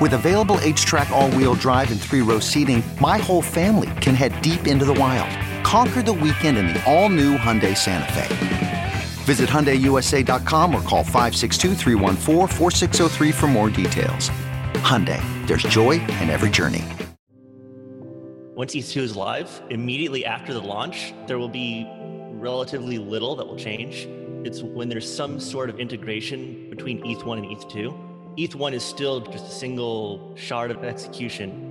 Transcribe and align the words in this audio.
With 0.00 0.14
available 0.14 0.56
HTRAC, 0.56 1.10
all 1.10 1.30
wheel 1.32 1.54
drive, 1.54 1.90
and 1.90 2.00
three 2.00 2.22
row 2.22 2.38
seating, 2.38 2.82
my 3.00 3.18
whole 3.18 3.42
family 3.42 3.90
can 4.00 4.14
head 4.14 4.40
deep 4.42 4.66
into 4.66 4.84
the 4.84 4.94
wild 4.94 5.30
Conquer 5.70 6.02
the 6.02 6.12
weekend 6.12 6.58
in 6.58 6.68
the 6.68 6.82
all-new 6.84 7.36
Hyundai 7.36 7.76
Santa 7.76 8.12
Fe. 8.12 8.92
Visit 9.22 9.48
HyundaiUSA.com 9.48 10.74
or 10.74 10.82
call 10.82 11.04
562 11.04 11.76
for 13.32 13.46
more 13.46 13.70
details. 13.70 14.30
Hyundai, 14.82 15.22
there's 15.46 15.62
joy 15.62 15.92
in 15.92 16.28
every 16.28 16.50
journey. 16.50 16.84
Once 18.56 18.74
ETH2 18.74 18.96
is 19.02 19.14
live, 19.14 19.62
immediately 19.70 20.24
after 20.24 20.52
the 20.52 20.60
launch, 20.60 21.14
there 21.28 21.38
will 21.38 21.48
be 21.48 21.86
relatively 22.32 22.98
little 22.98 23.36
that 23.36 23.46
will 23.46 23.56
change. 23.56 24.08
It's 24.44 24.62
when 24.62 24.88
there's 24.88 25.08
some 25.08 25.38
sort 25.38 25.70
of 25.70 25.78
integration 25.78 26.68
between 26.68 27.00
ETH1 27.02 27.38
and 27.38 27.46
ETH2. 27.46 28.09
ETH1 28.40 28.72
is 28.72 28.82
still 28.82 29.20
just 29.20 29.46
a 29.46 29.54
single 29.64 30.32
shard 30.36 30.70
of 30.70 30.82
execution 30.82 31.70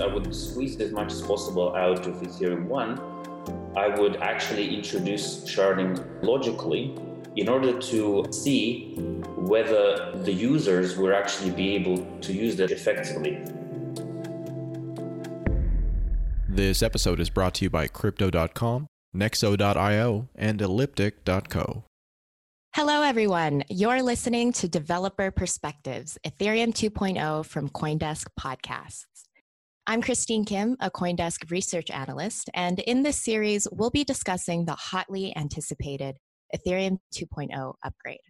I 0.00 0.06
would 0.06 0.34
squeeze 0.34 0.80
as 0.80 0.92
much 0.92 1.12
as 1.12 1.20
possible 1.20 1.74
out 1.76 2.06
of 2.06 2.14
Ethereum 2.22 2.64
1, 2.66 3.76
I 3.76 3.88
would 3.88 4.16
actually 4.16 4.74
introduce 4.74 5.44
sharding 5.44 6.02
logically 6.22 6.96
in 7.36 7.48
order 7.48 7.78
to 7.78 8.26
see 8.30 8.94
whether 9.36 10.12
the 10.16 10.32
users 10.32 10.96
will 10.96 11.14
actually 11.14 11.50
be 11.50 11.74
able 11.74 11.98
to 12.20 12.32
use 12.32 12.56
that 12.56 12.70
effectively. 12.70 13.38
This 16.48 16.82
episode 16.82 17.20
is 17.20 17.30
brought 17.30 17.54
to 17.54 17.66
you 17.66 17.70
by 17.70 17.86
Crypto.com, 17.86 18.86
Nexo.io, 19.14 20.28
and 20.34 20.60
Elliptic.co. 20.60 21.84
Hello, 22.72 23.02
everyone. 23.02 23.64
You're 23.68 24.00
listening 24.00 24.52
to 24.52 24.68
Developer 24.68 25.32
Perspectives, 25.32 26.16
Ethereum 26.24 26.72
2.0 26.72 27.44
from 27.44 27.68
Coindesk 27.68 28.28
Podcasts. 28.38 29.24
I'm 29.88 30.00
Christine 30.00 30.44
Kim, 30.44 30.76
a 30.78 30.88
Coindesk 30.88 31.50
research 31.50 31.90
analyst, 31.90 32.48
and 32.54 32.78
in 32.78 33.02
this 33.02 33.16
series, 33.16 33.66
we'll 33.72 33.90
be 33.90 34.04
discussing 34.04 34.64
the 34.64 34.76
hotly 34.76 35.36
anticipated 35.36 36.14
Ethereum 36.54 36.98
2.0 37.12 37.74
upgrade. 37.84 38.20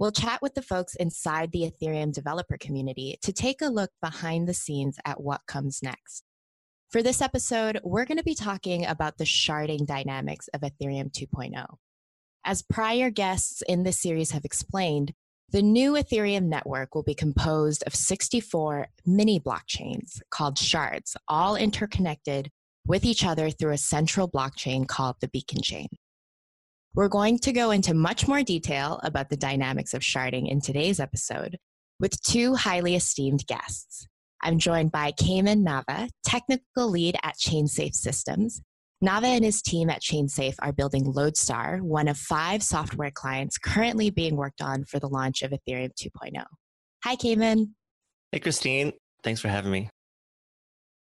We'll 0.00 0.10
chat 0.10 0.42
with 0.42 0.54
the 0.54 0.62
folks 0.62 0.96
inside 0.96 1.52
the 1.52 1.70
Ethereum 1.70 2.12
developer 2.12 2.58
community 2.58 3.20
to 3.22 3.32
take 3.32 3.62
a 3.62 3.66
look 3.66 3.92
behind 4.02 4.48
the 4.48 4.54
scenes 4.54 4.98
at 5.04 5.20
what 5.20 5.42
comes 5.46 5.78
next. 5.80 6.24
For 6.88 7.04
this 7.04 7.22
episode, 7.22 7.78
we're 7.84 8.04
going 8.04 8.18
to 8.18 8.24
be 8.24 8.34
talking 8.34 8.84
about 8.84 9.16
the 9.16 9.24
sharding 9.24 9.86
dynamics 9.86 10.48
of 10.48 10.62
Ethereum 10.62 11.12
2.0. 11.12 11.76
As 12.44 12.62
prior 12.62 13.10
guests 13.10 13.62
in 13.68 13.82
this 13.82 14.00
series 14.00 14.30
have 14.30 14.44
explained, 14.44 15.12
the 15.50 15.62
new 15.62 15.92
Ethereum 15.92 16.44
network 16.44 16.94
will 16.94 17.02
be 17.02 17.14
composed 17.14 17.82
of 17.86 17.94
64 17.94 18.86
mini 19.04 19.38
blockchains 19.38 20.20
called 20.30 20.58
shards, 20.58 21.16
all 21.28 21.56
interconnected 21.56 22.50
with 22.86 23.04
each 23.04 23.24
other 23.24 23.50
through 23.50 23.72
a 23.72 23.78
central 23.78 24.28
blockchain 24.28 24.86
called 24.86 25.16
the 25.20 25.28
beacon 25.28 25.60
chain. 25.60 25.88
We're 26.94 27.08
going 27.08 27.38
to 27.40 27.52
go 27.52 27.70
into 27.72 27.94
much 27.94 28.26
more 28.26 28.42
detail 28.42 29.00
about 29.02 29.28
the 29.28 29.36
dynamics 29.36 29.92
of 29.92 30.02
sharding 30.02 30.50
in 30.50 30.60
today's 30.60 30.98
episode 30.98 31.58
with 32.00 32.20
two 32.22 32.54
highly 32.54 32.96
esteemed 32.96 33.46
guests. 33.46 34.08
I'm 34.42 34.58
joined 34.58 34.90
by 34.90 35.12
Cayman 35.12 35.64
Nava, 35.64 36.08
technical 36.24 36.88
lead 36.88 37.16
at 37.22 37.36
ChainSafe 37.36 37.94
Systems, 37.94 38.62
Nava 39.02 39.24
and 39.24 39.44
his 39.44 39.62
team 39.62 39.88
at 39.88 40.02
ChainSafe 40.02 40.56
are 40.58 40.72
building 40.72 41.04
Lodestar, 41.04 41.78
one 41.78 42.06
of 42.06 42.18
five 42.18 42.62
software 42.62 43.10
clients 43.10 43.56
currently 43.56 44.10
being 44.10 44.36
worked 44.36 44.60
on 44.60 44.84
for 44.84 44.98
the 44.98 45.08
launch 45.08 45.40
of 45.40 45.52
Ethereum 45.52 45.90
2.0. 45.94 46.44
Hi, 47.04 47.16
Cayman. 47.16 47.74
Hey, 48.30 48.40
Christine. 48.40 48.92
Thanks 49.22 49.40
for 49.40 49.48
having 49.48 49.72
me. 49.72 49.88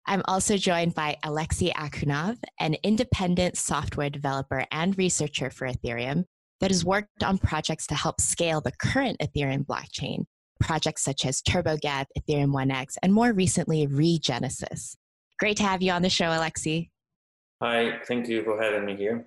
I'm 0.08 0.24
also 0.26 0.58
joined 0.58 0.96
by 0.96 1.18
Alexei 1.24 1.72
Akhunov, 1.72 2.38
an 2.60 2.76
independent 2.84 3.58
software 3.58 4.10
developer 4.10 4.66
and 4.72 4.98
researcher 4.98 5.52
for 5.52 5.68
Ethereum 5.68 6.26
that 6.62 6.72
has 6.72 6.84
worked 6.84 7.24
on 7.24 7.38
projects 7.38 7.86
to 7.88 7.96
help 7.96 8.20
scale 8.20 8.60
the 8.60 8.72
current 8.72 9.20
Ethereum 9.20 9.66
blockchain, 9.66 10.26
projects 10.60 11.04
such 11.04 11.26
as 11.26 11.44
TurboGeth, 11.44 12.08
Ethereum 12.18 12.52
1x, 12.54 12.96
and 13.04 13.14
more 13.14 13.34
recently, 13.34 13.86
Regenesis. 13.86 14.96
Great 15.40 15.58
to 15.58 15.64
have 15.64 15.82
you 15.84 15.92
on 15.92 16.02
the 16.02 16.10
show, 16.10 16.30
Alexei. 16.30 16.90
Hi, 17.64 17.98
thank 18.10 18.28
you 18.28 18.44
for 18.44 18.62
having 18.62 18.84
me 18.84 18.98
here. 18.98 19.26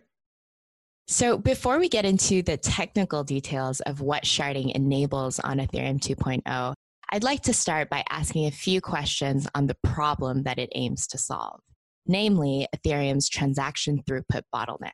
So, 1.09 1.39
before 1.39 1.79
we 1.79 1.89
get 1.89 2.05
into 2.05 2.43
the 2.43 2.59
technical 2.59 3.25
details 3.25 3.81
of 3.81 4.03
what 4.03 4.25
sharding 4.25 4.73
enables 4.75 5.41
on 5.41 5.57
Ethereum 5.57 5.99
2.0, 5.99 6.75
I'd 7.11 7.25
like 7.25 7.41
to 7.45 7.55
start 7.55 7.89
by 7.89 8.05
asking 8.11 8.45
a 8.45 8.51
few 8.51 8.83
questions 8.83 9.49
on 9.55 9.69
the 9.69 9.77
problem 9.83 10.43
that 10.43 10.59
it 10.59 10.69
aims 10.75 11.07
to 11.07 11.19
solve, 11.19 11.61
namely 12.07 12.69
Ethereum's 12.77 13.31
transaction 13.31 14.03
throughput 14.03 14.43
bottleneck. 14.55 14.91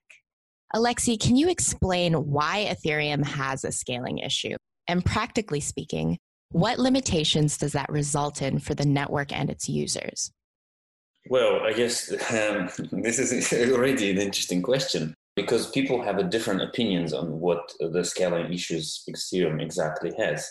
Alexei, 0.72 1.16
can 1.16 1.34
you 1.34 1.50
explain 1.50 2.14
why 2.14 2.72
Ethereum 2.72 3.24
has 3.24 3.64
a 3.64 3.72
scaling 3.72 4.18
issue? 4.18 4.54
And 4.86 5.04
practically 5.04 5.58
speaking, 5.58 6.18
what 6.50 6.78
limitations 6.78 7.58
does 7.58 7.72
that 7.72 7.90
result 7.90 8.40
in 8.40 8.60
for 8.60 8.76
the 8.76 8.86
network 8.86 9.32
and 9.36 9.50
its 9.50 9.68
users? 9.68 10.30
Well, 11.28 11.60
I 11.62 11.72
guess 11.72 12.10
um, 12.32 12.68
this 13.02 13.18
is 13.18 13.52
already 13.72 14.10
an 14.10 14.18
interesting 14.18 14.62
question 14.62 15.14
because 15.36 15.70
people 15.70 16.02
have 16.02 16.18
a 16.18 16.24
different 16.24 16.62
opinions 16.62 17.12
on 17.12 17.40
what 17.40 17.72
the 17.80 18.04
scaling 18.04 18.52
issues 18.52 19.02
Ethereum 19.08 19.62
exactly 19.62 20.12
has. 20.18 20.48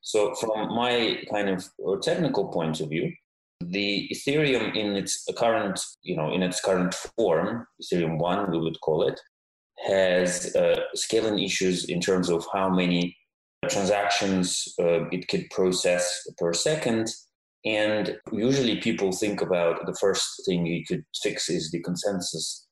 So, 0.00 0.34
from 0.34 0.74
my 0.74 1.22
kind 1.30 1.48
of 1.48 1.68
technical 2.02 2.48
point 2.48 2.80
of 2.80 2.88
view, 2.88 3.12
the 3.60 4.08
Ethereum 4.12 4.76
in 4.76 4.96
its 4.96 5.24
current, 5.36 5.80
you 6.02 6.16
know, 6.16 6.32
in 6.32 6.42
its 6.42 6.60
current 6.60 6.94
form, 7.16 7.66
Ethereum 7.82 8.18
one, 8.18 8.50
we 8.50 8.58
would 8.58 8.80
call 8.80 9.06
it, 9.06 9.20
has 9.86 10.54
uh, 10.56 10.80
scaling 10.94 11.38
issues 11.38 11.84
in 11.86 12.00
terms 12.00 12.30
of 12.30 12.46
how 12.52 12.68
many 12.68 13.16
transactions 13.68 14.72
uh, 14.78 15.08
it 15.10 15.28
could 15.28 15.48
process 15.50 16.26
per 16.38 16.52
second 16.52 17.08
and 17.66 18.16
usually 18.32 18.76
people 18.76 19.10
think 19.10 19.42
about 19.42 19.84
the 19.86 19.96
first 20.00 20.24
thing 20.46 20.64
you 20.64 20.84
could 20.86 21.04
fix 21.20 21.50
is 21.50 21.72
the 21.72 21.82
consensus 21.82 22.68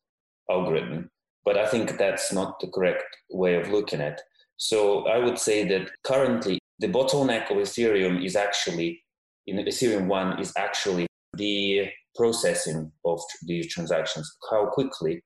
algorithm. 0.48 1.10
But 1.44 1.58
I 1.58 1.66
think 1.66 1.98
that's 1.98 2.32
not 2.32 2.60
the 2.60 2.68
correct 2.68 3.04
way 3.28 3.56
of 3.56 3.68
looking 3.70 4.00
at. 4.00 4.12
it. 4.12 4.20
So 4.56 5.08
I 5.08 5.18
would 5.18 5.38
say 5.38 5.66
that 5.66 5.90
currently 6.04 6.60
the 6.78 6.86
bottleneck 6.86 7.50
of 7.50 7.56
Ethereum 7.56 8.24
is 8.24 8.36
actually 8.36 9.02
in 9.48 9.56
Ethereum 9.56 10.06
1 10.06 10.40
is 10.40 10.52
actually 10.56 11.06
the 11.36 11.88
processing 12.14 12.90
of 13.04 13.20
these 13.42 13.66
transactions, 13.74 14.30
how 14.50 14.66
quickly 14.66 15.20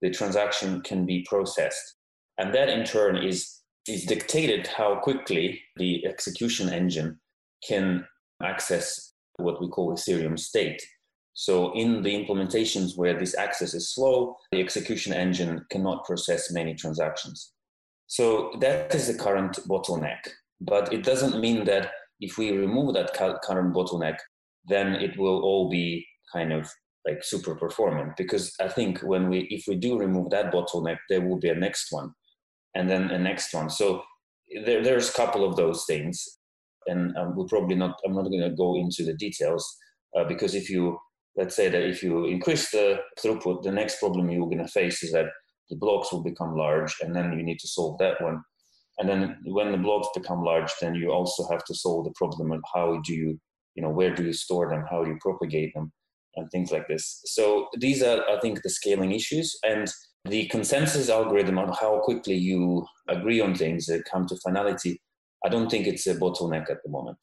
the 0.00 0.10
transaction 0.10 0.80
can 0.80 1.04
be 1.04 1.24
processed. 1.28 1.96
And 2.38 2.54
that 2.54 2.70
in 2.70 2.84
turn 2.84 3.18
is, 3.18 3.60
is 3.86 4.06
dictated 4.06 4.66
how 4.66 4.96
quickly 4.96 5.60
the 5.76 6.06
execution 6.06 6.70
engine 6.70 7.20
can 7.68 8.06
access 8.42 9.09
what 9.40 9.60
we 9.60 9.68
call 9.68 9.92
Ethereum 9.92 10.38
state. 10.38 10.80
So 11.34 11.72
in 11.74 12.02
the 12.02 12.10
implementations 12.10 12.96
where 12.96 13.18
this 13.18 13.36
access 13.36 13.72
is 13.74 13.94
slow, 13.94 14.36
the 14.52 14.60
execution 14.60 15.12
engine 15.12 15.64
cannot 15.70 16.04
process 16.04 16.52
many 16.52 16.74
transactions. 16.74 17.52
So 18.06 18.52
that 18.60 18.94
is 18.94 19.06
the 19.06 19.14
current 19.14 19.58
bottleneck. 19.68 20.18
But 20.60 20.92
it 20.92 21.02
doesn't 21.04 21.40
mean 21.40 21.64
that 21.64 21.92
if 22.20 22.36
we 22.36 22.50
remove 22.52 22.94
that 22.94 23.14
current 23.14 23.74
bottleneck, 23.74 24.18
then 24.66 24.94
it 24.94 25.16
will 25.18 25.40
all 25.42 25.70
be 25.70 26.06
kind 26.32 26.52
of 26.52 26.68
like 27.06 27.24
super 27.24 27.54
performant. 27.54 28.16
Because 28.16 28.52
I 28.60 28.68
think 28.68 28.98
when 29.00 29.30
we, 29.30 29.46
if 29.50 29.64
we 29.66 29.76
do 29.76 29.98
remove 29.98 30.30
that 30.30 30.52
bottleneck, 30.52 30.98
there 31.08 31.22
will 31.22 31.38
be 31.38 31.48
a 31.48 31.54
next 31.54 31.86
one. 31.90 32.12
and 32.74 32.88
then 32.88 33.10
a 33.10 33.18
next 33.18 33.52
one. 33.54 33.70
So 33.70 34.02
there, 34.64 34.82
there's 34.82 35.10
a 35.10 35.14
couple 35.14 35.44
of 35.44 35.56
those 35.56 35.84
things, 35.86 36.38
and 36.86 37.16
um, 37.16 37.34
we'll 37.36 37.48
probably 37.48 37.76
not. 37.76 37.98
I'm 38.04 38.14
not 38.14 38.28
going 38.30 38.42
to 38.42 38.56
go 38.56 38.76
into 38.76 39.04
the 39.04 39.14
details 39.14 39.66
uh, 40.16 40.24
because 40.24 40.54
if 40.54 40.70
you 40.70 40.98
let's 41.36 41.54
say 41.54 41.68
that 41.68 41.82
if 41.82 42.02
you 42.02 42.26
increase 42.26 42.70
the 42.70 43.00
throughput, 43.18 43.62
the 43.62 43.72
next 43.72 43.98
problem 44.00 44.30
you're 44.30 44.46
going 44.46 44.58
to 44.58 44.68
face 44.68 45.02
is 45.02 45.12
that 45.12 45.26
the 45.70 45.76
blocks 45.76 46.12
will 46.12 46.22
become 46.22 46.56
large, 46.56 46.94
and 47.00 47.14
then 47.14 47.32
you 47.32 47.42
need 47.42 47.58
to 47.60 47.68
solve 47.68 47.98
that 47.98 48.20
one. 48.20 48.42
And 48.98 49.08
then 49.08 49.38
when 49.44 49.72
the 49.72 49.78
blocks 49.78 50.08
become 50.14 50.42
large, 50.42 50.70
then 50.80 50.94
you 50.94 51.10
also 51.10 51.46
have 51.50 51.64
to 51.64 51.74
solve 51.74 52.04
the 52.04 52.12
problem 52.16 52.52
of 52.52 52.60
how 52.74 53.00
do 53.04 53.14
you, 53.14 53.40
you 53.74 53.82
know, 53.82 53.88
where 53.88 54.14
do 54.14 54.24
you 54.24 54.32
store 54.32 54.68
them, 54.68 54.84
how 54.90 55.04
do 55.04 55.10
you 55.10 55.18
propagate 55.20 55.72
them, 55.74 55.92
and 56.36 56.50
things 56.50 56.70
like 56.70 56.86
this. 56.88 57.22
So 57.24 57.68
these 57.78 58.02
are, 58.02 58.22
I 58.28 58.38
think, 58.40 58.62
the 58.62 58.68
scaling 58.68 59.12
issues 59.12 59.56
and 59.62 59.90
the 60.24 60.46
consensus 60.48 61.08
algorithm 61.08 61.58
on 61.58 61.72
how 61.80 62.00
quickly 62.00 62.34
you 62.34 62.84
agree 63.08 63.40
on 63.40 63.54
things 63.54 63.86
that 63.86 64.04
come 64.10 64.26
to 64.26 64.36
finality. 64.44 65.00
I 65.44 65.48
don't 65.48 65.70
think 65.70 65.86
it's 65.86 66.06
a 66.06 66.14
bottleneck 66.14 66.70
at 66.70 66.82
the 66.84 66.90
moment 66.90 67.18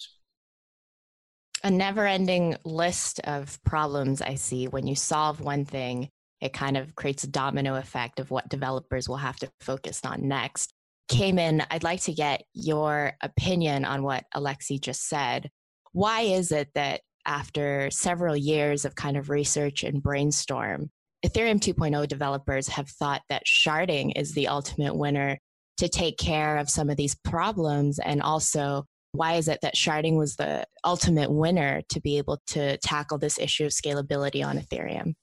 a 1.63 1.71
never 1.71 2.05
ending 2.05 2.55
list 2.63 3.19
of 3.21 3.61
problems 3.63 4.21
I 4.21 4.35
see. 4.35 4.67
When 4.67 4.87
you 4.87 4.95
solve 4.95 5.41
one 5.41 5.65
thing, 5.65 6.09
it 6.39 6.53
kind 6.53 6.77
of 6.77 6.95
creates 6.95 7.23
a 7.23 7.29
domino 7.29 7.75
effect 7.75 8.19
of 8.19 8.29
what 8.29 8.49
developers 8.49 9.09
will 9.09 9.17
have 9.17 9.37
to 9.37 9.49
focus 9.59 10.01
on 10.05 10.27
next. 10.27 10.71
Cayman, 11.09 11.63
I'd 11.71 11.83
like 11.83 12.01
to 12.01 12.13
get 12.13 12.43
your 12.53 13.13
opinion 13.21 13.85
on 13.85 14.03
what 14.03 14.25
Alexi 14.35 14.79
just 14.79 15.07
said. 15.07 15.49
Why 15.93 16.21
is 16.21 16.51
it 16.51 16.69
that 16.75 17.01
after 17.25 17.89
several 17.91 18.37
years 18.37 18.85
of 18.85 18.95
kind 18.95 19.17
of 19.17 19.29
research 19.29 19.83
and 19.83 20.03
brainstorm, 20.03 20.91
Ethereum 21.25 21.59
2.0 21.59 22.07
developers 22.07 22.67
have 22.67 22.89
thought 22.89 23.23
that 23.29 23.45
sharding 23.45 24.11
is 24.15 24.33
the 24.33 24.47
ultimate 24.47 24.95
winner 24.95 25.39
to 25.77 25.87
take 25.87 26.17
care 26.17 26.57
of 26.57 26.69
some 26.69 26.89
of 26.89 26.97
these 26.97 27.15
problems 27.15 27.99
and 27.99 28.21
also 28.21 28.85
why 29.11 29.33
is 29.33 29.47
it 29.47 29.59
that 29.61 29.75
sharding 29.75 30.17
was 30.17 30.35
the 30.35 30.65
ultimate 30.83 31.31
winner 31.31 31.81
to 31.89 31.99
be 31.99 32.17
able 32.17 32.39
to 32.47 32.77
tackle 32.77 33.17
this 33.17 33.39
issue 33.39 33.65
of 33.65 33.71
scalability 33.71 34.45
on 34.45 34.57
Ethereum? 34.57 35.13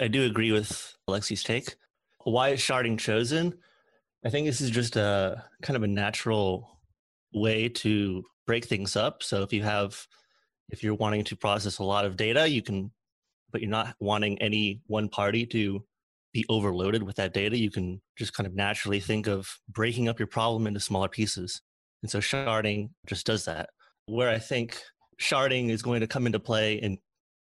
I 0.00 0.08
do 0.08 0.24
agree 0.24 0.52
with 0.52 0.92
Alexi's 1.08 1.42
take. 1.42 1.76
Why 2.24 2.50
is 2.50 2.60
sharding 2.60 2.98
chosen? 2.98 3.54
I 4.24 4.30
think 4.30 4.46
this 4.46 4.60
is 4.60 4.70
just 4.70 4.96
a 4.96 5.44
kind 5.62 5.76
of 5.76 5.82
a 5.82 5.88
natural 5.88 6.80
way 7.34 7.68
to 7.68 8.22
break 8.46 8.64
things 8.64 8.96
up. 8.96 9.22
So 9.22 9.42
if 9.42 9.52
you 9.52 9.62
have, 9.62 10.06
if 10.70 10.82
you're 10.82 10.94
wanting 10.94 11.24
to 11.24 11.36
process 11.36 11.78
a 11.78 11.84
lot 11.84 12.04
of 12.04 12.16
data, 12.16 12.48
you 12.48 12.62
can, 12.62 12.90
but 13.50 13.60
you're 13.60 13.70
not 13.70 13.94
wanting 14.00 14.40
any 14.40 14.80
one 14.86 15.08
party 15.08 15.46
to 15.46 15.84
be 16.32 16.44
overloaded 16.48 17.02
with 17.02 17.16
that 17.16 17.34
data, 17.34 17.58
you 17.58 17.70
can 17.70 18.00
just 18.16 18.34
kind 18.34 18.46
of 18.46 18.54
naturally 18.54 19.00
think 19.00 19.26
of 19.26 19.48
breaking 19.68 20.08
up 20.08 20.18
your 20.18 20.26
problem 20.26 20.66
into 20.66 20.80
smaller 20.80 21.08
pieces. 21.08 21.60
And 22.02 22.10
so 22.10 22.18
sharding 22.18 22.90
just 23.06 23.26
does 23.26 23.44
that. 23.44 23.70
Where 24.06 24.30
I 24.30 24.38
think 24.38 24.80
sharding 25.20 25.70
is 25.70 25.82
going 25.82 26.00
to 26.00 26.06
come 26.06 26.26
into 26.26 26.40
play 26.40 26.74
in 26.74 26.98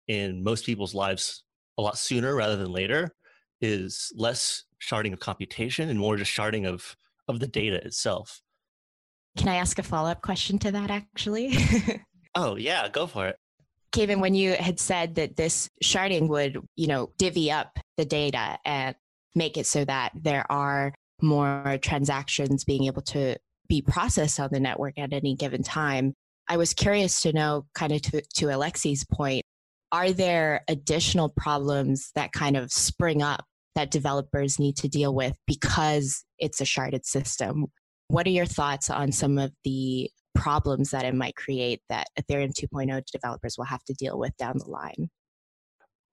in 0.08 0.42
most 0.44 0.66
people's 0.66 0.96
lives 0.96 1.44
a 1.78 1.82
lot 1.82 1.98
sooner 1.98 2.34
rather 2.34 2.56
than 2.56 2.72
later 2.72 3.14
is 3.60 4.12
less 4.16 4.64
sharding 4.82 5.12
of 5.12 5.20
computation 5.20 5.90
and 5.90 6.00
more 6.00 6.16
just 6.16 6.36
sharding 6.36 6.66
of 6.66 6.96
of 7.28 7.40
the 7.40 7.48
data 7.48 7.86
itself. 7.86 8.42
Can 9.38 9.50
I 9.50 9.56
ask 9.56 9.78
a 9.78 9.84
follow-up 9.84 10.22
question 10.22 10.58
to 10.60 10.72
that 10.72 10.90
actually? 10.90 11.56
oh, 12.36 12.56
yeah, 12.56 12.88
go 12.88 13.06
for 13.06 13.28
it. 13.28 13.36
Cayman, 13.92 14.20
when 14.20 14.36
you 14.36 14.54
had 14.54 14.80
said 14.80 15.16
that 15.16 15.36
this 15.36 15.70
sharding 15.84 16.28
would, 16.28 16.60
you 16.76 16.88
know, 16.88 17.12
divvy 17.18 17.52
up 17.52 17.80
the 17.96 18.06
data 18.06 18.58
and 18.66 18.96
make 19.36 19.58
it 19.58 19.66
so 19.66 19.86
that 19.86 20.12
there 20.16 20.50
are 20.52 20.94
more 21.22 21.80
transactions 21.82 22.64
being 22.64 22.86
able 22.86 23.02
to 23.02 23.38
be 23.68 23.82
processed 23.82 24.40
on 24.40 24.50
the 24.52 24.60
network 24.60 24.98
at 24.98 25.14
any 25.14 25.36
given 25.36 25.64
time. 25.64 26.14
I 26.48 26.58
was 26.58 26.74
curious 26.74 27.22
to 27.22 27.34
know, 27.34 27.66
kind 27.74 27.92
of 27.92 28.02
to, 28.04 28.22
to 28.36 28.46
Alexei's 28.50 29.06
point, 29.06 29.44
are 29.92 30.12
there 30.12 30.64
additional 30.68 31.30
problems 31.30 32.12
that 32.16 32.32
kind 32.32 32.58
of 32.58 32.72
spring 32.72 33.22
up 33.22 33.46
that 33.76 33.92
developers 33.92 34.60
need 34.60 34.76
to 34.78 34.88
deal 34.88 35.14
with 35.14 35.36
because 35.46 36.24
it's 36.40 36.62
a 36.62 36.66
sharded 36.66 37.06
system? 37.06 37.68
What 38.08 38.26
are 38.26 38.32
your 38.32 38.46
thoughts 38.46 38.90
on 38.90 39.12
some 39.12 39.38
of 39.38 39.52
the 39.64 40.10
problems 40.38 40.92
that 40.92 41.06
it 41.06 41.16
might 41.16 41.36
create 41.36 41.82
that 41.90 42.08
Ethereum 42.20 42.54
2.0 42.54 43.04
developers 43.12 43.58
will 43.58 43.66
have 43.66 43.84
to 43.86 43.94
deal 43.94 44.18
with 44.18 44.36
down 44.38 44.58
the 44.58 44.70
line? 44.70 45.10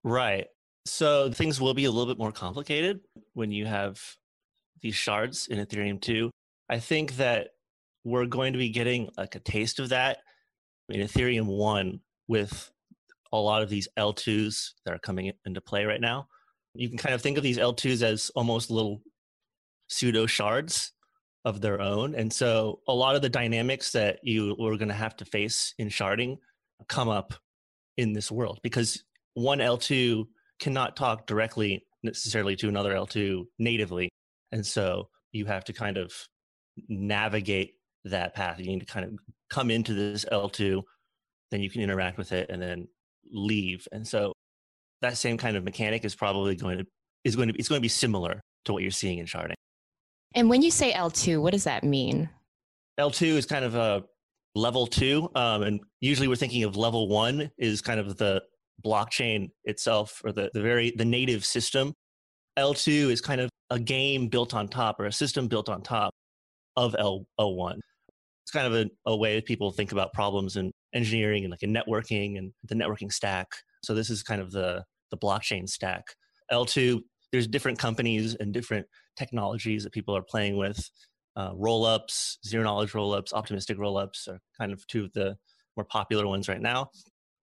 Right. 0.03 0.47
So 0.85 1.31
things 1.31 1.59
will 1.59 1.73
be 1.73 1.85
a 1.85 1.91
little 1.91 2.11
bit 2.11 2.19
more 2.19 2.31
complicated 2.31 2.99
when 3.33 3.51
you 3.51 3.65
have 3.65 3.99
these 4.81 4.95
shards 4.95 5.47
in 5.47 5.63
Ethereum 5.63 5.99
2. 5.99 6.29
I 6.69 6.79
think 6.79 7.17
that 7.17 7.49
we're 8.03 8.25
going 8.25 8.53
to 8.53 8.59
be 8.59 8.69
getting 8.69 9.09
like 9.17 9.35
a 9.35 9.39
taste 9.39 9.79
of 9.79 9.89
that 9.89 10.19
in 10.89 11.01
Ethereum 11.01 11.47
1 11.47 11.99
with 12.27 12.71
a 13.31 13.37
lot 13.37 13.63
of 13.63 13.69
these 13.69 13.87
L2s 13.97 14.71
that 14.85 14.93
are 14.93 14.99
coming 14.99 15.31
into 15.45 15.61
play 15.61 15.85
right 15.85 16.01
now. 16.01 16.27
You 16.75 16.89
can 16.89 16.97
kind 16.97 17.15
of 17.15 17.21
think 17.21 17.37
of 17.37 17.43
these 17.43 17.57
L2s 17.57 18.03
as 18.03 18.31
almost 18.35 18.69
little 18.69 19.01
pseudo 19.87 20.25
shards 20.25 20.93
of 21.45 21.61
their 21.61 21.79
own. 21.79 22.15
And 22.15 22.33
so 22.33 22.79
a 22.87 22.93
lot 22.93 23.15
of 23.15 23.21
the 23.21 23.29
dynamics 23.29 23.91
that 23.91 24.19
you 24.23 24.55
were 24.59 24.77
going 24.77 24.89
to 24.89 24.95
have 24.95 25.15
to 25.17 25.25
face 25.25 25.73
in 25.77 25.87
sharding 25.87 26.37
come 26.89 27.07
up 27.07 27.33
in 27.97 28.11
this 28.11 28.31
world 28.31 28.59
because 28.63 29.03
one 29.35 29.59
L2 29.59 30.25
cannot 30.59 30.97
talk 30.97 31.27
directly 31.27 31.85
necessarily 32.03 32.55
to 32.57 32.67
another 32.67 32.93
L2 32.93 33.45
natively. 33.59 34.09
And 34.51 34.65
so 34.65 35.09
you 35.31 35.45
have 35.45 35.63
to 35.65 35.73
kind 35.73 35.97
of 35.97 36.13
navigate 36.89 37.75
that 38.05 38.33
path. 38.33 38.59
You 38.59 38.65
need 38.65 38.79
to 38.79 38.85
kind 38.85 39.05
of 39.05 39.13
come 39.49 39.69
into 39.69 39.93
this 39.93 40.25
L2, 40.25 40.81
then 41.51 41.61
you 41.61 41.69
can 41.69 41.81
interact 41.81 42.17
with 42.17 42.31
it 42.31 42.49
and 42.49 42.61
then 42.61 42.87
leave. 43.31 43.87
And 43.91 44.07
so 44.07 44.33
that 45.01 45.17
same 45.17 45.37
kind 45.37 45.57
of 45.57 45.63
mechanic 45.63 46.05
is 46.05 46.15
probably 46.15 46.55
going 46.55 46.79
to 46.79 46.85
is 47.23 47.35
going 47.35 47.49
to 47.49 47.55
it's 47.57 47.69
going 47.69 47.79
to 47.79 47.83
be 47.83 47.87
similar 47.87 48.41
to 48.65 48.73
what 48.73 48.81
you're 48.81 48.91
seeing 48.91 49.19
in 49.19 49.25
sharding. 49.25 49.53
And 50.35 50.49
when 50.49 50.61
you 50.61 50.69
say 50.69 50.91
L2, 50.91 51.41
what 51.41 51.53
does 51.53 51.63
that 51.63 51.83
mean? 51.83 52.29
L2 52.99 53.23
is 53.23 53.45
kind 53.45 53.63
of 53.63 53.75
a 53.75 54.03
level 54.53 54.85
two, 54.85 55.29
um, 55.35 55.63
and 55.63 55.79
usually 56.01 56.27
we're 56.27 56.35
thinking 56.35 56.63
of 56.63 56.75
level 56.75 57.07
one 57.07 57.49
is 57.57 57.81
kind 57.81 57.99
of 57.99 58.17
the 58.17 58.41
blockchain 58.85 59.49
itself 59.63 60.21
or 60.23 60.31
the, 60.33 60.49
the 60.53 60.61
very 60.61 60.93
the 60.97 61.05
native 61.05 61.45
system. 61.45 61.93
L2 62.57 63.11
is 63.11 63.21
kind 63.21 63.41
of 63.41 63.49
a 63.69 63.79
game 63.79 64.27
built 64.27 64.53
on 64.53 64.67
top 64.67 64.99
or 64.99 65.05
a 65.05 65.11
system 65.11 65.47
built 65.47 65.69
on 65.69 65.81
top 65.81 66.13
of 66.75 66.95
L, 66.99 67.25
L1. 67.39 67.79
It's 68.43 68.51
kind 68.51 68.67
of 68.67 68.73
a, 68.73 68.89
a 69.09 69.15
way 69.15 69.41
people 69.41 69.71
think 69.71 69.91
about 69.91 70.13
problems 70.13 70.55
in 70.55 70.71
engineering 70.93 71.43
and 71.43 71.51
like 71.51 71.63
in 71.63 71.73
networking 71.73 72.37
and 72.37 72.51
the 72.63 72.75
networking 72.75 73.11
stack. 73.11 73.47
So 73.83 73.93
this 73.93 74.09
is 74.09 74.23
kind 74.23 74.41
of 74.41 74.51
the, 74.51 74.83
the 75.11 75.17
blockchain 75.17 75.67
stack. 75.67 76.03
L2, 76.51 77.01
there's 77.31 77.47
different 77.47 77.79
companies 77.79 78.35
and 78.35 78.53
different 78.53 78.85
technologies 79.17 79.83
that 79.83 79.93
people 79.93 80.15
are 80.15 80.21
playing 80.21 80.57
with. 80.57 80.89
Uh, 81.35 81.51
rollups, 81.53 82.37
zero 82.45 82.63
knowledge 82.63 82.93
rollups, 82.93 83.33
optimistic 83.33 83.77
rollups 83.77 84.27
are 84.29 84.39
kind 84.57 84.71
of 84.71 84.85
two 84.87 85.03
of 85.03 85.11
the 85.13 85.35
more 85.75 85.85
popular 85.85 86.27
ones 86.27 86.47
right 86.47 86.61
now. 86.61 86.89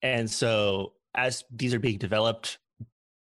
And 0.02 0.30
so 0.30 0.92
as 1.14 1.44
these 1.50 1.74
are 1.74 1.78
being 1.78 1.98
developed, 1.98 2.58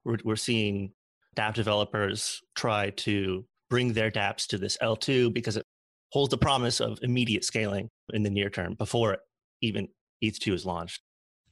we're, 0.04 0.18
we're 0.24 0.36
seeing 0.36 0.92
dApp 1.36 1.54
developers 1.54 2.40
try 2.54 2.90
to 2.90 3.44
bring 3.68 3.92
their 3.92 4.10
dApps 4.10 4.46
to 4.48 4.58
this 4.58 4.76
L2 4.82 5.32
because 5.34 5.56
it 5.56 5.64
holds 6.12 6.30
the 6.30 6.38
promise 6.38 6.80
of 6.80 6.98
immediate 7.02 7.44
scaling 7.44 7.88
in 8.12 8.22
the 8.22 8.30
near 8.30 8.50
term 8.50 8.74
before 8.74 9.18
even 9.62 9.88
ETH2 10.22 10.52
is 10.52 10.66
launched. 10.66 11.00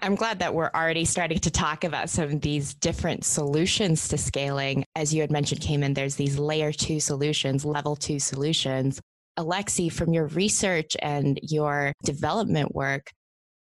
I'm 0.02 0.16
glad 0.16 0.40
that 0.40 0.52
we're 0.52 0.70
already 0.74 1.04
starting 1.04 1.38
to 1.38 1.50
talk 1.50 1.84
about 1.84 2.10
some 2.10 2.24
of 2.24 2.40
these 2.40 2.74
different 2.74 3.24
solutions 3.24 4.08
to 4.08 4.18
scaling. 4.18 4.84
As 4.96 5.14
you 5.14 5.20
had 5.20 5.30
mentioned, 5.30 5.60
Cayman, 5.60 5.94
there's 5.94 6.16
these 6.16 6.40
layer 6.40 6.72
two 6.72 6.98
solutions, 6.98 7.64
level 7.64 7.94
two 7.94 8.18
solutions. 8.18 9.00
Alexi, 9.38 9.92
from 9.92 10.12
your 10.12 10.26
research 10.26 10.96
and 11.00 11.38
your 11.40 11.92
development 12.02 12.74
work 12.74 13.12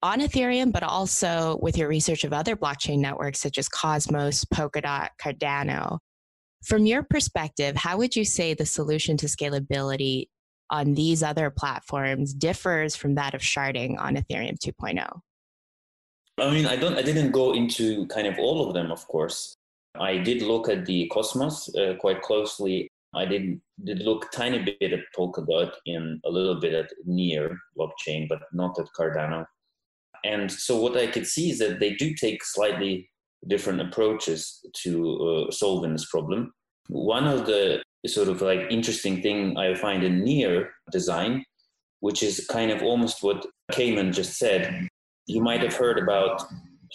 on 0.04 0.20
Ethereum, 0.20 0.74
but 0.74 0.84
also 0.84 1.58
with 1.62 1.78
your 1.78 1.88
research 1.88 2.26
of 2.26 2.34
other 2.34 2.58
blockchain 2.58 3.00
networks 3.00 3.40
such 3.40 3.58
as 3.58 3.70
Cosmos, 3.70 4.44
Polkadot, 4.54 5.08
Cardano, 5.20 6.00
from 6.66 6.86
your 6.86 7.04
perspective, 7.04 7.78
how 7.78 7.98
would 7.98 8.16
you 8.16 8.26
say 8.26 8.54
the 8.54 8.66
solution 8.66 9.16
to 9.18 9.28
scalability 9.28 10.26
on 10.70 10.96
these 10.96 11.24
other 11.24 11.50
platforms 11.50 12.34
differs 12.34 12.96
from 12.96 13.16
that 13.16 13.34
of 13.34 13.42
sharding 13.42 14.00
on 14.00 14.16
Ethereum 14.16 14.58
2.0? 14.58 15.22
I 16.38 16.52
mean, 16.52 16.66
I 16.66 16.76
don't, 16.76 16.98
I 16.98 17.02
didn't 17.02 17.32
go 17.32 17.54
into 17.54 18.06
kind 18.08 18.28
of 18.28 18.38
all 18.38 18.68
of 18.68 18.74
them, 18.74 18.92
of 18.92 19.08
course. 19.08 19.56
I 20.00 20.18
did 20.18 20.42
look 20.42 20.68
at 20.68 20.86
the 20.86 21.08
Cosmos 21.08 21.74
uh, 21.76 21.96
quite 22.00 22.22
closely. 22.22 22.90
I 23.14 23.26
did 23.26 23.62
did 23.84 24.00
look 24.00 24.30
tiny 24.32 24.60
bit 24.60 24.92
at 24.92 25.00
Polkadot 25.18 25.72
in 25.86 26.20
a 26.26 26.30
little 26.30 26.60
bit 26.60 26.74
at 26.74 26.92
Near 27.06 27.58
blockchain, 27.78 28.28
but 28.28 28.42
not 28.52 28.78
at 28.78 28.88
Cardano. 28.98 29.46
And 30.26 30.52
so 30.52 30.80
what 30.80 30.98
I 30.98 31.08
could 31.08 31.28
see 31.28 31.52
is 31.52 31.60
that 31.60 31.80
they 31.80 31.94
do 31.94 32.14
take 32.14 32.44
slightly 32.44 33.10
different 33.48 33.80
approaches 33.80 34.60
to 34.84 35.48
uh, 35.48 35.52
solving 35.52 35.94
this 35.94 36.10
problem. 36.10 36.52
One 36.88 37.28
of 37.28 37.46
the 37.46 37.82
sort 38.08 38.28
of 38.28 38.42
like 38.42 38.68
interesting 38.70 39.22
thing 39.22 39.58
I 39.58 39.76
find 39.76 40.04
in 40.04 40.24
Near 40.24 40.74
design, 40.92 41.46
which 42.02 42.22
is 42.22 42.46
kind 42.52 42.72
of 42.72 42.82
almost 42.82 43.24
what 43.24 43.46
Cayman 43.72 44.14
just 44.14 44.38
said. 44.38 44.88
You 45.28 45.42
might 45.42 45.62
have 45.62 45.76
heard 45.76 45.98
about 45.98 46.44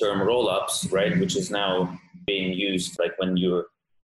term 0.01 0.23
roll-ups, 0.23 0.87
right? 0.91 1.19
Which 1.19 1.37
is 1.37 1.51
now 1.51 1.99
being 2.27 2.53
used 2.53 2.99
like 2.99 3.13
when 3.19 3.37
you're 3.37 3.67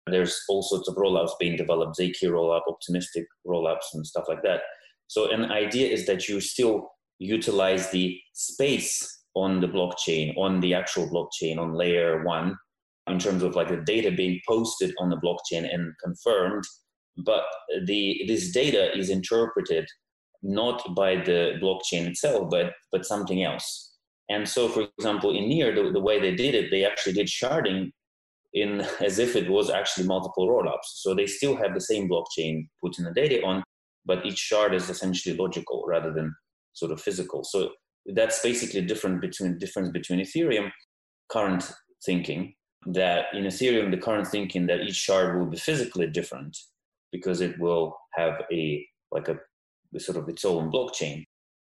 there's 0.07 0.43
all 0.49 0.61
sorts 0.61 0.89
of 0.89 0.95
rollups 0.95 1.31
being 1.39 1.55
developed, 1.55 1.97
ZK 1.97 2.23
rollup, 2.23 2.61
optimistic 2.67 3.25
rollups, 3.47 3.93
and 3.93 4.05
stuff 4.05 4.25
like 4.27 4.43
that. 4.43 4.61
So 5.07 5.31
an 5.31 5.51
idea 5.51 5.87
is 5.87 6.05
that 6.07 6.27
you 6.27 6.41
still 6.41 6.89
utilize 7.19 7.89
the 7.91 8.19
space 8.33 9.23
on 9.35 9.61
the 9.61 9.67
blockchain, 9.67 10.37
on 10.37 10.59
the 10.59 10.73
actual 10.73 11.07
blockchain, 11.09 11.57
on 11.57 11.73
layer 11.73 12.23
one, 12.23 12.57
in 13.07 13.19
terms 13.19 13.43
of 13.43 13.55
like 13.55 13.69
the 13.69 13.83
data 13.85 14.11
being 14.11 14.39
posted 14.47 14.93
on 14.99 15.09
the 15.09 15.17
blockchain 15.17 15.73
and 15.73 15.93
confirmed. 16.03 16.63
But 17.17 17.43
the 17.85 18.23
this 18.27 18.51
data 18.51 18.97
is 18.97 19.09
interpreted 19.09 19.87
not 20.41 20.95
by 20.95 21.15
the 21.15 21.53
blockchain 21.61 22.07
itself, 22.07 22.49
but 22.49 22.73
but 22.91 23.05
something 23.05 23.43
else. 23.43 23.92
And 24.29 24.47
so, 24.47 24.69
for 24.69 24.87
example, 24.97 25.35
in 25.35 25.49
Near, 25.49 25.75
the, 25.75 25.91
the 25.91 25.99
way 25.99 26.19
they 26.19 26.35
did 26.35 26.55
it, 26.55 26.71
they 26.71 26.85
actually 26.85 27.13
did 27.13 27.27
sharding 27.27 27.91
in 28.53 28.81
as 29.01 29.19
if 29.19 29.35
it 29.35 29.49
was 29.49 29.69
actually 29.69 30.07
multiple 30.07 30.47
rollups. 30.47 30.85
So 30.95 31.13
they 31.13 31.25
still 31.25 31.55
have 31.57 31.73
the 31.73 31.81
same 31.81 32.09
blockchain 32.09 32.67
putting 32.81 33.05
the 33.05 33.13
data 33.13 33.43
on, 33.43 33.63
but 34.05 34.25
each 34.25 34.37
shard 34.37 34.73
is 34.73 34.89
essentially 34.89 35.35
logical 35.35 35.83
rather 35.87 36.13
than 36.13 36.33
sort 36.73 36.91
of 36.91 37.01
physical. 37.01 37.43
So 37.43 37.71
that's 38.13 38.41
basically 38.41 38.81
different 38.81 39.21
between 39.21 39.57
difference 39.57 39.89
between 39.89 40.19
Ethereum 40.19 40.71
current 41.31 41.71
thinking 42.05 42.53
that 42.85 43.25
in 43.33 43.45
Ethereum 43.45 43.91
the 43.91 43.97
current 43.97 44.27
thinking 44.27 44.67
that 44.67 44.81
each 44.81 44.95
shard 44.95 45.39
will 45.39 45.45
be 45.45 45.57
physically 45.57 46.07
different 46.07 46.57
because 47.11 47.39
it 47.41 47.57
will 47.59 47.95
have 48.13 48.41
a 48.51 48.85
like 49.11 49.29
a 49.29 49.37
sort 49.99 50.17
of 50.17 50.27
its 50.27 50.43
own 50.43 50.71
blockchain. 50.71 51.23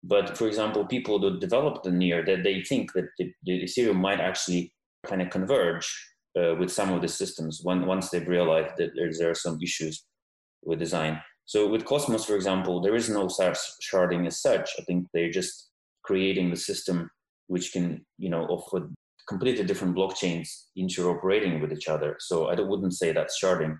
But 0.07 0.37
for 0.37 0.47
example, 0.47 0.85
people 0.85 1.17
that 1.19 1.39
develop 1.39 1.81
the 1.81 1.91
Near 1.91 2.23
that 2.25 2.43
they 2.43 2.61
think 2.61 2.93
that 2.93 3.07
the, 3.17 3.31
the 3.43 3.63
Ethereum 3.63 3.95
might 3.95 4.19
actually 4.19 4.71
kind 5.07 5.21
of 5.21 5.31
converge 5.31 5.87
uh, 6.39 6.55
with 6.59 6.71
some 6.71 6.93
of 6.93 7.01
the 7.01 7.07
systems 7.07 7.61
when, 7.63 7.87
once 7.87 8.09
they've 8.09 8.27
realized 8.27 8.75
that 8.77 8.91
there, 8.95 9.09
there 9.17 9.31
are 9.31 9.35
some 9.35 9.59
issues 9.63 10.05
with 10.63 10.79
design. 10.79 11.19
So 11.45 11.67
with 11.67 11.85
Cosmos, 11.85 12.25
for 12.25 12.35
example, 12.35 12.81
there 12.81 12.95
is 12.95 13.09
no 13.09 13.27
such 13.27 13.57
sharding 13.91 14.27
as 14.27 14.41
such. 14.41 14.69
I 14.79 14.83
think 14.83 15.07
they're 15.13 15.31
just 15.31 15.69
creating 16.03 16.51
the 16.51 16.55
system 16.57 17.09
which 17.47 17.71
can, 17.71 18.05
you 18.17 18.29
know, 18.29 18.45
offer 18.45 18.89
completely 19.27 19.63
different 19.63 19.95
blockchains 19.95 20.47
interoperating 20.77 21.61
with 21.61 21.71
each 21.71 21.87
other. 21.87 22.15
So 22.19 22.47
I 22.47 22.59
wouldn't 22.59 22.93
say 22.93 23.11
that's 23.11 23.39
sharding. 23.43 23.77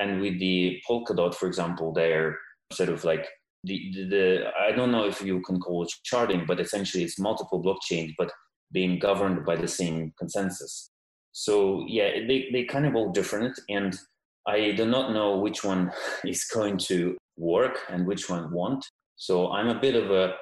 And 0.00 0.20
with 0.20 0.40
the 0.40 0.80
Polkadot, 0.88 1.34
for 1.34 1.46
example, 1.46 1.92
they're 1.92 2.38
sort 2.72 2.88
of 2.88 3.04
like 3.04 3.28
the, 3.64 3.92
the, 3.94 4.04
the 4.04 4.50
I 4.58 4.72
don't 4.72 4.92
know 4.92 5.06
if 5.06 5.20
you 5.20 5.40
can 5.42 5.60
call 5.60 5.82
it 5.82 5.92
sharding, 6.10 6.46
but 6.46 6.60
essentially 6.60 7.04
it's 7.04 7.18
multiple 7.18 7.62
blockchains, 7.62 8.14
but 8.16 8.30
being 8.72 8.98
governed 8.98 9.44
by 9.44 9.56
the 9.56 9.68
same 9.68 10.12
consensus. 10.18 10.90
So 11.32 11.84
yeah, 11.88 12.10
they 12.26 12.48
they 12.52 12.64
kind 12.64 12.86
of 12.86 12.94
all 12.94 13.12
different, 13.12 13.58
and 13.68 13.96
I 14.46 14.72
do 14.72 14.86
not 14.86 15.12
know 15.12 15.38
which 15.38 15.62
one 15.64 15.92
is 16.24 16.44
going 16.44 16.78
to 16.78 17.16
work 17.36 17.78
and 17.88 18.06
which 18.06 18.28
one 18.28 18.50
won't. 18.52 18.84
So 19.16 19.50
I'm 19.50 19.68
a 19.68 19.80
bit 19.80 19.94
of 19.94 20.10
a, 20.10 20.34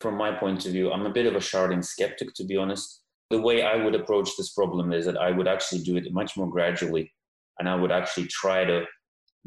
from 0.00 0.16
my 0.16 0.32
point 0.32 0.64
of 0.66 0.72
view, 0.72 0.92
I'm 0.92 1.06
a 1.06 1.12
bit 1.12 1.26
of 1.26 1.34
a 1.34 1.38
sharding 1.38 1.84
skeptic, 1.84 2.34
to 2.34 2.44
be 2.44 2.56
honest. 2.56 3.00
The 3.30 3.40
way 3.40 3.62
I 3.62 3.76
would 3.76 3.94
approach 3.94 4.30
this 4.36 4.52
problem 4.52 4.92
is 4.92 5.06
that 5.06 5.16
I 5.16 5.30
would 5.30 5.48
actually 5.48 5.82
do 5.82 5.96
it 5.96 6.12
much 6.12 6.36
more 6.36 6.48
gradually, 6.48 7.12
and 7.58 7.68
I 7.68 7.74
would 7.74 7.92
actually 7.92 8.26
try 8.26 8.64
to 8.64 8.84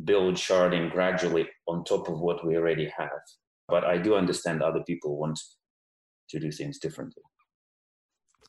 build 0.04 0.36
sharding 0.36 0.92
gradually 0.92 1.48
on 1.68 1.84
top 1.84 2.10
of 2.10 2.20
what 2.20 2.46
we 2.46 2.56
already 2.56 2.92
have. 2.98 3.10
But 3.68 3.84
I 3.84 3.98
do 3.98 4.16
understand 4.16 4.62
other 4.62 4.84
people 4.86 5.18
want 5.18 5.40
to 6.30 6.40
do 6.40 6.52
things 6.52 6.80
differently. 6.80 7.24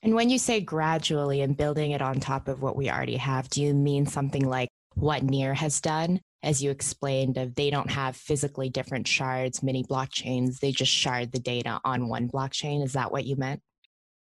And 0.02 0.14
when 0.14 0.28
you 0.28 0.38
say 0.38 0.60
gradually 0.60 1.40
and 1.40 1.56
building 1.56 1.92
it 1.92 2.02
on 2.02 2.20
top 2.20 2.48
of 2.48 2.62
what 2.62 2.76
we 2.76 2.90
already 2.90 3.16
have, 3.16 3.48
do 3.48 3.62
you 3.62 3.74
mean 3.74 4.06
something 4.06 4.46
like 4.46 4.68
what 4.94 5.22
Near 5.22 5.54
has 5.54 5.80
done? 5.80 6.20
As 6.42 6.62
you 6.62 6.70
explained, 6.70 7.38
of 7.38 7.54
they 7.54 7.70
don't 7.70 7.90
have 7.90 8.16
physically 8.16 8.68
different 8.68 9.08
shards, 9.08 9.62
many 9.62 9.82
blockchains, 9.82 10.58
they 10.60 10.70
just 10.70 10.92
shard 10.92 11.32
the 11.32 11.38
data 11.38 11.80
on 11.84 12.08
one 12.08 12.28
blockchain. 12.28 12.84
Is 12.84 12.92
that 12.92 13.10
what 13.10 13.24
you 13.24 13.36
meant? 13.36 13.60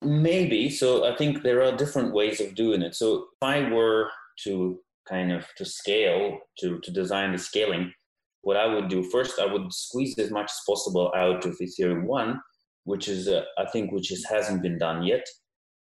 Maybe. 0.00 0.70
So 0.70 1.04
I 1.04 1.16
think 1.16 1.42
there 1.42 1.62
are 1.62 1.76
different 1.76 2.14
ways 2.14 2.40
of 2.40 2.54
doing 2.54 2.82
it. 2.82 2.94
So 2.94 3.16
if 3.16 3.42
I 3.42 3.68
were 3.68 4.10
to 4.44 4.78
kind 5.08 5.32
of 5.32 5.46
to 5.56 5.64
scale, 5.64 6.38
to, 6.58 6.78
to 6.80 6.90
design 6.90 7.32
the 7.32 7.38
scaling, 7.38 7.92
what 8.42 8.56
I 8.56 8.66
would 8.66 8.88
do 8.88 9.02
first, 9.02 9.38
I 9.38 9.46
would 9.46 9.72
squeeze 9.72 10.18
as 10.18 10.30
much 10.30 10.50
as 10.50 10.60
possible 10.66 11.12
out 11.16 11.44
of 11.44 11.58
Ethereum 11.58 12.04
1, 12.04 12.40
which 12.84 13.08
is, 13.08 13.28
uh, 13.28 13.42
I 13.58 13.66
think, 13.66 13.92
which 13.92 14.12
is, 14.12 14.24
hasn't 14.24 14.62
been 14.62 14.78
done 14.78 15.02
yet. 15.02 15.26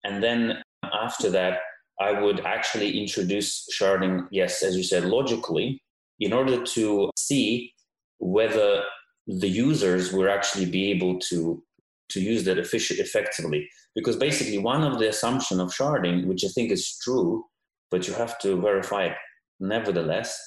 And 0.04 0.22
then 0.22 0.62
after 0.92 1.30
that, 1.30 1.58
I 2.00 2.20
would 2.20 2.40
actually 2.40 2.98
introduce 2.98 3.66
sharding, 3.78 4.26
yes, 4.30 4.62
as 4.62 4.76
you 4.76 4.82
said, 4.82 5.04
logically, 5.04 5.82
in 6.18 6.32
order 6.32 6.62
to 6.64 7.10
see 7.16 7.72
whether 8.18 8.82
the 9.26 9.48
users 9.48 10.12
will 10.12 10.28
actually 10.28 10.66
be 10.66 10.90
able 10.90 11.18
to 11.30 11.62
to 12.10 12.20
use 12.20 12.42
that 12.42 12.58
efficient, 12.58 12.98
effectively. 12.98 13.68
Because 13.94 14.16
basically, 14.16 14.58
one 14.58 14.82
of 14.82 14.98
the 14.98 15.08
assumption 15.08 15.60
of 15.60 15.70
sharding, 15.70 16.26
which 16.26 16.44
I 16.44 16.48
think 16.48 16.72
is 16.72 16.98
true, 17.02 17.44
but 17.90 18.06
you 18.06 18.14
have 18.14 18.38
to 18.40 18.61
verify 18.61 19.11
nevertheless, 19.59 20.38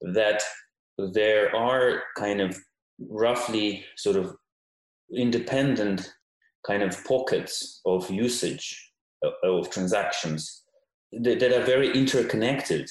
that 0.00 0.42
there 1.12 1.54
are 1.54 2.02
kind 2.16 2.40
of 2.40 2.56
roughly 3.10 3.84
sort 3.96 4.16
of 4.16 4.34
independent 5.14 6.12
kind 6.66 6.82
of 6.82 7.04
pockets 7.04 7.80
of 7.86 8.10
usage 8.10 8.92
uh, 9.24 9.30
of 9.44 9.70
transactions 9.70 10.62
that, 11.12 11.38
that 11.38 11.52
are 11.52 11.64
very 11.64 11.92
interconnected 11.92 12.90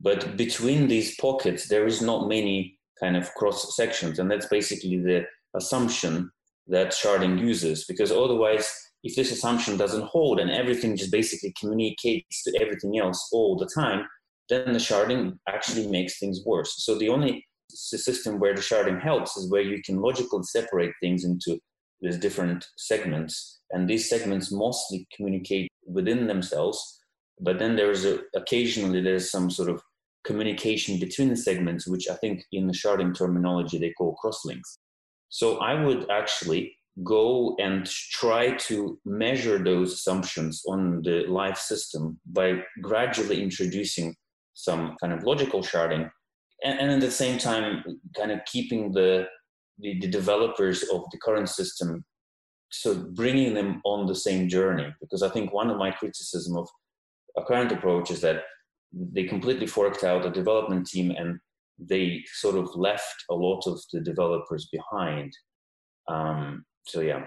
but 0.00 0.36
between 0.36 0.88
these 0.88 1.16
pockets 1.16 1.68
there 1.68 1.86
is 1.86 2.02
not 2.02 2.28
many 2.28 2.78
kind 3.00 3.16
of 3.16 3.32
cross 3.34 3.76
sections. 3.76 4.18
And 4.18 4.30
that's 4.30 4.46
basically 4.46 4.98
the 4.98 5.24
assumption 5.56 6.30
that 6.68 6.92
sharding 6.92 7.38
uses 7.38 7.84
because 7.84 8.10
otherwise 8.10 8.72
if 9.04 9.14
this 9.14 9.30
assumption 9.30 9.76
doesn't 9.76 10.04
hold 10.04 10.40
and 10.40 10.50
everything 10.50 10.96
just 10.96 11.12
basically 11.12 11.54
communicates 11.58 12.42
to 12.42 12.60
everything 12.60 12.98
else 12.98 13.28
all 13.32 13.56
the 13.56 13.70
time 13.74 14.06
then 14.48 14.72
the 14.72 14.78
sharding 14.78 15.38
actually 15.48 15.86
makes 15.86 16.18
things 16.18 16.42
worse. 16.44 16.84
So 16.84 16.98
the 16.98 17.08
only 17.08 17.46
system 17.70 18.38
where 18.38 18.54
the 18.54 18.60
sharding 18.60 19.00
helps 19.00 19.38
is 19.38 19.50
where 19.50 19.62
you 19.62 19.80
can 19.82 20.02
logically 20.02 20.42
separate 20.42 20.92
things 21.00 21.24
into 21.24 21.58
these 22.02 22.18
different 22.18 22.66
segments. 22.76 23.62
And 23.70 23.88
these 23.88 24.10
segments 24.10 24.52
mostly 24.52 25.08
communicate 25.16 25.70
within 25.86 26.26
themselves 26.26 27.00
but 27.40 27.58
then 27.58 27.76
there's 27.76 28.04
a, 28.04 28.20
occasionally 28.34 29.00
there's 29.00 29.30
some 29.30 29.50
sort 29.50 29.68
of 29.68 29.82
communication 30.24 30.98
between 30.98 31.28
the 31.28 31.36
segments 31.36 31.86
which 31.86 32.08
i 32.08 32.14
think 32.14 32.42
in 32.52 32.66
the 32.66 32.72
sharding 32.72 33.16
terminology 33.16 33.78
they 33.78 33.92
call 33.92 34.16
crosslinks. 34.22 34.78
So 35.28 35.58
i 35.58 35.74
would 35.82 36.10
actually 36.10 36.76
go 37.02 37.56
and 37.58 37.86
try 37.86 38.54
to 38.56 38.98
measure 39.04 39.58
those 39.58 39.92
assumptions 39.94 40.62
on 40.66 41.02
the 41.02 41.24
live 41.26 41.58
system 41.58 42.18
by 42.26 42.62
gradually 42.82 43.42
introducing 43.42 44.14
some 44.54 44.94
kind 45.00 45.12
of 45.12 45.24
logical 45.24 45.60
sharding 45.60 46.08
and, 46.62 46.78
and 46.78 46.90
at 46.92 47.00
the 47.00 47.10
same 47.10 47.36
time 47.36 47.82
kind 48.16 48.30
of 48.30 48.38
keeping 48.46 48.92
the, 48.92 49.26
the, 49.78 49.98
the 50.00 50.06
developers 50.06 50.84
of 50.84 51.02
the 51.10 51.18
current 51.18 51.48
system 51.48 52.04
so 52.70 53.06
bringing 53.14 53.54
them 53.54 53.80
on 53.84 54.06
the 54.06 54.14
same 54.14 54.48
journey. 54.48 54.92
Because 55.00 55.22
i 55.22 55.28
think 55.28 55.52
one 55.52 55.70
of 55.70 55.78
my 55.78 55.90
criticism 55.90 56.56
of 56.56 56.68
a 57.36 57.42
current 57.42 57.72
approach 57.72 58.10
is 58.10 58.20
that 58.20 58.42
they 58.92 59.24
completely 59.24 59.66
forked 59.66 60.04
out 60.04 60.26
a 60.26 60.30
development 60.30 60.86
team 60.86 61.10
and 61.10 61.38
they 61.78 62.22
sort 62.34 62.56
of 62.56 62.74
left 62.76 63.16
a 63.30 63.34
lot 63.34 63.66
of 63.66 63.80
the 63.92 64.00
developers 64.00 64.68
behind. 64.70 65.32
Um, 66.08 66.64
so 66.86 67.00
yeah 67.00 67.24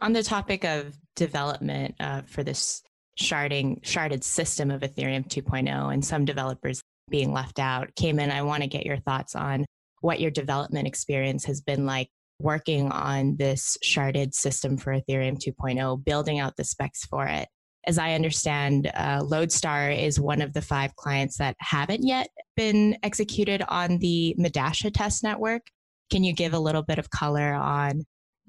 on 0.00 0.12
the 0.12 0.22
topic 0.22 0.64
of 0.64 0.96
development 1.16 1.94
uh, 2.00 2.22
for 2.22 2.42
this 2.42 2.82
sharding 3.20 3.82
sharded 3.82 4.24
system 4.24 4.70
of 4.70 4.80
ethereum 4.80 5.26
2.0 5.26 5.92
and 5.92 6.04
some 6.04 6.24
developers 6.24 6.82
being 7.10 7.32
left 7.32 7.58
out 7.58 7.94
cayman 7.96 8.30
i 8.30 8.42
want 8.42 8.62
to 8.62 8.68
get 8.68 8.86
your 8.86 8.98
thoughts 8.98 9.34
on 9.34 9.66
what 10.00 10.20
your 10.20 10.30
development 10.30 10.86
experience 10.86 11.44
has 11.44 11.60
been 11.60 11.84
like 11.84 12.08
working 12.40 12.90
on 12.90 13.36
this 13.36 13.76
sharded 13.84 14.34
system 14.34 14.76
for 14.76 14.92
Ethereum 14.92 15.38
2.0, 15.38 16.04
building 16.04 16.40
out 16.40 16.56
the 16.56 16.64
specs 16.64 17.04
for 17.04 17.26
it. 17.26 17.48
As 17.86 17.98
I 17.98 18.14
understand, 18.14 18.90
uh, 18.94 19.22
Lodestar 19.24 19.90
is 19.90 20.20
one 20.20 20.42
of 20.42 20.52
the 20.52 20.62
five 20.62 20.94
clients 20.96 21.38
that 21.38 21.56
haven't 21.60 22.06
yet 22.06 22.28
been 22.56 22.96
executed 23.02 23.62
on 23.68 23.98
the 23.98 24.34
Medalla 24.36 24.90
test 24.92 25.22
network. 25.22 25.62
Can 26.10 26.24
you 26.24 26.34
give 26.34 26.52
a 26.52 26.58
little 26.58 26.82
bit 26.82 26.98
of 26.98 27.10
color 27.10 27.52
on 27.54 28.04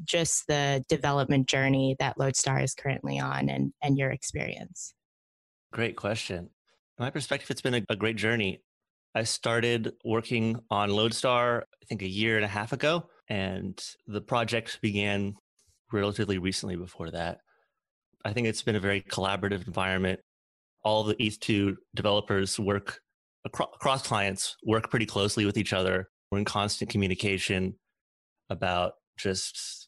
just 0.05 0.48
the 0.48 0.84
development 0.89 1.48
journey 1.48 1.96
that 2.00 2.17
Lodestar 2.17 2.60
is 2.62 2.74
currently 2.74 3.20
on 3.20 3.50
and, 3.50 3.74
and 3.81 3.98
your 3.98 4.12
experience? 4.12 4.93
Great 5.72 5.96
question. 5.96 6.50
My 7.00 7.10
perspective, 7.10 7.50
it's 7.50 7.62
been 7.62 7.75
a, 7.75 7.81
a 7.89 7.96
great 7.96 8.17
journey. 8.17 8.62
I 9.15 9.24
started 9.24 9.93
working 10.05 10.60
on 10.70 10.89
Lodestar, 10.89 11.65
I 11.81 11.86
think 11.86 12.01
a 12.01 12.08
year 12.08 12.36
and 12.38 12.46
a 12.46 12.50
half 12.50 12.72
ago, 12.72 13.10
and 13.29 13.81
the 14.08 14.22
project 14.22 14.79
began 14.81 15.36
relatively 15.91 16.38
recently 16.38 16.75
before 16.75 17.12
that. 17.12 17.39
I 18.24 18.34
think 18.34 18.48
it's 18.48 18.62
been 18.62 18.75
a 18.75 18.79
very 18.79 19.01
collaborative 19.01 19.67
environment. 19.67 20.20
All 20.84 21.03
the 21.03 21.15
ETH2 21.15 21.75
developers 21.96 22.60
work 22.60 23.00
across 23.46 24.05
clients, 24.05 24.55
work 24.65 24.89
pretty 24.89 25.05
closely 25.05 25.46
with 25.46 25.58
each 25.58 25.74
other. 25.74 26.10
We're 26.31 26.39
in 26.39 26.46
constant 26.46 26.89
communication 26.89 27.75
about 28.50 28.93
just 29.17 29.80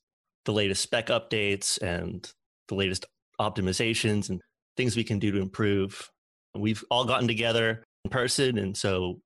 the 0.45 0.53
latest 0.53 0.81
spec 0.81 1.07
updates 1.07 1.81
and 1.81 2.29
the 2.67 2.75
latest 2.75 3.05
optimizations 3.39 4.29
and 4.29 4.41
things 4.77 4.95
we 4.95 5.03
can 5.03 5.19
do 5.19 5.31
to 5.31 5.41
improve. 5.41 6.09
We've 6.55 6.83
all 6.89 7.05
gotten 7.05 7.27
together 7.27 7.83
in 8.03 8.11
person, 8.11 8.57
and 8.57 8.77
so 8.77 9.19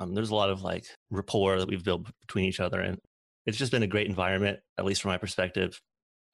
um, 0.00 0.14
there's 0.14 0.30
a 0.30 0.34
lot 0.34 0.50
of 0.50 0.62
like 0.62 0.86
rapport 1.10 1.58
that 1.58 1.68
we've 1.68 1.84
built 1.84 2.06
between 2.26 2.46
each 2.46 2.60
other, 2.60 2.80
and 2.80 2.98
it's 3.46 3.58
just 3.58 3.72
been 3.72 3.82
a 3.82 3.88
great 3.88 4.08
environment, 4.08 4.58
at 4.78 4.84
least 4.84 5.02
from 5.02 5.10
my 5.10 5.18
perspective. 5.18 5.80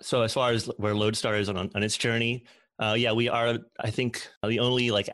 So 0.02 0.22
as 0.22 0.32
far 0.32 0.52
as 0.52 0.66
where 0.78 0.94
Lodestar 0.94 1.36
is 1.36 1.48
on, 1.48 1.70
on 1.74 1.82
its 1.82 1.98
journey, 1.98 2.44
uh, 2.78 2.94
yeah, 2.96 3.12
we 3.12 3.28
are, 3.28 3.58
I 3.78 3.90
think, 3.90 4.26
the 4.46 4.60
only 4.60 4.90
like, 4.90 5.10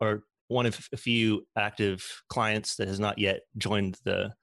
or 0.00 0.24
one 0.48 0.66
of 0.66 0.88
a 0.92 0.96
few 0.96 1.46
active 1.56 2.04
clients 2.28 2.76
that 2.76 2.88
has 2.88 3.00
not 3.00 3.18
yet 3.18 3.40
joined 3.56 3.98
the 4.04 4.34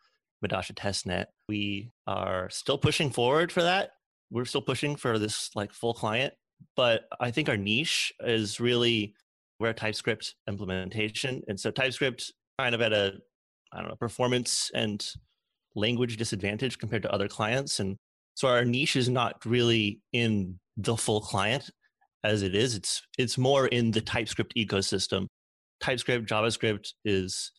Medalla 0.42 0.64
testnet. 0.64 1.26
We 1.48 1.92
are 2.08 2.50
still 2.50 2.78
pushing 2.78 3.12
forward 3.12 3.52
for 3.52 3.62
that. 3.62 3.92
We're 4.34 4.46
still 4.46 4.62
pushing 4.62 4.96
for 4.96 5.20
this 5.20 5.52
like 5.54 5.72
full 5.72 5.94
client, 5.94 6.34
but 6.76 7.04
I 7.20 7.30
think 7.30 7.50
our 7.50 7.58
niche 7.58 8.12
is 8.22 8.60
really 8.60 9.14
we're 9.60 9.74
TypeScript 9.74 10.34
implementation, 10.50 11.44
and 11.48 11.60
so 11.60 11.70
TypeScript 11.70 12.34
kind 12.58 12.74
of 12.74 12.82
at 12.82 12.94
a 12.94 13.14
I 13.72 13.80
don't 13.80 13.90
know 13.90 13.96
performance 13.96 14.72
and 14.74 15.06
language 15.76 16.18
disadvantage 16.18 16.80
compared 16.80 17.04
to 17.04 17.12
other 17.14 17.28
clients, 17.28 17.80
and 17.80 17.96
so 18.34 18.48
our 18.48 18.66
niche 18.66 18.96
is 18.96 19.08
not 19.08 19.46
really 19.46 20.02
in 20.14 20.60
the 20.78 20.98
full 20.98 21.22
client 21.22 21.70
as 22.24 22.42
it 22.42 22.56
is. 22.56 22.76
It's 22.76 23.02
it's 23.20 23.38
more 23.38 23.68
in 23.68 23.92
the 23.92 24.02
TypeScript 24.02 24.56
ecosystem. 24.58 25.28
TypeScript, 25.80 26.28
JavaScript 26.28 26.94
is 27.06 27.52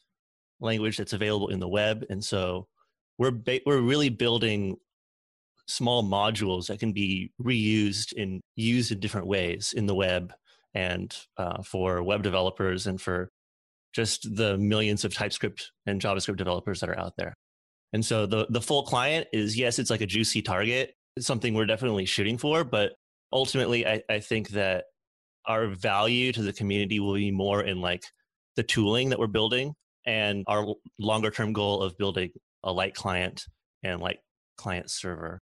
language 0.61 0.97
that's 0.97 1.13
available 1.13 1.49
in 1.49 1.61
the 1.61 1.69
web, 1.69 2.05
and 2.11 2.23
so 2.25 2.67
we're 3.19 3.31
ba- 3.31 3.61
we're 3.65 3.81
really 3.81 4.09
building 4.09 4.77
small 5.67 6.03
modules 6.03 6.67
that 6.67 6.79
can 6.79 6.93
be 6.93 7.33
reused 7.41 8.13
and 8.21 8.41
used 8.57 8.93
in 8.93 9.01
different 9.01 9.27
ways 9.27 9.73
in 9.77 9.87
the 9.87 9.95
web 9.95 10.33
and 10.75 11.17
uh, 11.39 11.63
for 11.63 12.03
web 12.03 12.23
developers 12.23 12.87
and 12.87 13.01
for 13.01 13.31
just 13.95 14.35
the 14.37 14.59
millions 14.59 15.05
of 15.05 15.15
TypeScript 15.15 15.71
and 15.87 16.01
JavaScript 16.01 16.37
developers 16.37 16.81
that 16.81 16.91
are 16.91 16.99
out 16.99 17.15
there. 17.17 17.35
And 17.93 18.05
so 18.05 18.27
the 18.27 18.47
the 18.51 18.61
full 18.61 18.83
client 18.83 19.29
is 19.33 19.57
yes, 19.57 19.79
it's 19.79 19.91
like 19.91 20.01
a 20.01 20.07
juicy 20.07 20.43
target. 20.43 20.95
It's 21.17 21.27
something 21.27 21.55
we're 21.55 21.67
definitely 21.67 22.07
shooting 22.07 22.39
for, 22.39 22.65
but 22.65 22.93
ultimately 23.33 23.87
I, 23.87 24.03
I 24.11 24.19
think 24.19 24.51
that 24.51 24.87
our 25.47 25.69
value 25.69 26.33
to 26.33 26.43
the 26.43 26.53
community 26.53 26.99
will 26.99 27.15
be 27.15 27.31
more 27.31 27.63
in 27.63 27.81
like 27.81 28.03
the 28.57 28.65
tooling 28.65 29.11
that 29.11 29.19
we're 29.19 29.27
building 29.29 29.75
and 30.07 30.45
our 30.49 30.67
longer 30.99 31.31
term 31.31 31.53
goal 31.53 31.83
of 31.83 31.97
building 31.97 32.31
a 32.65 32.73
light 32.73 32.95
client 32.95 33.45
and 33.83 34.01
light 34.01 34.19
client 34.57 34.91
server. 34.91 35.41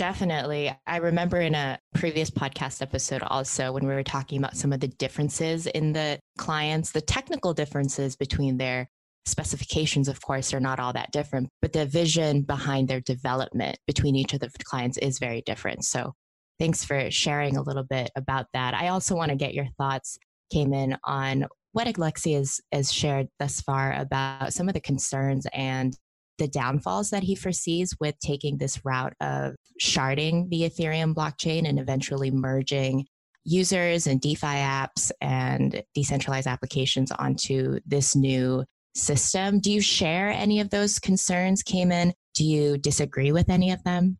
Definitely. 0.00 0.74
I 0.86 0.96
remember 0.96 1.42
in 1.42 1.54
a 1.54 1.78
previous 1.94 2.30
podcast 2.30 2.80
episode 2.80 3.22
also 3.22 3.70
when 3.70 3.86
we 3.86 3.92
were 3.92 4.02
talking 4.02 4.38
about 4.38 4.56
some 4.56 4.72
of 4.72 4.80
the 4.80 4.88
differences 4.88 5.66
in 5.66 5.92
the 5.92 6.18
clients, 6.38 6.90
the 6.90 7.02
technical 7.02 7.52
differences 7.52 8.16
between 8.16 8.56
their 8.56 8.88
specifications, 9.26 10.08
of 10.08 10.22
course, 10.22 10.54
are 10.54 10.58
not 10.58 10.80
all 10.80 10.94
that 10.94 11.12
different, 11.12 11.50
but 11.60 11.74
the 11.74 11.84
vision 11.84 12.40
behind 12.40 12.88
their 12.88 13.02
development 13.02 13.76
between 13.86 14.16
each 14.16 14.32
of 14.32 14.40
the 14.40 14.48
clients 14.64 14.96
is 14.96 15.18
very 15.18 15.42
different. 15.44 15.84
So 15.84 16.14
thanks 16.58 16.82
for 16.82 17.10
sharing 17.10 17.58
a 17.58 17.62
little 17.62 17.84
bit 17.84 18.08
about 18.16 18.46
that. 18.54 18.72
I 18.72 18.88
also 18.88 19.14
want 19.14 19.28
to 19.32 19.36
get 19.36 19.52
your 19.52 19.68
thoughts, 19.76 20.16
Cayman, 20.50 20.96
on 21.04 21.44
what 21.72 21.94
Alexei 21.94 22.32
has, 22.32 22.58
has 22.72 22.90
shared 22.90 23.28
thus 23.38 23.60
far 23.60 23.92
about 23.92 24.54
some 24.54 24.66
of 24.66 24.72
the 24.72 24.80
concerns 24.80 25.46
and 25.52 25.94
the 26.40 26.48
downfalls 26.48 27.10
that 27.10 27.22
he 27.22 27.36
foresees 27.36 27.94
with 28.00 28.18
taking 28.18 28.56
this 28.56 28.84
route 28.84 29.12
of 29.20 29.54
sharding 29.80 30.48
the 30.48 30.62
Ethereum 30.62 31.14
blockchain 31.14 31.68
and 31.68 31.78
eventually 31.78 32.30
merging 32.30 33.06
users 33.44 34.06
and 34.06 34.20
DeFi 34.20 34.46
apps 34.46 35.12
and 35.20 35.82
decentralized 35.94 36.46
applications 36.46 37.12
onto 37.12 37.78
this 37.86 38.16
new 38.16 38.64
system. 38.94 39.60
Do 39.60 39.70
you 39.70 39.80
share 39.80 40.30
any 40.30 40.60
of 40.60 40.70
those 40.70 40.98
concerns, 40.98 41.62
Cayman? 41.62 42.14
Do 42.34 42.44
you 42.44 42.78
disagree 42.78 43.32
with 43.32 43.50
any 43.50 43.70
of 43.70 43.82
them? 43.84 44.18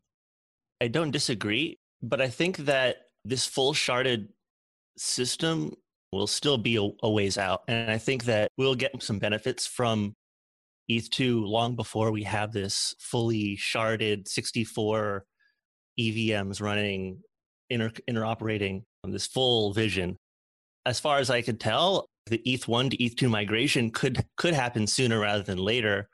I 0.79 0.87
don't 0.87 1.11
disagree, 1.11 1.79
but 2.01 2.21
I 2.21 2.29
think 2.29 2.57
that 2.57 2.97
this 3.25 3.45
full 3.45 3.73
sharded 3.73 4.27
system 4.97 5.73
will 6.11 6.27
still 6.27 6.57
be 6.57 6.75
a, 6.75 6.87
a 7.03 7.09
ways 7.09 7.37
out. 7.37 7.63
And 7.67 7.89
I 7.89 7.97
think 7.97 8.25
that 8.25 8.51
we'll 8.57 8.75
get 8.75 9.01
some 9.01 9.17
benefits 9.17 9.65
from 9.65 10.13
ETH2 10.97 11.47
long 11.47 11.75
before 11.75 12.11
we 12.11 12.23
have 12.23 12.51
this 12.51 12.95
fully 12.99 13.57
sharded 13.57 14.27
64 14.27 15.25
EVMs 15.99 16.61
running, 16.61 17.21
inter, 17.69 17.91
interoperating 18.09 18.83
on 19.03 19.11
this 19.11 19.27
full 19.27 19.73
vision. 19.73 20.17
As 20.85 20.99
far 20.99 21.19
as 21.19 21.29
I 21.29 21.41
could 21.41 21.59
tell, 21.59 22.07
the 22.25 22.39
ETH1 22.39 22.91
to 22.91 22.97
ETH2 22.97 23.29
migration 23.29 23.91
could 23.91 24.23
could 24.37 24.53
happen 24.53 24.87
sooner 24.87 25.19
rather 25.19 25.43
than 25.43 25.57
later 25.57 26.09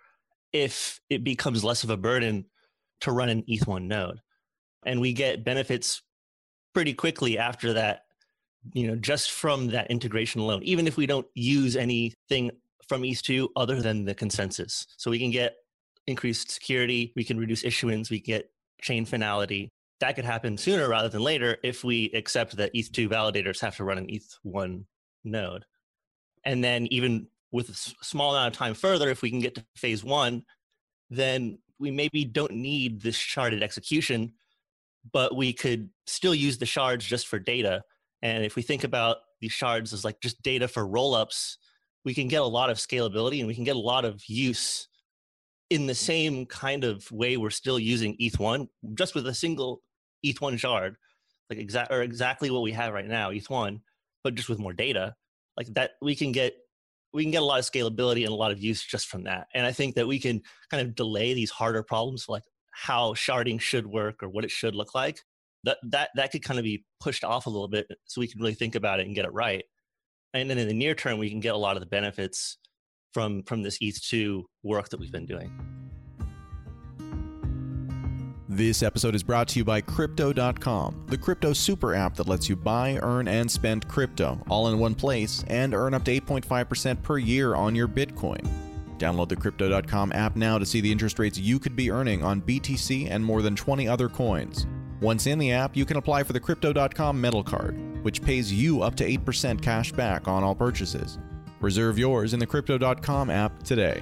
if 0.53 0.99
it 1.09 1.23
becomes 1.23 1.63
less 1.63 1.83
of 1.83 1.89
a 1.89 1.97
burden 1.97 2.45
to 3.01 3.11
run 3.11 3.29
an 3.29 3.43
ETH1 3.43 3.83
node. 3.83 4.19
And 4.85 5.01
we 5.01 5.13
get 5.13 5.43
benefits 5.43 6.01
pretty 6.73 6.93
quickly 6.93 7.37
after 7.37 7.73
that, 7.73 8.03
you 8.73 8.87
know, 8.87 8.95
just 8.95 9.31
from 9.31 9.67
that 9.67 9.91
integration 9.91 10.41
alone, 10.41 10.63
even 10.63 10.87
if 10.87 10.97
we 10.97 11.05
don't 11.05 11.27
use 11.33 11.75
anything 11.75 12.51
from 12.87 13.01
ETH2 13.01 13.49
other 13.55 13.81
than 13.81 14.05
the 14.05 14.15
consensus. 14.15 14.87
So 14.97 15.11
we 15.11 15.19
can 15.19 15.31
get 15.31 15.55
increased 16.07 16.51
security, 16.51 17.13
we 17.15 17.23
can 17.23 17.37
reduce 17.37 17.63
issuance, 17.63 18.09
we 18.09 18.19
get 18.19 18.49
chain 18.81 19.05
finality. 19.05 19.69
That 19.99 20.15
could 20.15 20.25
happen 20.25 20.57
sooner 20.57 20.87
rather 20.87 21.09
than 21.09 21.21
later 21.21 21.57
if 21.63 21.83
we 21.83 22.11
accept 22.11 22.55
that 22.57 22.73
ETH2 22.73 23.09
validators 23.09 23.59
have 23.61 23.75
to 23.77 23.83
run 23.83 23.97
an 23.97 24.07
ETH1 24.07 24.85
node. 25.23 25.65
And 26.45 26.63
then 26.63 26.87
even 26.91 27.27
with 27.51 27.69
a 27.69 28.05
small 28.05 28.35
amount 28.35 28.53
of 28.53 28.57
time 28.57 28.73
further, 28.73 29.09
if 29.09 29.21
we 29.21 29.29
can 29.29 29.39
get 29.39 29.55
to 29.55 29.65
phase 29.75 30.03
one, 30.03 30.43
then 31.09 31.59
we 31.79 31.91
maybe 31.91 32.25
don't 32.25 32.53
need 32.53 33.01
this 33.01 33.17
sharded 33.17 33.61
execution, 33.61 34.33
but 35.11 35.35
we 35.35 35.53
could 35.53 35.89
still 36.05 36.35
use 36.35 36.57
the 36.57 36.65
shards 36.65 37.05
just 37.05 37.27
for 37.27 37.39
data. 37.39 37.83
And 38.21 38.43
if 38.43 38.55
we 38.55 38.61
think 38.61 38.83
about 38.83 39.17
these 39.41 39.51
shards 39.51 39.93
as 39.93 40.03
like 40.03 40.19
just 40.21 40.41
data 40.41 40.67
for 40.67 40.87
rollups, 40.87 41.57
we 42.07 42.13
can 42.13 42.29
get 42.29 42.41
a 42.41 42.45
lot 42.45 42.69
of 42.69 42.77
scalability 42.77 43.39
and 43.39 43.47
we 43.49 43.53
can 43.53 43.65
get 43.65 43.75
a 43.75 43.79
lot 43.79 44.05
of 44.05 44.23
use 44.27 44.87
in 45.69 45.87
the 45.87 45.93
same 45.93 46.45
kind 46.45 46.85
of 46.85 47.11
way 47.11 47.35
we're 47.35 47.49
still 47.49 47.77
using 47.77 48.15
ETH1, 48.15 48.65
just 48.93 49.13
with 49.13 49.27
a 49.27 49.33
single 49.33 49.81
ETH1 50.25 50.57
shard, 50.57 50.95
like 51.49 51.59
exact 51.59 51.91
or 51.91 52.03
exactly 52.03 52.49
what 52.49 52.61
we 52.61 52.71
have 52.71 52.93
right 52.93 53.09
now, 53.09 53.31
ETH1, 53.31 53.81
but 54.23 54.35
just 54.35 54.47
with 54.47 54.57
more 54.57 54.71
data. 54.71 55.15
Like 55.57 55.67
that, 55.73 55.95
we 56.01 56.15
can 56.15 56.31
get 56.31 56.53
we 57.11 57.23
can 57.23 57.31
get 57.31 57.41
a 57.41 57.45
lot 57.45 57.59
of 57.59 57.65
scalability 57.65 58.21
and 58.21 58.31
a 58.31 58.35
lot 58.35 58.53
of 58.53 58.59
use 58.59 58.81
just 58.85 59.07
from 59.07 59.25
that. 59.25 59.47
And 59.53 59.65
I 59.65 59.73
think 59.73 59.95
that 59.95 60.07
we 60.07 60.17
can 60.17 60.41
kind 60.71 60.87
of 60.87 60.95
delay 60.95 61.33
these 61.33 61.51
harder 61.51 61.83
problems, 61.83 62.29
like 62.29 62.43
how 62.71 63.15
sharding 63.15 63.59
should 63.59 63.85
work 63.85 64.23
or 64.23 64.29
what 64.29 64.45
it 64.45 64.51
should 64.51 64.75
look 64.75 64.95
like. 64.95 65.25
That 65.65 65.79
that 65.89 66.11
that 66.15 66.31
could 66.31 66.45
kind 66.45 66.57
of 66.57 66.63
be 66.63 66.85
pushed 67.01 67.25
off 67.25 67.47
a 67.47 67.49
little 67.49 67.67
bit, 67.67 67.85
so 68.05 68.21
we 68.21 68.29
can 68.29 68.39
really 68.39 68.53
think 68.53 68.75
about 68.75 69.01
it 69.01 69.07
and 69.07 69.13
get 69.13 69.25
it 69.25 69.33
right 69.33 69.65
and 70.33 70.49
then 70.49 70.57
in 70.57 70.67
the 70.67 70.73
near 70.73 70.95
term 70.95 71.17
we 71.17 71.29
can 71.29 71.39
get 71.39 71.53
a 71.53 71.57
lot 71.57 71.75
of 71.75 71.81
the 71.81 71.87
benefits 71.87 72.57
from 73.13 73.43
from 73.43 73.63
this 73.63 73.79
eth2 73.79 74.43
work 74.63 74.89
that 74.89 74.99
we've 74.99 75.11
been 75.11 75.25
doing 75.25 75.51
this 78.49 78.81
episode 78.81 79.13
is 79.13 79.23
brought 79.23 79.49
to 79.49 79.59
you 79.59 79.65
by 79.65 79.81
Crypto.com, 79.81 81.05
the 81.07 81.17
crypto 81.17 81.51
super 81.51 81.93
app 81.93 82.15
that 82.15 82.29
lets 82.29 82.47
you 82.47 82.55
buy, 82.55 82.97
earn, 83.03 83.27
and 83.27 83.51
spend 83.51 83.87
crypto 83.89 84.41
all 84.49 84.69
in 84.69 84.79
one 84.79 84.95
place 84.95 85.43
and 85.47 85.73
earn 85.73 85.93
up 85.93 86.05
to 86.05 86.19
8.5% 86.21 87.03
per 87.03 87.17
year 87.17 87.55
on 87.55 87.75
your 87.75 87.89
Bitcoin. 87.89 88.39
Download 88.97 89.27
the 89.27 89.35
Crypto.com 89.35 90.11
app 90.13 90.35
now 90.35 90.57
to 90.57 90.65
see 90.65 90.81
the 90.81 90.91
interest 90.91 91.19
rates 91.19 91.37
you 91.37 91.59
could 91.59 91.75
be 91.75 91.91
earning 91.91 92.23
on 92.23 92.41
BTC 92.41 93.11
and 93.11 93.23
more 93.23 93.41
than 93.41 93.55
20 93.55 93.87
other 93.87 94.09
coins. 94.09 94.65
Once 95.01 95.27
in 95.27 95.37
the 95.37 95.51
app, 95.51 95.75
you 95.75 95.85
can 95.85 95.97
apply 95.97 96.23
for 96.23 96.33
the 96.33 96.39
Crypto.com 96.39 97.19
Metal 97.19 97.43
Card 97.43 97.86
which 98.07 98.21
pays 98.21 98.53
you 98.53 98.81
up 98.83 98.95
to 98.95 99.05
8% 99.05 99.61
cash 99.61 99.91
back 99.91 100.29
on 100.29 100.41
all 100.41 100.55
purchases. 100.55 101.19
Reserve 101.59 101.99
yours 101.99 102.33
in 102.33 102.39
the 102.39 102.47
Crypto.com 102.47 103.29
app 103.29 103.61
today. 103.63 104.01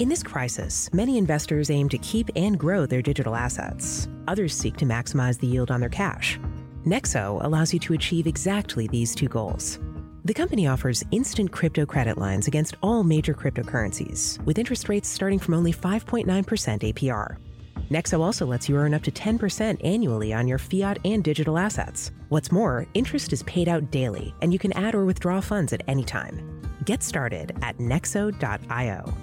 In 0.00 0.08
this 0.08 0.24
crisis, 0.24 0.92
many 0.92 1.16
investors 1.16 1.70
aim 1.70 1.88
to 1.90 1.98
keep 1.98 2.28
and 2.34 2.58
grow 2.58 2.86
their 2.86 3.02
digital 3.02 3.36
assets. 3.36 4.08
Others 4.26 4.52
seek 4.52 4.76
to 4.78 4.84
maximize 4.84 5.38
the 5.38 5.46
yield 5.46 5.70
on 5.70 5.78
their 5.78 5.88
cash. 5.88 6.40
Nexo 6.84 7.38
allows 7.44 7.72
you 7.72 7.78
to 7.78 7.94
achieve 7.94 8.26
exactly 8.26 8.88
these 8.88 9.14
two 9.14 9.28
goals. 9.28 9.78
The 10.24 10.34
company 10.34 10.66
offers 10.66 11.04
instant 11.12 11.52
crypto 11.52 11.86
credit 11.86 12.18
lines 12.18 12.48
against 12.48 12.74
all 12.82 13.04
major 13.04 13.32
cryptocurrencies, 13.32 14.44
with 14.44 14.58
interest 14.58 14.88
rates 14.88 15.08
starting 15.08 15.38
from 15.38 15.54
only 15.54 15.72
5.9% 15.72 16.26
APR. 16.26 17.36
Nexo 17.90 18.20
also 18.20 18.44
lets 18.44 18.68
you 18.68 18.76
earn 18.76 18.92
up 18.94 19.02
to 19.02 19.10
10% 19.10 19.84
annually 19.84 20.32
on 20.32 20.46
your 20.46 20.58
fiat 20.58 20.98
and 21.04 21.24
digital 21.24 21.56
assets. 21.56 22.10
What's 22.28 22.52
more, 22.52 22.86
interest 22.94 23.32
is 23.32 23.42
paid 23.44 23.68
out 23.68 23.90
daily, 23.90 24.34
and 24.42 24.52
you 24.52 24.58
can 24.58 24.72
add 24.74 24.94
or 24.94 25.04
withdraw 25.04 25.40
funds 25.40 25.72
at 25.72 25.82
any 25.88 26.04
time. 26.04 26.60
Get 26.84 27.02
started 27.02 27.56
at 27.62 27.78
nexo.io. 27.78 29.14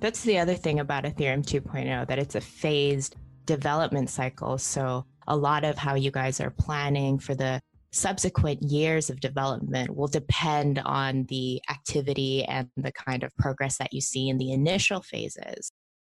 That's 0.00 0.22
the 0.22 0.38
other 0.38 0.56
thing 0.56 0.80
about 0.80 1.04
Ethereum 1.04 1.44
2.0 1.46 2.08
that 2.08 2.18
it's 2.18 2.34
a 2.34 2.40
phased 2.40 3.14
development 3.46 4.10
cycle. 4.10 4.58
So 4.58 5.06
a 5.28 5.36
lot 5.36 5.64
of 5.64 5.78
how 5.78 5.94
you 5.94 6.10
guys 6.10 6.40
are 6.40 6.50
planning 6.50 7.18
for 7.20 7.36
the 7.36 7.62
subsequent 7.92 8.62
years 8.62 9.10
of 9.10 9.20
development 9.20 9.94
will 9.94 10.08
depend 10.08 10.78
on 10.80 11.24
the 11.28 11.60
activity 11.70 12.44
and 12.44 12.68
the 12.76 12.92
kind 12.92 13.22
of 13.22 13.34
progress 13.36 13.76
that 13.78 13.92
you 13.92 14.00
see 14.00 14.28
in 14.28 14.38
the 14.38 14.52
initial 14.52 15.02
phases. 15.02 15.70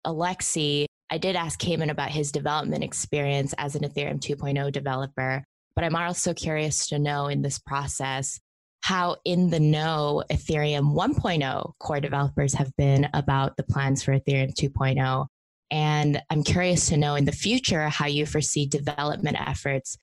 Alexi, 0.06 0.86
I 1.10 1.18
did 1.18 1.36
ask 1.36 1.58
Cayman 1.58 1.90
about 1.90 2.10
his 2.10 2.32
development 2.32 2.82
experience 2.82 3.54
as 3.58 3.74
an 3.74 3.82
Ethereum 3.82 4.20
2.0 4.20 4.72
developer, 4.72 5.44
but 5.74 5.84
I'm 5.84 5.94
also 5.94 6.32
curious 6.32 6.88
to 6.88 6.98
know 6.98 7.26
in 7.26 7.42
this 7.42 7.58
process 7.58 8.40
how 8.82 9.16
in 9.24 9.50
the 9.50 9.60
know 9.60 10.22
Ethereum 10.30 10.94
1.0 10.94 11.72
core 11.78 12.00
developers 12.00 12.54
have 12.54 12.70
been 12.76 13.08
about 13.14 13.56
the 13.56 13.64
plans 13.64 14.02
for 14.02 14.12
Ethereum 14.12 14.54
2.0. 14.54 15.26
And 15.70 16.22
I'm 16.30 16.44
curious 16.44 16.88
to 16.88 16.96
know 16.96 17.16
in 17.16 17.24
the 17.24 17.32
future 17.32 17.88
how 17.88 18.06
you 18.06 18.24
foresee 18.26 18.66
development 18.66 19.36
efforts 19.40 19.98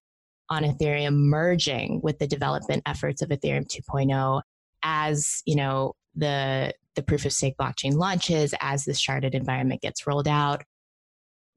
on 0.53 0.63
Ethereum 0.63 1.15
merging 1.15 1.99
with 2.01 2.19
the 2.19 2.27
development 2.27 2.83
efforts 2.85 3.21
of 3.21 3.29
Ethereum 3.29 3.67
2.0 3.67 4.41
as, 4.83 5.41
you 5.45 5.55
know, 5.55 5.95
the 6.15 6.73
the 6.95 7.01
proof 7.03 7.25
of 7.25 7.33
stake 7.33 7.55
blockchain 7.57 7.93
launches, 7.95 8.53
as 8.59 8.85
the 8.85 8.91
sharded 8.91 9.33
environment 9.33 9.81
gets 9.81 10.05
rolled 10.05 10.27
out. 10.27 10.63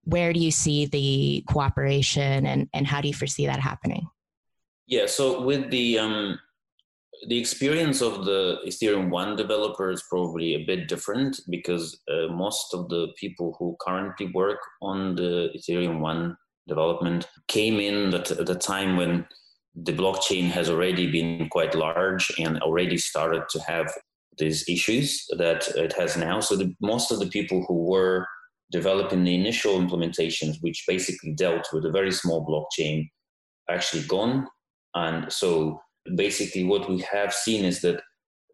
Where 0.05 0.33
do 0.33 0.41
you 0.41 0.51
see 0.51 0.87
the 0.87 1.45
cooperation 1.53 2.47
and, 2.47 2.69
and 2.73 2.87
how 2.87 3.03
do 3.03 3.09
you 3.09 3.13
foresee 3.13 3.47
that 3.47 3.61
happening? 3.61 4.09
Yeah, 4.87 5.07
so 5.07 5.43
with 5.43 5.71
the 5.71 5.99
um, 5.99 6.39
the 7.29 7.39
experience 7.39 8.01
of 8.03 8.25
the 8.25 8.59
Ethereum 8.67 9.11
1 9.11 9.37
developer 9.37 9.91
is 9.91 10.05
probably 10.09 10.55
a 10.55 10.65
bit 10.65 10.89
different 10.89 11.41
because 11.51 12.01
uh, 12.11 12.29
most 12.29 12.73
of 12.73 12.89
the 12.89 13.09
people 13.17 13.57
who 13.59 13.77
currently 13.81 14.31
work 14.33 14.61
on 14.81 15.17
the 15.17 15.51
Ethereum 15.57 16.01
1 16.01 16.37
development 16.69 17.29
came 17.49 17.79
in 17.81 18.13
at 18.15 18.27
the 18.27 18.55
time 18.55 18.97
when 18.97 19.27
the 19.75 19.93
blockchain 19.93 20.49
has 20.51 20.71
already 20.71 21.11
been 21.11 21.49
quite 21.49 21.75
large 21.75 22.33
and 22.39 22.61
already 22.63 22.97
started 22.97 23.43
to 23.51 23.61
have 23.61 23.93
these 24.39 24.69
issues 24.69 25.25
that 25.39 25.69
it 25.77 25.93
has 25.95 26.17
now. 26.17 26.41
So 26.41 26.57
the, 26.57 26.75
most 26.81 27.11
of 27.11 27.19
the 27.19 27.29
people 27.29 27.65
who 27.69 27.85
were 27.85 28.27
developing 28.73 29.25
the 29.25 29.35
initial 29.35 29.79
implementations, 29.79 30.57
which 30.61 30.85
basically 30.89 31.35
dealt 31.35 31.69
with 31.73 31.85
a 31.85 31.91
very 31.91 32.13
small 32.13 32.45
blockchain, 32.47 33.09
actually 33.71 34.05
gone. 34.05 34.47
And 34.95 35.31
so 35.33 35.81
basically 36.15 36.65
what 36.65 36.89
we 36.89 37.01
have 37.13 37.33
seen 37.33 37.65
is 37.65 37.81
that 37.83 38.01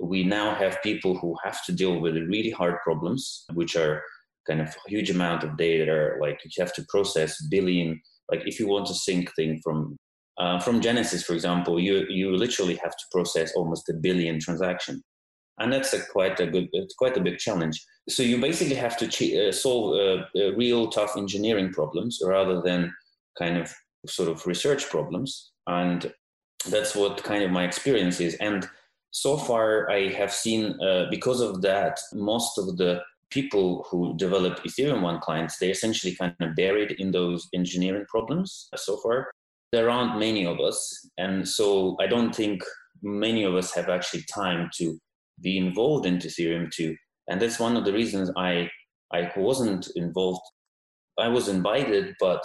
we 0.01 0.25
now 0.25 0.55
have 0.55 0.83
people 0.83 1.17
who 1.17 1.37
have 1.45 1.65
to 1.67 1.73
deal 1.73 2.01
with 2.01 2.17
really 2.17 2.51
hard 2.51 2.77
problems, 2.83 3.45
which 3.55 3.77
are 3.77 4.03
kind 4.49 4.61
of 4.61 4.75
huge 4.87 5.11
amount 5.11 5.45
of 5.45 5.57
data, 5.57 6.15
like 6.21 6.41
you 6.45 6.51
have 6.59 6.75
to 6.75 6.85
process 6.89 7.41
billion. 7.51 8.01
Like 8.31 8.43
if 8.47 8.59
you 8.59 8.69
want 8.69 8.87
to 8.87 8.95
sync 8.95 9.35
thing 9.35 9.61
from 9.63 9.97
uh, 10.39 10.59
from 10.61 10.81
Genesis, 10.81 11.23
for 11.23 11.35
example, 11.35 11.79
you 11.79 12.07
you 12.09 12.35
literally 12.37 12.77
have 12.83 12.93
to 12.93 13.05
process 13.13 13.53
almost 13.55 13.89
a 13.89 13.95
billion 13.95 14.41
transaction, 14.41 15.03
and 15.59 15.73
that's 15.73 15.93
a 15.93 16.01
quite 16.07 16.41
a 16.41 16.47
good, 16.47 16.69
quite 16.99 17.17
a 17.17 17.21
big 17.21 17.39
challenge. 17.39 17.81
So 18.09 18.23
you 18.23 18.41
basically 18.41 18.77
have 18.77 18.97
to 18.99 19.07
uh, 19.49 19.53
solve 19.53 19.95
uh, 19.95 20.25
uh, 20.37 20.55
real 20.55 20.89
tough 20.89 21.17
engineering 21.17 21.73
problems 21.73 22.19
rather 22.25 22.61
than 22.63 22.93
kind 23.39 23.57
of 23.57 23.73
sort 24.07 24.29
of 24.29 24.47
research 24.47 24.89
problems. 24.89 25.53
And 25.67 26.13
that's 26.69 26.95
what 26.95 27.23
kind 27.23 27.45
of 27.45 27.51
my 27.51 27.65
experience 27.65 28.21
is. 28.21 28.35
And 28.37 28.69
so 29.11 29.37
far, 29.37 29.91
I 29.91 30.09
have 30.09 30.33
seen 30.33 30.79
uh, 30.83 31.07
because 31.11 31.41
of 31.41 31.63
that, 31.63 32.01
most 32.13 32.59
of 32.59 32.77
the 32.77 33.03
people 33.33 33.87
who 33.91 34.15
develop 34.17 34.63
Ethereum 34.65 35.03
One 35.03 35.21
clients, 35.21 35.59
they're 35.59 35.71
essentially 35.71 36.15
kind 36.15 36.35
of 36.41 36.55
buried 36.55 36.93
in 36.93 37.11
those 37.11 37.49
engineering 37.55 38.05
problems 38.09 38.69
so 38.77 38.97
far. 38.99 39.31
There 39.73 39.91
aren't 39.91 40.19
many 40.19 40.47
of 40.47 40.61
us. 40.61 41.09
And 41.19 41.49
so 41.49 41.97
I 42.01 42.07
don't 42.07 42.35
think 42.35 42.63
many 43.03 43.45
of 43.45 43.55
us 43.55 43.73
have 43.75 43.89
actually 43.89 44.25
time 44.33 44.71
to 44.79 44.99
be 45.41 45.59
involved 45.59 46.07
in 46.07 46.19
Ethereum 46.19 46.71
2. 46.71 46.95
And 47.29 47.41
that's 47.41 47.59
one 47.59 47.77
of 47.77 47.85
the 47.85 47.93
reasons 47.93 48.31
I, 48.37 48.69
I 49.13 49.33
wasn't 49.37 49.89
involved. 49.97 50.43
I 51.19 51.29
was 51.29 51.49
invited, 51.49 52.15
but 52.21 52.43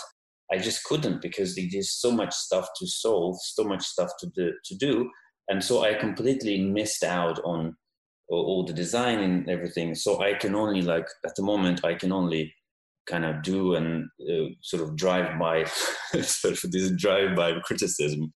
I 0.52 0.58
just 0.58 0.84
couldn't 0.86 1.22
because 1.22 1.56
there's 1.56 1.92
so 1.92 2.12
much 2.12 2.34
stuff 2.34 2.68
to 2.80 2.88
solve, 2.88 3.38
so 3.42 3.64
much 3.64 3.84
stuff 3.84 4.12
to 4.20 4.28
do, 4.36 4.54
to 4.66 4.76
do, 4.76 5.10
and 5.50 5.64
so 5.64 5.84
I 5.84 5.94
completely 5.94 6.62
missed 6.62 7.04
out 7.04 7.40
on 7.44 7.76
all 8.30 8.66
the 8.66 8.74
design 8.74 9.20
and 9.20 9.50
everything. 9.50 9.96
So 9.96 10.22
I 10.22 10.34
can 10.34 10.56
only 10.56 10.82
like 10.82 11.08
at 11.26 11.36
the 11.36 11.44
moment 11.44 11.86
I 11.86 11.96
can 11.96 12.12
only 12.12 12.54
kind 13.08 13.24
of 13.26 13.42
do 13.42 13.76
and 13.76 14.10
uh, 14.30 14.50
sort 14.62 14.84
of 14.84 14.96
drive 14.96 15.40
by 15.40 15.64
sort 16.22 16.64
of 16.64 16.72
this 16.72 16.92
drive 16.92 17.36
by 17.36 17.60
criticism. 17.64 18.34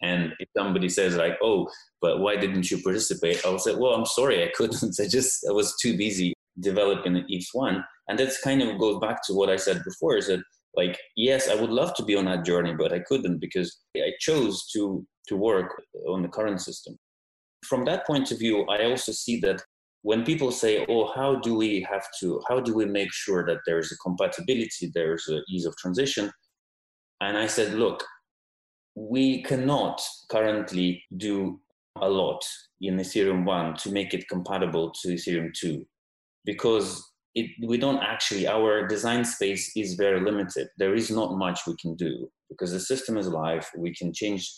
And 0.00 0.32
if 0.40 0.48
somebody 0.56 0.88
says 0.88 1.16
like, 1.16 1.38
"Oh, 1.42 1.68
but 2.00 2.20
why 2.20 2.36
didn't 2.36 2.70
you 2.70 2.82
participate?" 2.82 3.44
I'll 3.44 3.58
say, 3.58 3.74
"Well, 3.74 3.94
I'm 3.94 4.06
sorry, 4.06 4.42
I 4.42 4.50
couldn't. 4.54 4.96
I 5.00 5.06
just 5.08 5.46
I 5.48 5.52
was 5.52 5.76
too 5.80 5.96
busy 5.96 6.34
developing 6.60 7.24
each 7.28 7.48
one." 7.52 7.84
And 8.08 8.18
that's 8.18 8.40
kind 8.40 8.62
of 8.62 8.78
goes 8.78 8.98
back 9.00 9.24
to 9.26 9.34
what 9.34 9.48
I 9.48 9.56
said 9.56 9.82
before: 9.84 10.16
is 10.16 10.26
that 10.26 10.42
like 10.74 10.98
yes 11.16 11.48
i 11.48 11.54
would 11.54 11.70
love 11.70 11.94
to 11.94 12.04
be 12.04 12.16
on 12.16 12.24
that 12.24 12.44
journey 12.44 12.74
but 12.74 12.92
i 12.92 12.98
couldn't 12.98 13.38
because 13.38 13.80
i 13.96 14.12
chose 14.20 14.66
to 14.72 15.06
to 15.28 15.36
work 15.36 15.82
on 16.08 16.22
the 16.22 16.28
current 16.28 16.60
system 16.60 16.96
from 17.64 17.84
that 17.84 18.06
point 18.06 18.30
of 18.30 18.38
view 18.38 18.64
i 18.68 18.84
also 18.84 19.12
see 19.12 19.40
that 19.40 19.62
when 20.02 20.24
people 20.24 20.50
say 20.50 20.84
oh 20.88 21.12
how 21.14 21.36
do 21.36 21.54
we 21.54 21.86
have 21.88 22.06
to 22.18 22.40
how 22.48 22.60
do 22.60 22.74
we 22.74 22.84
make 22.84 23.12
sure 23.12 23.44
that 23.46 23.58
there's 23.66 23.92
a 23.92 23.96
compatibility 23.98 24.90
there's 24.94 25.28
a 25.28 25.40
ease 25.48 25.64
of 25.64 25.76
transition? 25.76 26.30
And 27.20 27.38
i 27.38 27.46
said 27.46 27.74
look 27.74 28.04
we 28.94 29.42
cannot 29.42 30.00
currently 30.28 31.02
do 31.16 31.60
a 32.00 32.08
lot 32.08 32.42
in 32.80 32.96
ethereum 32.96 33.44
1 33.44 33.76
to 33.76 33.92
make 33.92 34.12
it 34.12 34.28
compatible 34.28 34.90
to 35.02 35.08
ethereum 35.08 35.52
2 35.54 35.86
because 36.44 37.12
it, 37.34 37.50
we 37.66 37.78
don't 37.78 38.02
actually 38.02 38.46
our 38.46 38.86
design 38.86 39.24
space 39.24 39.72
is 39.76 39.94
very 39.94 40.20
limited. 40.20 40.68
There 40.78 40.94
is 40.94 41.10
not 41.10 41.38
much 41.38 41.60
we 41.66 41.74
can 41.80 41.94
do 41.96 42.28
because 42.50 42.72
the 42.72 42.80
system 42.80 43.16
is 43.16 43.28
live. 43.28 43.68
We 43.76 43.94
can 43.94 44.12
change 44.12 44.50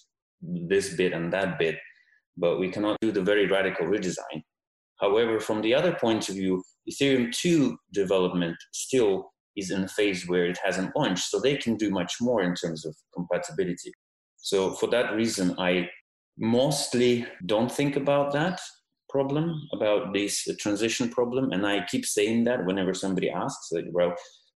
this 0.43 0.95
bit 0.97 1.13
and 1.13 1.33
that 1.33 1.59
bit 1.59 1.77
but 2.37 2.59
we 2.59 2.71
cannot 2.71 2.97
do 3.01 3.13
the 3.13 3.23
very 3.23 3.47
radical 3.47 3.87
redesign. 3.87 4.43
However 5.01 5.41
from 5.41 5.61
the 5.63 5.75
other 5.75 5.95
point 5.95 6.29
of 6.29 6.35
view 6.35 6.63
ethereum 6.91 7.33
2 7.33 7.77
development 7.93 8.57
still 8.73 9.31
is 9.57 9.71
in 9.71 9.85
a 9.85 9.89
phase 9.89 10.29
where 10.29 10.47
it 10.47 10.59
hasn't 10.65 10.95
launched 10.97 11.31
so 11.31 11.41
they 11.41 11.57
can 11.57 11.77
do 11.77 11.91
much 11.91 12.15
more 12.21 12.43
in 12.43 12.55
terms 12.55 12.85
of 12.85 12.95
compatibility. 13.15 13.93
So 14.37 14.73
for 14.75 14.89
that 14.91 15.15
reason 15.15 15.55
i 15.59 15.89
mostly 16.39 17.27
don't 17.47 17.71
think 17.71 17.97
about 17.97 18.33
that 18.33 18.61
problem, 19.09 19.55
about 19.73 20.13
this 20.13 20.45
transition 20.59 21.09
problem, 21.09 21.53
and 21.53 21.65
I 21.67 21.85
keep 21.87 22.05
saying 22.05 22.45
that 22.45 22.67
whenever 22.67 22.93
somebody 22.95 23.31
asks, 23.31 23.71
like, 23.71 23.85
well, 23.93 24.13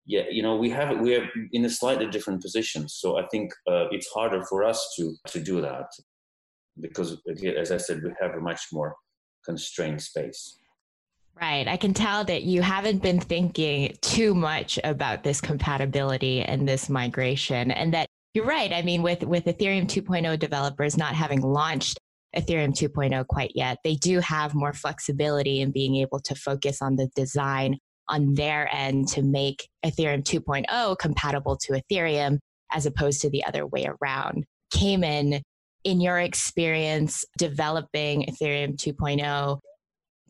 yeah, 0.07 0.23
you 0.31 0.41
know, 0.41 0.55
we 0.55 0.69
have 0.71 0.99
we 0.99 1.15
are 1.15 1.27
in 1.51 1.65
a 1.65 1.69
slightly 1.69 2.07
different 2.07 2.41
position, 2.41 2.89
so 2.89 3.19
I 3.19 3.27
think 3.27 3.51
uh, 3.69 3.85
it's 3.91 4.07
harder 4.07 4.43
for 4.45 4.63
us 4.63 4.79
to 4.97 5.15
to 5.27 5.39
do 5.39 5.61
that 5.61 5.87
because, 6.79 7.17
as 7.57 7.71
I 7.71 7.77
said, 7.77 8.01
we 8.03 8.11
have 8.21 8.35
a 8.35 8.41
much 8.41 8.61
more 8.71 8.95
constrained 9.45 10.01
space. 10.01 10.59
Right. 11.39 11.67
I 11.67 11.77
can 11.77 11.93
tell 11.93 12.23
that 12.25 12.43
you 12.43 12.61
haven't 12.63 13.03
been 13.03 13.19
thinking 13.19 13.95
too 14.01 14.33
much 14.33 14.79
about 14.83 15.23
this 15.23 15.39
compatibility 15.39 16.41
and 16.41 16.67
this 16.67 16.89
migration, 16.89 17.69
and 17.69 17.93
that 17.93 18.07
you're 18.33 18.45
right. 18.45 18.73
I 18.73 18.81
mean, 18.81 19.03
with 19.03 19.23
with 19.23 19.45
Ethereum 19.45 19.85
2.0 19.85 20.39
developers 20.39 20.97
not 20.97 21.13
having 21.13 21.41
launched 21.41 21.99
Ethereum 22.35 22.69
2.0 22.69 23.25
quite 23.27 23.51
yet. 23.55 23.77
They 23.83 23.95
do 23.95 24.19
have 24.19 24.53
more 24.53 24.73
flexibility 24.73 25.61
in 25.61 25.71
being 25.71 25.95
able 25.97 26.19
to 26.21 26.35
focus 26.35 26.81
on 26.81 26.95
the 26.95 27.07
design 27.15 27.77
on 28.09 28.33
their 28.35 28.73
end 28.73 29.07
to 29.09 29.21
make 29.21 29.67
Ethereum 29.85 30.23
2.0 30.23 30.97
compatible 30.97 31.57
to 31.57 31.73
Ethereum 31.73 32.39
as 32.71 32.85
opposed 32.85 33.21
to 33.21 33.29
the 33.29 33.43
other 33.45 33.65
way 33.65 33.87
around. 34.01 34.45
Cayman, 34.71 35.41
in 35.83 36.01
your 36.01 36.19
experience 36.19 37.25
developing 37.37 38.23
Ethereum 38.23 38.75
2.0, 38.75 39.59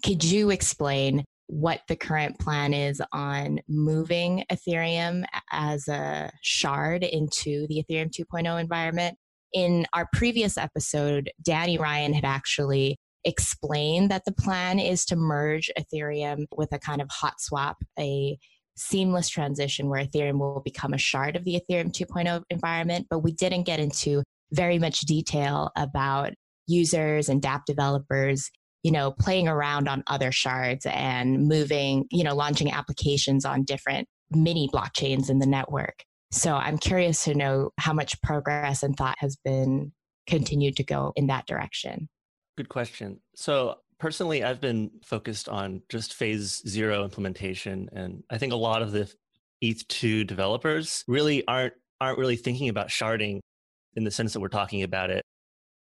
could 0.04 0.24
you 0.24 0.50
explain 0.50 1.24
what 1.48 1.82
the 1.88 1.96
current 1.96 2.38
plan 2.40 2.74
is 2.74 3.02
on 3.14 3.60
moving 3.68 4.44
Ethereum 4.52 5.24
as 5.52 5.88
a 5.88 6.30
shard 6.42 7.04
into 7.04 7.66
the 7.68 7.84
Ethereum 7.84 8.12
2.0 8.12 8.60
environment. 8.62 9.18
In 9.54 9.86
our 9.94 10.08
previous 10.14 10.58
episode, 10.58 11.32
Danny 11.42 11.78
Ryan 11.78 12.14
had 12.14 12.26
actually 12.26 12.98
explained 13.24 14.12
that 14.12 14.24
the 14.26 14.34
plan 14.34 14.78
is 14.78 15.06
to 15.06 15.16
merge 15.16 15.72
Ethereum 15.80 16.46
with 16.56 16.74
a 16.74 16.80
kind 16.80 17.02
of 17.02 17.08
hot 17.10 17.40
swap, 17.40 17.78
a 17.98 18.38
seamless 18.76 19.30
transition 19.30 19.90
where 19.90 20.04
Ethereum 20.04 20.38
will 20.40 20.62
become 20.64 20.94
a 20.94 20.98
shard 20.98 21.36
of 21.36 21.46
the 21.46 21.60
Ethereum 21.60 21.92
2.0 21.92 22.44
environment. 22.50 23.08
But 23.10 23.20
we 23.20 23.32
didn't 23.32 23.64
get 23.64 23.80
into 23.80 24.22
very 24.52 24.80
much 24.80 25.02
detail 25.02 25.72
about 25.76 26.34
users 26.68 27.30
and 27.30 27.42
dApp 27.42 27.62
developers 27.66 28.50
you 28.84 28.92
know 28.92 29.12
playing 29.12 29.48
around 29.48 29.88
on 29.88 30.04
other 30.08 30.32
shards 30.32 30.86
and 30.86 31.48
moving 31.48 32.06
you 32.12 32.24
know 32.24 32.36
launching 32.36 32.72
applications 32.72 33.46
on 33.46 33.64
different 33.64 34.08
mini 34.32 34.70
blockchains 34.74 35.30
in 35.30 35.40
the 35.40 35.46
network. 35.46 36.04
So 36.32 36.56
i'm 36.56 36.78
curious 36.78 37.24
to 37.24 37.34
know 37.34 37.72
how 37.80 37.94
much 37.94 38.22
progress 38.22 38.84
and 38.84 38.96
thought 38.96 39.18
has 39.20 39.38
been 39.44 39.94
continued 40.28 40.76
to 40.78 40.84
go 40.84 41.14
in 41.16 41.28
that 41.28 41.46
direction. 41.48 42.10
Good 42.58 42.70
question. 42.70 43.22
So 43.36 43.78
personally 44.00 44.44
i've 44.44 44.62
been 44.62 44.92
focused 45.04 45.50
on 45.50 45.82
just 45.90 46.14
phase 46.14 46.62
zero 46.68 47.04
implementation 47.04 47.90
and 47.94 48.24
i 48.30 48.38
think 48.38 48.54
a 48.54 48.56
lot 48.56 48.82
of 48.82 48.92
the 48.92 49.12
eth2 49.64 50.26
developers 50.28 51.04
really 51.08 51.44
aren't 51.48 51.74
aren't 52.00 52.20
really 52.20 52.36
thinking 52.36 52.70
about 52.70 52.90
sharding 52.90 53.40
in 53.98 54.04
the 54.04 54.12
sense 54.12 54.32
that 54.32 54.40
we're 54.40 54.48
talking 54.48 54.84
about 54.84 55.10
it 55.10 55.26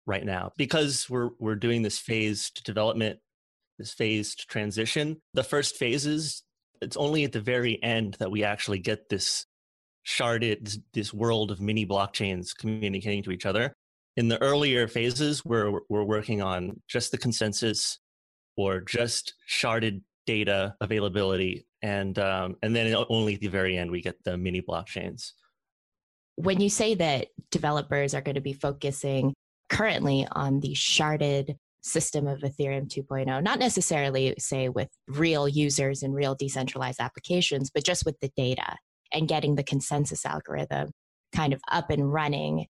right 0.07 0.25
now 0.25 0.53
because 0.57 1.11
we're 1.11 1.31
we're 1.39 1.57
doing 1.57 1.83
this 1.83 1.99
phased 1.99 2.65
development 2.65 3.19
this 3.79 3.93
phased 3.93 4.49
transition. 4.49 5.21
The 5.35 5.43
first 5.43 5.77
phases 5.77 6.43
it's 6.81 6.97
only 6.97 7.25
at 7.25 7.33
the 7.33 7.41
very 7.41 7.83
end 7.83 8.15
that 8.21 8.31
we 8.31 8.45
actually 8.45 8.79
get 8.79 9.09
this 9.09 9.47
sharded 10.07 10.79
this 10.93 11.13
world 11.13 11.51
of 11.51 11.61
mini 11.61 11.85
blockchains 11.85 12.57
communicating 12.57 13.23
to 13.25 13.33
each 13.33 13.47
other. 13.47 13.73
In 14.17 14.29
the 14.29 14.41
earlier 14.41 14.87
phases 14.87 15.45
we're 15.45 15.81
we're 15.89 16.05
working 16.05 16.41
on 16.41 16.81
just 16.89 17.11
the 17.11 17.19
consensus 17.19 17.99
or 18.57 18.81
just 18.81 19.35
sharded 19.51 20.03
data 20.25 20.77
availability 20.81 21.67
and 21.83 22.17
um, 22.21 22.55
and 22.63 22.77
then 22.77 22.95
only 23.11 23.35
at 23.35 23.41
the 23.41 23.49
very 23.49 23.77
end 23.77 23.91
we 23.91 24.01
get 24.01 24.23
the 24.25 24.39
mini 24.39 24.63
blockchains 24.63 25.33
when 26.37 26.61
you 26.61 26.69
say 26.69 26.95
that 26.95 27.29
developers 27.51 28.15
are 28.15 28.21
going 28.21 28.35
to 28.35 28.41
be 28.41 28.53
focusing 28.53 29.35
currently 29.69 30.27
on 30.33 30.61
the 30.61 30.75
sharded 30.75 31.57
system 31.83 32.27
of 32.27 32.41
Ethereum 32.41 32.89
2.0, 32.89 33.43
not 33.43 33.59
necessarily, 33.59 34.35
say, 34.39 34.69
with 34.69 34.89
real 35.07 35.47
users 35.49 36.03
and 36.03 36.15
real 36.15 36.35
decentralized 36.35 37.01
applications, 37.01 37.71
but 37.71 37.85
just 37.85 38.05
with 38.05 38.19
the 38.21 38.31
data 38.37 38.77
and 39.13 39.29
getting 39.29 39.55
the 39.55 39.63
consensus 39.63 40.25
algorithm 40.25 40.91
kind 41.35 41.53
of 41.53 41.61
up 41.71 41.91
and 41.91 42.13
running. 42.13 42.67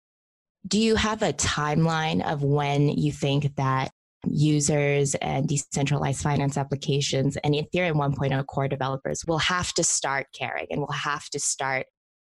Do 0.66 0.80
you 0.80 0.96
have 0.96 1.22
a 1.22 1.32
timeline 1.32 2.24
of 2.24 2.42
when 2.42 2.88
you 2.88 3.12
think 3.12 3.54
that 3.56 3.90
users 4.26 5.14
and 5.16 5.46
decentralized 5.46 6.22
finance 6.22 6.56
applications 6.56 7.36
and 7.38 7.54
Ethereum 7.54 7.96
1.0 7.96 8.46
core 8.46 8.68
developers 8.68 9.24
will 9.26 9.38
have 9.38 9.72
to 9.74 9.84
start 9.84 10.26
caring 10.34 10.66
and 10.70 10.80
will 10.80 10.92
have 10.92 11.28
to 11.30 11.38
start 11.38 11.86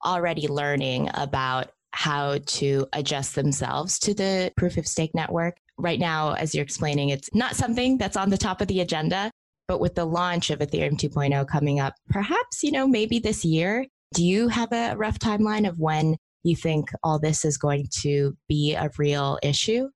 already 0.04 0.48
learning 0.48 1.10
about 1.14 1.72
how 1.92 2.38
to 2.46 2.88
adjust 2.94 3.36
themselves 3.36 4.00
to 4.00 4.14
the 4.14 4.52
proof 4.56 4.78
of 4.78 4.88
stake 4.88 5.14
network. 5.16 5.58
Right 5.78 6.00
now, 6.00 6.34
as 6.34 6.54
you're 6.54 6.64
explaining, 6.64 7.10
it's 7.10 7.30
not 7.34 7.56
something 7.56 7.98
that's 7.98 8.18
on 8.18 8.30
the 8.30 8.38
top 8.38 8.62
of 8.62 8.68
the 8.68 8.82
agenda, 8.82 9.32
but 9.68 9.80
with 9.80 9.96
the 9.96 10.06
launch 10.06 10.50
of 10.50 10.60
Ethereum 10.60 11.00
2.0 11.00 11.48
coming 11.48 11.80
up, 11.80 11.94
perhaps, 12.10 12.64
you 12.64 12.72
know, 12.72 12.88
maybe 12.88 13.20
this 13.20 13.46
year, 13.46 13.86
do 14.14 14.26
you 14.26 14.48
have 14.50 14.72
a 14.72 14.96
rough 14.96 15.20
timeline 15.20 15.68
of 15.68 15.80
when 15.80 16.18
you 16.44 16.56
think 16.56 16.90
all 17.04 17.20
this 17.20 17.46
is 17.46 17.58
going 17.58 17.88
to 18.02 18.36
be 18.48 18.74
a 18.76 18.90
real 18.98 19.40
issue? 19.44 19.90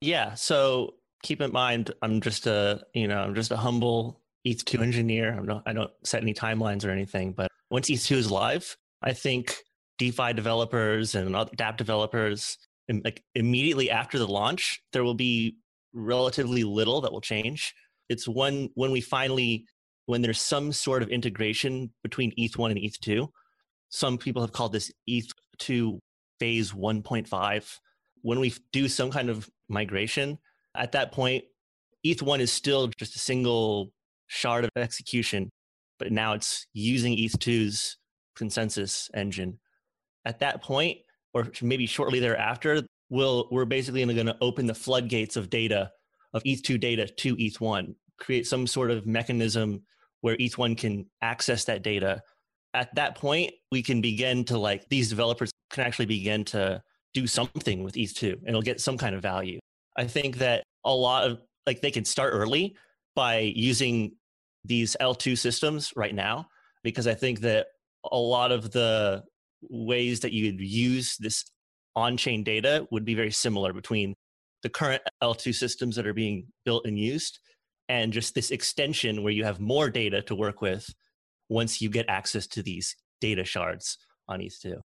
Yeah. 0.00 0.34
So 0.34 0.94
keep 1.22 1.40
in 1.40 1.52
mind, 1.52 1.92
I'm 2.02 2.20
just 2.20 2.46
a, 2.46 2.82
you 2.94 3.08
know, 3.08 3.18
I'm 3.18 3.34
just 3.34 3.50
a 3.50 3.56
humble 3.56 4.20
ETH2 4.46 4.80
engineer. 4.80 5.32
I'm 5.32 5.46
not, 5.46 5.62
I 5.66 5.72
don't 5.72 5.90
set 6.04 6.22
any 6.22 6.34
timelines 6.34 6.84
or 6.84 6.90
anything, 6.90 7.32
but 7.32 7.48
once 7.70 7.90
ETH2 7.90 8.16
is 8.16 8.30
live, 8.30 8.76
I 9.02 9.12
think 9.12 9.56
DeFi 9.98 10.32
developers 10.32 11.14
and 11.14 11.34
dApp 11.34 11.76
developers, 11.76 12.58
like 12.88 13.22
immediately 13.34 13.90
after 13.90 14.18
the 14.18 14.26
launch, 14.26 14.80
there 14.92 15.04
will 15.04 15.14
be 15.14 15.56
relatively 15.92 16.64
little 16.64 17.00
that 17.00 17.12
will 17.12 17.20
change. 17.20 17.74
It's 18.08 18.28
when 18.28 18.70
when 18.74 18.92
we 18.92 19.00
finally 19.00 19.66
when 20.06 20.22
there's 20.22 20.40
some 20.40 20.72
sort 20.72 21.02
of 21.02 21.08
integration 21.08 21.90
between 22.02 22.32
ETH1 22.36 22.70
and 22.70 22.80
ETH2. 22.80 23.28
Some 23.88 24.18
people 24.18 24.42
have 24.42 24.52
called 24.52 24.72
this 24.72 24.92
ETH2 25.08 25.98
phase 26.38 26.72
1.5. 26.72 27.78
When 28.22 28.40
we 28.40 28.54
do 28.72 28.88
some 28.88 29.10
kind 29.10 29.28
of 29.30 29.48
migration, 29.68 30.38
at 30.76 30.92
that 30.92 31.12
point, 31.12 31.44
ETH1 32.04 32.40
is 32.40 32.52
still 32.52 32.88
just 32.98 33.16
a 33.16 33.18
single 33.18 33.90
shard 34.28 34.64
of 34.64 34.70
execution, 34.76 35.50
but 35.98 36.12
now 36.12 36.34
it's 36.34 36.66
using 36.72 37.16
ETH2's 37.16 37.96
consensus 38.36 39.10
engine 39.14 39.58
at 40.24 40.40
that 40.40 40.62
point, 40.62 40.98
or 41.34 41.48
maybe 41.62 41.86
shortly 41.86 42.20
thereafter, 42.20 42.82
we'll, 43.10 43.48
we're 43.50 43.64
basically 43.64 44.04
going 44.04 44.26
to 44.26 44.36
open 44.40 44.66
the 44.66 44.74
floodgates 44.74 45.36
of 45.36 45.48
data, 45.50 45.90
of 46.34 46.42
ETH2 46.42 46.78
data 46.80 47.06
to 47.06 47.36
ETH1, 47.36 47.94
create 48.18 48.46
some 48.46 48.66
sort 48.66 48.90
of 48.90 49.06
mechanism 49.06 49.82
where 50.20 50.36
ETH1 50.36 50.76
can 50.76 51.06
access 51.22 51.64
that 51.64 51.82
data. 51.82 52.20
At 52.74 52.94
that 52.96 53.14
point, 53.16 53.52
we 53.70 53.82
can 53.82 54.00
begin 54.00 54.44
to 54.46 54.58
like, 54.58 54.88
these 54.88 55.08
developers 55.08 55.50
can 55.70 55.84
actually 55.84 56.06
begin 56.06 56.44
to 56.46 56.82
do 57.14 57.26
something 57.26 57.84
with 57.84 57.94
ETH2 57.94 58.32
and 58.32 58.48
it'll 58.48 58.62
get 58.62 58.80
some 58.80 58.98
kind 58.98 59.14
of 59.14 59.22
value. 59.22 59.58
I 59.96 60.06
think 60.06 60.38
that 60.38 60.64
a 60.84 60.92
lot 60.92 61.30
of, 61.30 61.40
like, 61.66 61.80
they 61.80 61.90
can 61.90 62.04
start 62.04 62.32
early 62.34 62.76
by 63.14 63.52
using 63.54 64.12
these 64.64 64.96
L2 65.00 65.38
systems 65.38 65.92
right 65.96 66.14
now, 66.14 66.48
because 66.82 67.06
I 67.06 67.14
think 67.14 67.40
that 67.40 67.68
a 68.12 68.18
lot 68.18 68.52
of 68.52 68.70
the 68.72 69.22
ways 69.62 70.20
that 70.20 70.32
you'd 70.32 70.60
use 70.60 71.16
this 71.18 71.44
on-chain 71.94 72.44
data 72.44 72.86
would 72.90 73.04
be 73.04 73.14
very 73.14 73.30
similar 73.30 73.72
between 73.72 74.14
the 74.62 74.68
current 74.68 75.02
L2 75.22 75.54
systems 75.54 75.96
that 75.96 76.06
are 76.06 76.14
being 76.14 76.46
built 76.64 76.86
and 76.86 76.98
used 76.98 77.38
and 77.88 78.12
just 78.12 78.34
this 78.34 78.50
extension 78.50 79.22
where 79.22 79.32
you 79.32 79.44
have 79.44 79.60
more 79.60 79.90
data 79.90 80.22
to 80.22 80.34
work 80.34 80.60
with 80.60 80.88
once 81.48 81.80
you 81.80 81.88
get 81.88 82.06
access 82.08 82.46
to 82.48 82.62
these 82.62 82.96
data 83.20 83.44
shards 83.44 83.98
on 84.28 84.40
ETH2. 84.40 84.80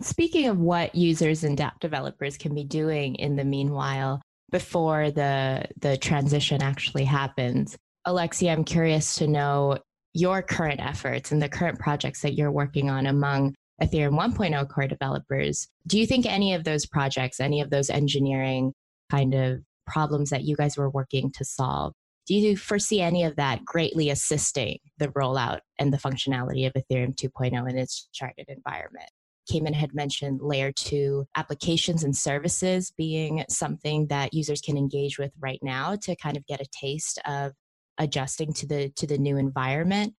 Speaking 0.00 0.48
of 0.48 0.58
what 0.58 0.94
users 0.94 1.44
and 1.44 1.56
dApp 1.56 1.78
developers 1.80 2.36
can 2.36 2.54
be 2.54 2.64
doing 2.64 3.14
in 3.14 3.36
the 3.36 3.44
meanwhile 3.44 4.20
before 4.50 5.10
the 5.10 5.64
the 5.80 5.96
transition 5.96 6.62
actually 6.62 7.04
happens, 7.04 7.76
Alexia, 8.04 8.52
I'm 8.52 8.64
curious 8.64 9.16
to 9.16 9.26
know 9.26 9.78
your 10.14 10.42
current 10.42 10.80
efforts 10.80 11.32
and 11.32 11.42
the 11.42 11.48
current 11.48 11.78
projects 11.78 12.22
that 12.22 12.34
you're 12.34 12.52
working 12.52 12.88
on 12.88 13.06
among 13.06 13.54
Ethereum 13.82 14.18
1.0 14.18 14.68
core 14.68 14.86
developers. 14.86 15.68
Do 15.86 15.98
you 15.98 16.06
think 16.06 16.24
any 16.24 16.54
of 16.54 16.64
those 16.64 16.86
projects, 16.86 17.40
any 17.40 17.60
of 17.60 17.70
those 17.70 17.90
engineering 17.90 18.72
kind 19.10 19.34
of 19.34 19.60
problems 19.86 20.30
that 20.30 20.44
you 20.44 20.56
guys 20.56 20.76
were 20.76 20.88
working 20.88 21.30
to 21.32 21.44
solve, 21.44 21.92
do 22.26 22.34
you 22.34 22.56
foresee 22.56 23.02
any 23.02 23.24
of 23.24 23.36
that 23.36 23.64
greatly 23.64 24.08
assisting 24.08 24.78
the 24.98 25.08
rollout 25.08 25.60
and 25.78 25.92
the 25.92 25.98
functionality 25.98 26.66
of 26.66 26.72
Ethereum 26.72 27.14
2.0 27.14 27.68
in 27.68 27.76
its 27.76 28.08
sharded 28.14 28.48
environment? 28.48 29.10
Cayman 29.50 29.74
had 29.74 29.94
mentioned 29.94 30.40
layer 30.40 30.72
two 30.72 31.26
applications 31.36 32.02
and 32.02 32.16
services 32.16 32.92
being 32.96 33.44
something 33.50 34.06
that 34.06 34.32
users 34.32 34.62
can 34.62 34.78
engage 34.78 35.18
with 35.18 35.32
right 35.38 35.58
now 35.60 35.96
to 35.96 36.16
kind 36.16 36.38
of 36.38 36.46
get 36.46 36.62
a 36.62 36.66
taste 36.72 37.20
of 37.26 37.52
adjusting 37.98 38.52
to 38.54 38.66
the 38.66 38.88
to 38.96 39.06
the 39.06 39.18
new 39.18 39.36
environment. 39.36 40.14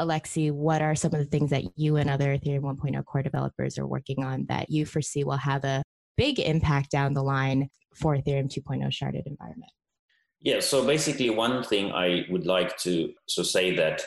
Alexi, 0.00 0.50
what 0.50 0.80
are 0.80 0.94
some 0.94 1.12
of 1.12 1.18
the 1.20 1.26
things 1.26 1.50
that 1.50 1.64
you 1.76 1.96
and 1.96 2.08
other 2.08 2.36
Ethereum 2.36 2.62
1.0 2.62 3.04
core 3.04 3.22
developers 3.22 3.78
are 3.78 3.86
working 3.86 4.24
on 4.24 4.46
that 4.48 4.70
you 4.70 4.86
foresee 4.86 5.22
will 5.22 5.36
have 5.36 5.64
a 5.64 5.82
big 6.16 6.40
impact 6.40 6.90
down 6.90 7.12
the 7.12 7.22
line 7.22 7.68
for 7.94 8.16
Ethereum 8.16 8.48
2.0 8.48 8.86
sharded 8.88 9.26
environment? 9.26 9.70
Yeah, 10.40 10.60
so 10.60 10.84
basically, 10.84 11.30
one 11.30 11.62
thing 11.62 11.92
I 11.92 12.24
would 12.30 12.46
like 12.46 12.76
to 12.78 13.12
so 13.26 13.42
say 13.42 13.76
that 13.76 14.02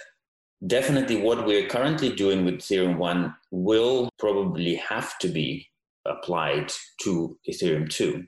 definitely 0.67 1.21
what 1.21 1.45
we're 1.45 1.67
currently 1.67 2.13
doing 2.13 2.45
with 2.45 2.55
Ethereum 2.55 2.97
1 2.97 3.35
will 3.51 4.09
probably 4.19 4.75
have 4.75 5.17
to 5.19 5.27
be 5.27 5.67
applied 6.05 6.71
to 7.01 7.37
Ethereum 7.49 7.89
2. 7.89 8.23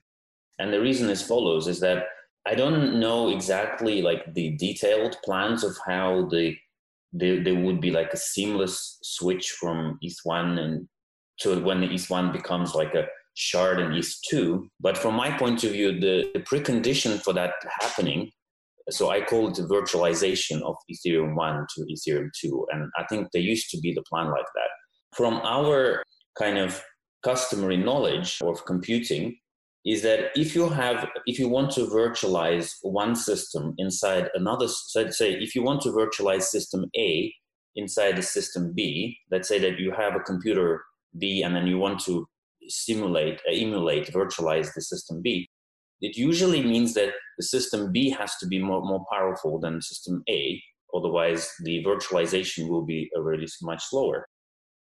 And 0.60 0.74
the 0.74 0.82
reason 0.82 1.10
is 1.10 1.22
follows 1.22 1.68
is 1.68 1.80
that 1.82 2.06
I 2.48 2.56
don't 2.56 3.00
know 3.00 3.30
exactly 3.30 4.02
like 4.02 4.34
the 4.34 4.52
detailed 4.52 5.18
plans 5.24 5.64
of 5.66 5.78
how 5.86 6.28
the 6.32 6.56
there, 7.14 7.44
there 7.44 7.56
would 7.56 7.82
be 7.82 7.92
like 7.92 8.14
a 8.14 8.18
seamless 8.18 9.00
switch 9.04 9.52
from 9.52 10.00
ETH1 10.04 10.60
and 10.60 10.88
to 11.42 11.60
when 11.62 11.82
the 11.82 11.88
ETH1 11.88 12.32
becomes 12.32 12.74
like 12.74 12.94
a 12.96 13.08
shard 13.34 13.80
in 13.80 13.92
ETH2. 13.92 14.68
But 14.80 14.98
from 14.98 15.16
my 15.16 15.32
point 15.38 15.64
of 15.64 15.72
view, 15.72 16.00
the, 16.00 16.30
the 16.34 16.40
precondition 16.40 17.22
for 17.22 17.34
that 17.34 17.54
happening 17.82 18.32
So 18.90 19.10
I 19.10 19.22
call 19.22 19.50
it 19.50 19.56
the 19.56 19.64
virtualization 19.64 20.62
of 20.62 20.76
Ethereum 20.90 21.36
1 21.36 21.68
to 21.76 21.82
Ethereum 21.94 22.30
2. 22.42 22.68
And 22.72 22.90
I 22.98 23.04
think 23.10 23.28
there 23.34 23.42
used 23.42 23.70
to 23.72 23.80
be 23.80 23.94
the 23.94 24.04
plan 24.10 24.28
like 24.28 24.46
that. 24.56 24.70
From 25.16 25.36
our 25.44 26.04
kind 26.38 26.58
of 26.58 26.82
customary 27.24 27.78
knowledge 27.78 28.40
of 28.42 28.66
computing, 28.66 29.38
is 29.88 30.02
that 30.02 30.32
if 30.36 30.54
you 30.54 30.68
have 30.68 31.08
if 31.26 31.40
you 31.40 31.48
want 31.48 31.72
to 31.72 31.86
virtualize 31.88 32.74
one 32.82 33.16
system 33.16 33.74
inside 33.78 34.30
another 34.36 34.68
so 34.68 35.10
say 35.10 35.32
if 35.34 35.56
you 35.56 35.64
want 35.64 35.82
to 35.82 35.90
virtualize 35.90 36.44
system 36.44 36.86
a 36.98 37.34
inside 37.78 38.18
the 38.18 38.22
system 38.22 38.74
b 38.76 39.18
let's 39.32 39.48
say 39.48 39.58
that 39.58 39.80
you 39.80 39.92
have 39.92 40.14
a 40.16 40.20
computer 40.32 40.84
b 41.18 41.42
and 41.42 41.56
then 41.56 41.66
you 41.66 41.78
want 41.78 42.00
to 42.00 42.28
simulate 42.68 43.40
uh, 43.48 43.54
emulate 43.54 44.12
virtualize 44.12 44.74
the 44.74 44.82
system 44.82 45.22
b 45.22 45.48
it 46.02 46.18
usually 46.18 46.62
means 46.62 46.94
that 46.94 47.14
the 47.38 47.44
system 47.44 47.92
b 47.92 48.10
has 48.10 48.36
to 48.38 48.48
be 48.48 48.60
more, 48.62 48.84
more 48.84 49.04
powerful 49.12 49.60
than 49.60 49.82
system 49.82 50.22
a. 50.30 50.62
Otherwise 50.96 51.52
the 51.64 51.84
virtualization 51.84 52.68
will 52.70 52.86
be 52.86 53.10
already 53.16 53.48
much 53.62 53.84
slower 53.86 54.28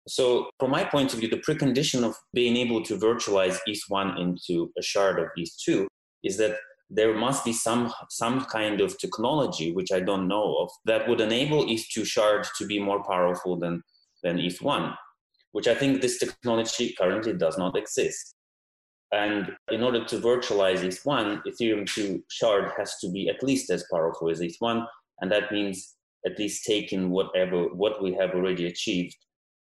so, 0.07 0.49
from 0.59 0.71
my 0.71 0.83
point 0.83 1.13
of 1.13 1.19
view, 1.19 1.29
the 1.29 1.37
precondition 1.37 2.03
of 2.03 2.15
being 2.33 2.55
able 2.57 2.81
to 2.83 2.97
virtualize 2.97 3.57
ETH1 3.67 4.19
into 4.19 4.71
a 4.77 4.81
shard 4.81 5.19
of 5.19 5.27
ETH2 5.37 5.85
is 6.23 6.37
that 6.37 6.57
there 6.89 7.13
must 7.13 7.45
be 7.45 7.53
some 7.53 7.93
some 8.09 8.45
kind 8.45 8.81
of 8.81 8.97
technology 8.97 9.71
which 9.71 9.91
I 9.91 9.99
don't 9.99 10.27
know 10.27 10.57
of 10.57 10.71
that 10.85 11.07
would 11.07 11.21
enable 11.21 11.65
ETH2 11.65 12.05
shard 12.05 12.47
to 12.57 12.65
be 12.65 12.79
more 12.79 13.03
powerful 13.03 13.59
than 13.59 13.83
than 14.23 14.37
ETH1, 14.37 14.95
which 15.51 15.67
I 15.67 15.75
think 15.75 16.01
this 16.01 16.17
technology 16.17 16.95
currently 16.97 17.33
does 17.33 17.57
not 17.57 17.77
exist. 17.77 18.33
And 19.11 19.55
in 19.71 19.83
order 19.83 20.05
to 20.05 20.19
virtualize 20.19 20.79
ETH1, 20.79 21.43
Ethereum 21.45 21.87
2 21.87 22.23
shard 22.29 22.71
has 22.77 22.97
to 22.99 23.11
be 23.11 23.29
at 23.29 23.43
least 23.43 23.69
as 23.69 23.85
powerful 23.91 24.29
as 24.29 24.39
ETH1, 24.39 24.85
and 25.21 25.31
that 25.31 25.51
means 25.51 25.95
at 26.25 26.37
least 26.37 26.65
taking 26.65 27.09
whatever 27.09 27.65
what 27.75 28.01
we 28.01 28.13
have 28.13 28.31
already 28.31 28.67
achieved 28.67 29.15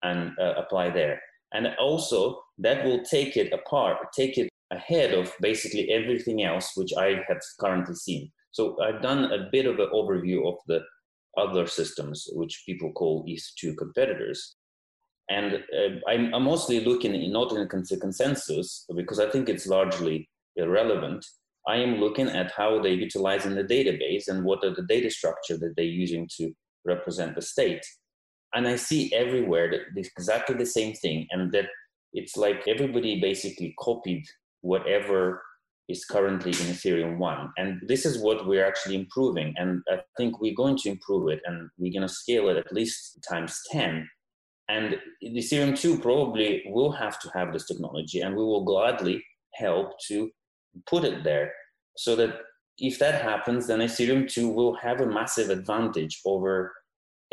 and 0.03 0.31
uh, 0.39 0.53
apply 0.57 0.89
there. 0.89 1.21
And 1.53 1.67
also 1.79 2.41
that 2.57 2.83
will 2.85 3.03
take 3.03 3.37
it 3.37 3.53
apart, 3.53 3.97
take 4.13 4.37
it 4.37 4.49
ahead 4.71 5.13
of 5.13 5.31
basically 5.41 5.91
everything 5.91 6.43
else 6.43 6.71
which 6.75 6.91
I 6.97 7.21
have 7.27 7.39
currently 7.59 7.95
seen. 7.95 8.31
So 8.51 8.77
I've 8.81 9.01
done 9.01 9.31
a 9.31 9.49
bit 9.51 9.65
of 9.65 9.79
an 9.79 9.89
overview 9.93 10.47
of 10.47 10.55
the 10.67 10.81
other 11.37 11.67
systems 11.67 12.27
which 12.33 12.63
people 12.65 12.91
call 12.93 13.25
ETH2 13.25 13.77
competitors. 13.77 14.55
And 15.29 15.55
uh, 15.55 16.09
I'm, 16.09 16.33
I'm, 16.33 16.43
mostly 16.43 16.85
looking 16.85 17.31
not 17.31 17.51
in 17.51 17.67
consensus 17.67 18.85
because 18.95 19.19
I 19.19 19.29
think 19.29 19.49
it's 19.49 19.67
largely 19.67 20.29
irrelevant. 20.55 21.25
I 21.67 21.77
am 21.77 21.95
looking 21.95 22.29
at 22.29 22.51
how 22.51 22.79
they 22.81 22.93
utilize 22.93 23.45
in 23.45 23.55
the 23.55 23.63
database 23.63 24.27
and 24.27 24.45
what 24.45 24.63
are 24.63 24.73
the 24.73 24.83
data 24.83 25.09
structure 25.09 25.57
that 25.57 25.73
they're 25.75 25.85
using 25.85 26.29
to 26.37 26.53
represent 26.85 27.35
the 27.35 27.41
state 27.41 27.83
and 28.55 28.67
I 28.67 28.77
see 28.77 29.13
everywhere 29.13 29.71
exactly 29.95 30.55
the 30.55 30.65
same 30.65 30.93
thing, 30.93 31.27
and 31.31 31.51
that 31.51 31.67
it's 32.13 32.37
like 32.37 32.67
everybody 32.67 33.19
basically 33.19 33.75
copied 33.79 34.23
whatever 34.61 35.43
is 35.87 36.05
currently 36.05 36.51
in 36.51 36.73
Ethereum 36.73 37.17
1. 37.17 37.51
And 37.57 37.81
this 37.87 38.05
is 38.05 38.17
what 38.17 38.47
we're 38.47 38.65
actually 38.65 38.95
improving. 38.95 39.53
And 39.57 39.83
I 39.87 39.99
think 40.17 40.41
we're 40.41 40.55
going 40.55 40.77
to 40.77 40.89
improve 40.89 41.29
it 41.29 41.41
and 41.45 41.69
we're 41.77 41.93
going 41.93 42.07
to 42.07 42.13
scale 42.13 42.49
it 42.49 42.57
at 42.57 42.73
least 42.73 43.19
times 43.29 43.61
10. 43.71 44.09
And 44.67 44.95
Ethereum 45.23 45.77
2 45.77 45.99
probably 45.99 46.63
will 46.67 46.91
have 46.91 47.19
to 47.19 47.29
have 47.35 47.53
this 47.53 47.67
technology, 47.67 48.21
and 48.21 48.35
we 48.35 48.41
will 48.41 48.63
gladly 48.63 49.23
help 49.53 49.91
to 50.07 50.31
put 50.87 51.03
it 51.03 51.23
there 51.23 51.53
so 51.97 52.15
that 52.15 52.39
if 52.79 52.97
that 52.99 53.21
happens, 53.21 53.67
then 53.67 53.79
Ethereum 53.79 54.27
2 54.27 54.49
will 54.49 54.75
have 54.77 55.01
a 55.01 55.05
massive 55.05 55.49
advantage 55.51 56.19
over 56.25 56.73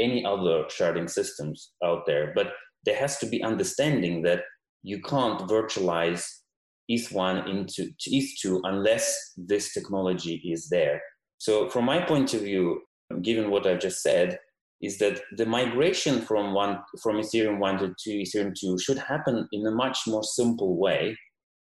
any 0.03 0.25
other 0.25 0.65
sharding 0.65 1.09
systems 1.09 1.73
out 1.85 2.03
there. 2.07 2.33
But 2.35 2.53
there 2.85 2.97
has 2.97 3.19
to 3.19 3.27
be 3.27 3.43
understanding 3.43 4.23
that 4.23 4.43
you 4.83 5.01
can't 5.01 5.41
virtualize 5.49 6.25
ETH1 6.91 7.49
into 7.49 7.91
ETH2 8.09 8.61
unless 8.65 9.33
this 9.37 9.73
technology 9.73 10.43
is 10.45 10.69
there. 10.69 11.01
So 11.39 11.69
from 11.71 11.85
my 11.85 12.05
point 12.05 12.35
of 12.35 12.41
view, 12.43 12.83
given 13.23 13.51
what 13.51 13.67
I've 13.67 13.81
just 13.81 14.03
said, 14.03 14.39
is 14.81 14.99
that 14.99 15.21
the 15.37 15.47
migration 15.47 16.21
from 16.21 16.55
one 16.55 16.79
from 17.03 17.17
Ethereum 17.17 17.59
1 17.59 17.79
to 17.79 17.95
2, 18.03 18.11
Ethereum 18.11 18.53
2 18.59 18.79
should 18.79 18.99
happen 18.99 19.49
in 19.53 19.67
a 19.67 19.71
much 19.71 20.01
more 20.09 20.25
simple 20.25 20.77
way. 20.77 21.17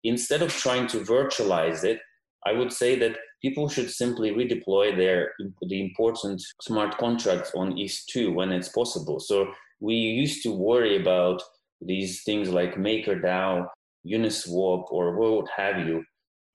Instead 0.03 0.43
of 0.43 0.53
trying 0.53 0.87
to 0.87 0.99
virtualize 0.99 1.83
it, 1.83 1.99
I 2.45 2.53
would 2.53 2.71
say 2.71 2.97
that 2.99 3.17
people 3.41 3.69
should 3.69 3.89
simply 3.89 4.31
redeploy 4.31 4.95
their 4.95 5.31
the 5.61 5.81
important 5.81 6.41
smart 6.61 6.97
contracts 6.97 7.51
on 7.55 7.73
ETH2 7.73 8.33
when 8.33 8.51
it's 8.51 8.69
possible. 8.69 9.19
So 9.19 9.51
we 9.79 9.95
used 9.95 10.43
to 10.43 10.51
worry 10.51 11.01
about 11.01 11.41
these 11.81 12.23
things 12.23 12.49
like 12.49 12.75
MakerDAO, 12.75 13.67
Uniswap, 14.05 14.91
or 14.91 15.17
what 15.17 15.49
have 15.55 15.87
you. 15.87 16.03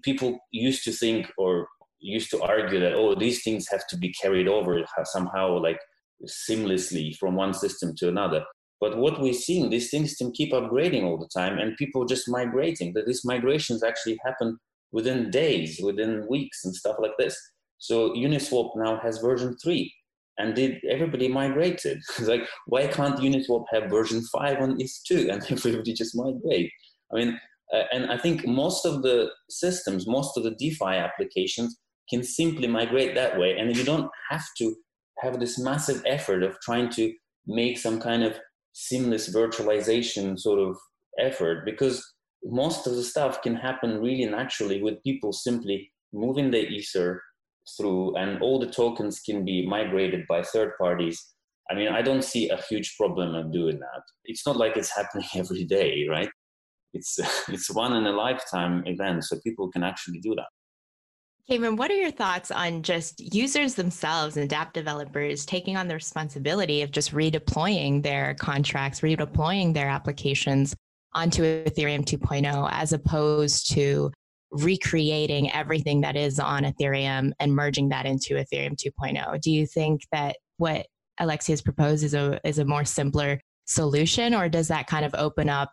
People 0.02 0.38
used 0.50 0.84
to 0.84 0.92
think 0.92 1.30
or 1.38 1.66
used 2.00 2.30
to 2.30 2.42
argue 2.42 2.80
that 2.80 2.94
oh 2.94 3.14
these 3.14 3.42
things 3.42 3.66
have 3.70 3.86
to 3.88 3.96
be 3.96 4.12
carried 4.12 4.46
over 4.46 4.84
somehow 5.04 5.58
like 5.58 5.80
seamlessly 6.26 7.16
from 7.16 7.34
one 7.34 7.54
system 7.54 7.94
to 7.96 8.08
another. 8.08 8.44
But 8.80 8.98
what 8.98 9.20
we're 9.20 9.32
seeing, 9.32 9.70
these 9.70 9.90
things 9.90 10.14
keep 10.34 10.52
upgrading 10.52 11.04
all 11.04 11.16
the 11.16 11.28
time, 11.34 11.58
and 11.58 11.76
people 11.76 12.04
just 12.04 12.28
migrating. 12.28 12.92
That 12.92 13.06
these 13.06 13.24
migrations 13.24 13.82
actually 13.82 14.18
happen 14.22 14.58
within 14.94 15.30
days, 15.30 15.80
within 15.82 16.24
weeks, 16.30 16.64
and 16.64 16.74
stuff 16.74 16.96
like 16.98 17.16
this. 17.18 17.36
So 17.78 18.12
Uniswap 18.12 18.70
now 18.76 18.98
has 19.02 19.18
version 19.18 19.56
three, 19.62 19.92
and 20.38 20.54
did 20.54 20.82
everybody 20.88 21.28
migrated? 21.28 21.98
like 22.22 22.48
why 22.66 22.86
can't 22.86 23.18
Uniswap 23.18 23.64
have 23.72 23.90
version 23.90 24.22
five 24.32 24.58
on 24.60 24.78
ETH2 24.78 25.30
and 25.30 25.42
everybody 25.50 25.92
just 25.92 26.16
migrate? 26.16 26.70
I 27.12 27.16
mean, 27.16 27.38
uh, 27.74 27.82
and 27.92 28.10
I 28.10 28.16
think 28.16 28.46
most 28.46 28.86
of 28.86 29.02
the 29.02 29.30
systems, 29.50 30.06
most 30.06 30.36
of 30.36 30.44
the 30.44 30.54
DeFi 30.58 30.94
applications 31.06 31.76
can 32.08 32.22
simply 32.22 32.68
migrate 32.68 33.14
that 33.16 33.38
way, 33.38 33.56
and 33.58 33.76
you 33.76 33.84
don't 33.84 34.10
have 34.30 34.46
to 34.58 34.74
have 35.20 35.40
this 35.40 35.58
massive 35.58 36.02
effort 36.06 36.42
of 36.42 36.56
trying 36.60 36.88
to 36.90 37.12
make 37.46 37.78
some 37.78 38.00
kind 38.00 38.22
of 38.22 38.38
seamless 38.72 39.34
virtualization 39.34 40.38
sort 40.38 40.58
of 40.58 40.76
effort 41.18 41.64
because 41.64 42.13
most 42.44 42.86
of 42.86 42.94
the 42.94 43.02
stuff 43.02 43.42
can 43.42 43.54
happen 43.54 44.00
really 44.00 44.26
naturally 44.26 44.82
with 44.82 45.02
people 45.02 45.32
simply 45.32 45.90
moving 46.12 46.50
the 46.50 46.66
ether 46.68 47.22
through 47.76 48.14
and 48.16 48.40
all 48.42 48.58
the 48.58 48.70
tokens 48.70 49.20
can 49.20 49.44
be 49.44 49.66
migrated 49.66 50.26
by 50.28 50.42
third 50.42 50.72
parties. 50.78 51.34
I 51.70 51.74
mean 51.74 51.88
i 51.88 52.02
don't 52.02 52.22
see 52.22 52.50
a 52.50 52.60
huge 52.68 52.94
problem 52.98 53.34
of 53.34 53.52
doing 53.52 53.78
that. 53.78 54.02
It's 54.24 54.46
not 54.46 54.56
like 54.56 54.76
it's 54.76 54.94
happening 54.96 55.28
every 55.34 55.64
day 55.64 56.06
right? 56.08 56.30
It's 56.92 57.18
it's 57.48 57.70
one 57.70 57.94
in 57.94 58.06
a 58.06 58.12
lifetime 58.12 58.82
event 58.86 59.24
so 59.24 59.38
people 59.42 59.70
can 59.70 59.82
actually 59.82 60.20
do 60.20 60.34
that. 60.34 60.48
Cayman, 61.48 61.76
what 61.76 61.90
are 61.90 61.96
your 61.96 62.10
thoughts 62.10 62.50
on 62.50 62.82
just 62.82 63.20
users 63.34 63.74
themselves 63.74 64.38
and 64.38 64.48
dApp 64.48 64.72
developers 64.72 65.44
taking 65.44 65.76
on 65.76 65.88
the 65.88 65.94
responsibility 65.94 66.80
of 66.80 66.90
just 66.90 67.12
redeploying 67.12 68.02
their 68.02 68.34
contracts, 68.34 69.00
redeploying 69.00 69.74
their 69.74 69.88
applications 69.88 70.74
onto 71.14 71.42
Ethereum 71.42 72.04
2.0 72.04 72.68
as 72.72 72.92
opposed 72.92 73.72
to 73.72 74.10
recreating 74.50 75.52
everything 75.52 76.00
that 76.02 76.16
is 76.16 76.38
on 76.38 76.62
Ethereum 76.62 77.32
and 77.40 77.54
merging 77.54 77.88
that 77.88 78.06
into 78.06 78.34
Ethereum 78.34 78.76
2.0. 78.76 79.40
Do 79.40 79.50
you 79.50 79.66
think 79.66 80.02
that 80.12 80.36
what 80.58 80.86
Alexey 81.18 81.52
has 81.52 81.62
proposed 81.62 82.04
is 82.04 82.14
a 82.14 82.40
is 82.46 82.58
a 82.58 82.64
more 82.64 82.84
simpler 82.84 83.40
solution, 83.66 84.34
or 84.34 84.48
does 84.48 84.68
that 84.68 84.86
kind 84.86 85.04
of 85.04 85.14
open 85.16 85.48
up 85.48 85.72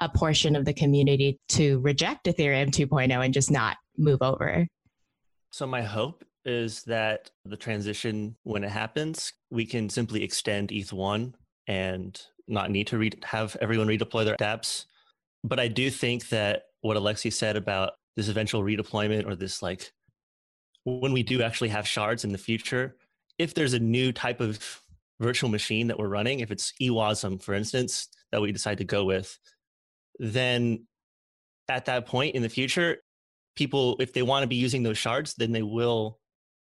a 0.00 0.08
portion 0.08 0.56
of 0.56 0.64
the 0.64 0.74
community 0.74 1.38
to 1.48 1.80
reject 1.80 2.26
Ethereum 2.26 2.70
2.0 2.70 3.24
and 3.24 3.34
just 3.34 3.50
not 3.50 3.76
move 3.96 4.22
over? 4.22 4.66
So 5.50 5.66
my 5.66 5.82
hope 5.82 6.24
is 6.44 6.82
that 6.82 7.30
the 7.44 7.56
transition, 7.56 8.36
when 8.42 8.64
it 8.64 8.70
happens, 8.70 9.32
we 9.50 9.64
can 9.64 9.88
simply 9.88 10.22
extend 10.22 10.70
ETH1 10.70 11.34
and 11.66 12.20
not 12.48 12.70
need 12.70 12.86
to 12.88 13.10
have 13.22 13.56
everyone 13.60 13.88
redeploy 13.88 14.24
their 14.24 14.36
dApps. 14.36 14.84
But 15.42 15.60
I 15.60 15.68
do 15.68 15.90
think 15.90 16.28
that 16.30 16.64
what 16.80 16.96
Alexey 16.96 17.30
said 17.30 17.56
about 17.56 17.92
this 18.16 18.28
eventual 18.28 18.62
redeployment 18.62 19.26
or 19.26 19.34
this 19.34 19.62
like 19.62 19.92
when 20.84 21.12
we 21.12 21.22
do 21.22 21.42
actually 21.42 21.70
have 21.70 21.86
shards 21.86 22.24
in 22.24 22.32
the 22.32 22.38
future, 22.38 22.96
if 23.38 23.54
there's 23.54 23.72
a 23.72 23.78
new 23.78 24.12
type 24.12 24.40
of 24.40 24.82
virtual 25.20 25.48
machine 25.48 25.86
that 25.88 25.98
we're 25.98 26.08
running, 26.08 26.40
if 26.40 26.50
it's 26.50 26.72
eWASM, 26.80 27.42
for 27.42 27.54
instance, 27.54 28.08
that 28.32 28.40
we 28.40 28.52
decide 28.52 28.78
to 28.78 28.84
go 28.84 29.04
with, 29.04 29.38
then 30.18 30.86
at 31.68 31.86
that 31.86 32.06
point 32.06 32.34
in 32.34 32.42
the 32.42 32.48
future, 32.48 32.98
people, 33.56 33.96
if 33.98 34.12
they 34.12 34.22
want 34.22 34.42
to 34.42 34.46
be 34.46 34.56
using 34.56 34.82
those 34.82 34.98
shards, 34.98 35.34
then 35.34 35.52
they 35.52 35.62
will 35.62 36.18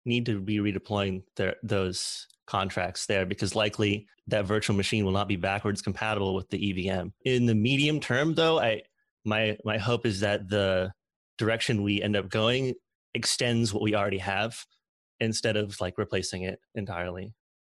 need 0.05 0.25
to 0.25 0.39
be 0.39 0.57
redeploying 0.57 1.23
their, 1.35 1.55
those 1.63 2.27
contracts 2.45 3.05
there 3.05 3.25
because 3.25 3.55
likely 3.55 4.07
that 4.27 4.45
virtual 4.45 4.75
machine 4.75 5.05
will 5.05 5.11
not 5.11 5.27
be 5.27 5.35
backwards 5.35 5.81
compatible 5.81 6.35
with 6.35 6.49
the 6.49 6.89
EVM. 6.89 7.07
In 7.25 7.45
the 7.45 7.55
medium 7.55 7.99
term, 7.99 8.35
though, 8.35 8.59
I 8.59 8.81
my 9.25 9.57
my 9.63 9.77
hope 9.77 10.05
is 10.05 10.21
that 10.21 10.49
the 10.49 10.91
direction 11.37 11.83
we 11.83 12.01
end 12.01 12.15
up 12.15 12.29
going 12.29 12.73
extends 13.13 13.73
what 13.73 13.83
we 13.83 13.95
already 13.95 14.17
have 14.17 14.57
instead 15.19 15.57
of 15.57 15.79
like 15.79 15.97
replacing 15.97 16.43
it 16.43 16.59
entirely. 16.75 17.33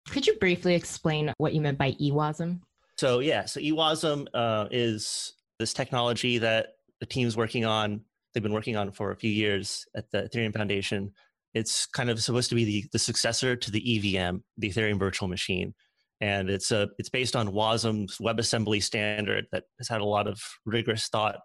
Could 0.09 0.27
you 0.27 0.35
briefly 0.35 0.75
explain 0.75 1.33
what 1.37 1.53
you 1.53 1.61
meant 1.61 1.77
by 1.77 1.93
EWASM? 1.93 2.59
So 2.97 3.19
yeah, 3.19 3.45
so 3.45 3.59
EWASM 3.59 4.27
uh, 4.33 4.67
is 4.71 5.33
this 5.59 5.73
technology 5.73 6.37
that 6.39 6.67
the 6.99 7.05
team's 7.05 7.35
working 7.35 7.65
on. 7.65 8.01
They've 8.33 8.43
been 8.43 8.53
working 8.53 8.75
on 8.75 8.91
for 8.91 9.11
a 9.11 9.15
few 9.15 9.31
years 9.31 9.85
at 9.95 10.11
the 10.11 10.23
Ethereum 10.23 10.53
Foundation. 10.53 11.13
It's 11.55 11.85
kind 11.85 12.09
of 12.09 12.21
supposed 12.21 12.49
to 12.49 12.55
be 12.55 12.65
the, 12.65 12.85
the 12.91 12.99
successor 12.99 13.55
to 13.55 13.71
the 13.71 13.79
EVM, 13.79 14.37
the 14.57 14.69
Ethereum 14.69 14.99
Virtual 14.99 15.29
Machine, 15.29 15.73
and 16.21 16.49
it's 16.49 16.71
a 16.71 16.89
it's 16.97 17.09
based 17.09 17.35
on 17.35 17.47
WASM's 17.47 18.17
WebAssembly 18.17 18.83
standard 18.83 19.45
that 19.51 19.63
has 19.79 19.87
had 19.87 20.01
a 20.01 20.05
lot 20.05 20.27
of 20.27 20.39
rigorous 20.65 21.07
thought 21.07 21.37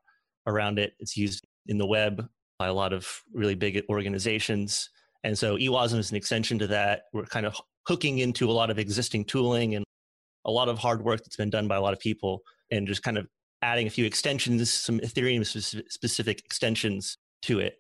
around 0.47 0.79
it. 0.79 0.93
It's 0.99 1.17
used 1.17 1.47
in 1.69 1.79
the 1.79 1.87
web 1.87 2.27
by 2.59 2.67
a 2.67 2.75
lot 2.75 2.93
of 2.93 3.09
really 3.33 3.55
big 3.55 3.83
organizations, 3.89 4.91
and 5.23 5.39
so 5.39 5.57
EWASM 5.57 5.99
is 5.99 6.11
an 6.11 6.17
extension 6.17 6.59
to 6.59 6.67
that. 6.67 7.03
We're 7.13 7.25
kind 7.25 7.47
of 7.47 7.57
hooking 7.87 8.19
into 8.19 8.51
a 8.51 8.53
lot 8.53 8.69
of 8.69 8.79
existing 8.79 9.25
tooling 9.27 9.77
and 9.77 9.85
a 10.45 10.51
lot 10.51 10.69
of 10.69 10.79
hard 10.79 11.05
work 11.05 11.21
that's 11.21 11.37
been 11.37 11.51
done 11.51 11.69
by 11.69 11.77
a 11.77 11.81
lot 11.81 11.93
of 11.93 12.01
people, 12.01 12.43
and 12.73 12.87
just 12.87 13.05
kind 13.05 13.17
of 13.17 13.29
adding 13.63 13.87
a 13.87 13.91
few 13.91 14.05
extensions, 14.07 14.73
some 14.73 14.99
Ethereum 15.01 15.45
specific 15.89 16.41
extensions 16.45 17.17
to 17.43 17.61
it. 17.61 17.75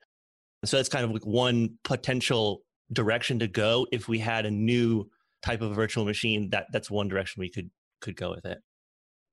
So 0.64 0.76
that's 0.76 0.88
kind 0.88 1.04
of 1.04 1.10
like 1.10 1.26
one 1.26 1.78
potential 1.84 2.62
direction 2.92 3.38
to 3.38 3.48
go 3.48 3.86
if 3.92 4.08
we 4.08 4.18
had 4.18 4.46
a 4.46 4.50
new 4.50 5.08
type 5.42 5.62
of 5.62 5.74
virtual 5.74 6.04
machine 6.04 6.50
that 6.50 6.66
that's 6.72 6.90
one 6.90 7.08
direction 7.08 7.40
we 7.40 7.48
could 7.48 7.70
could 8.00 8.16
go 8.16 8.30
with 8.30 8.44
it 8.44 8.58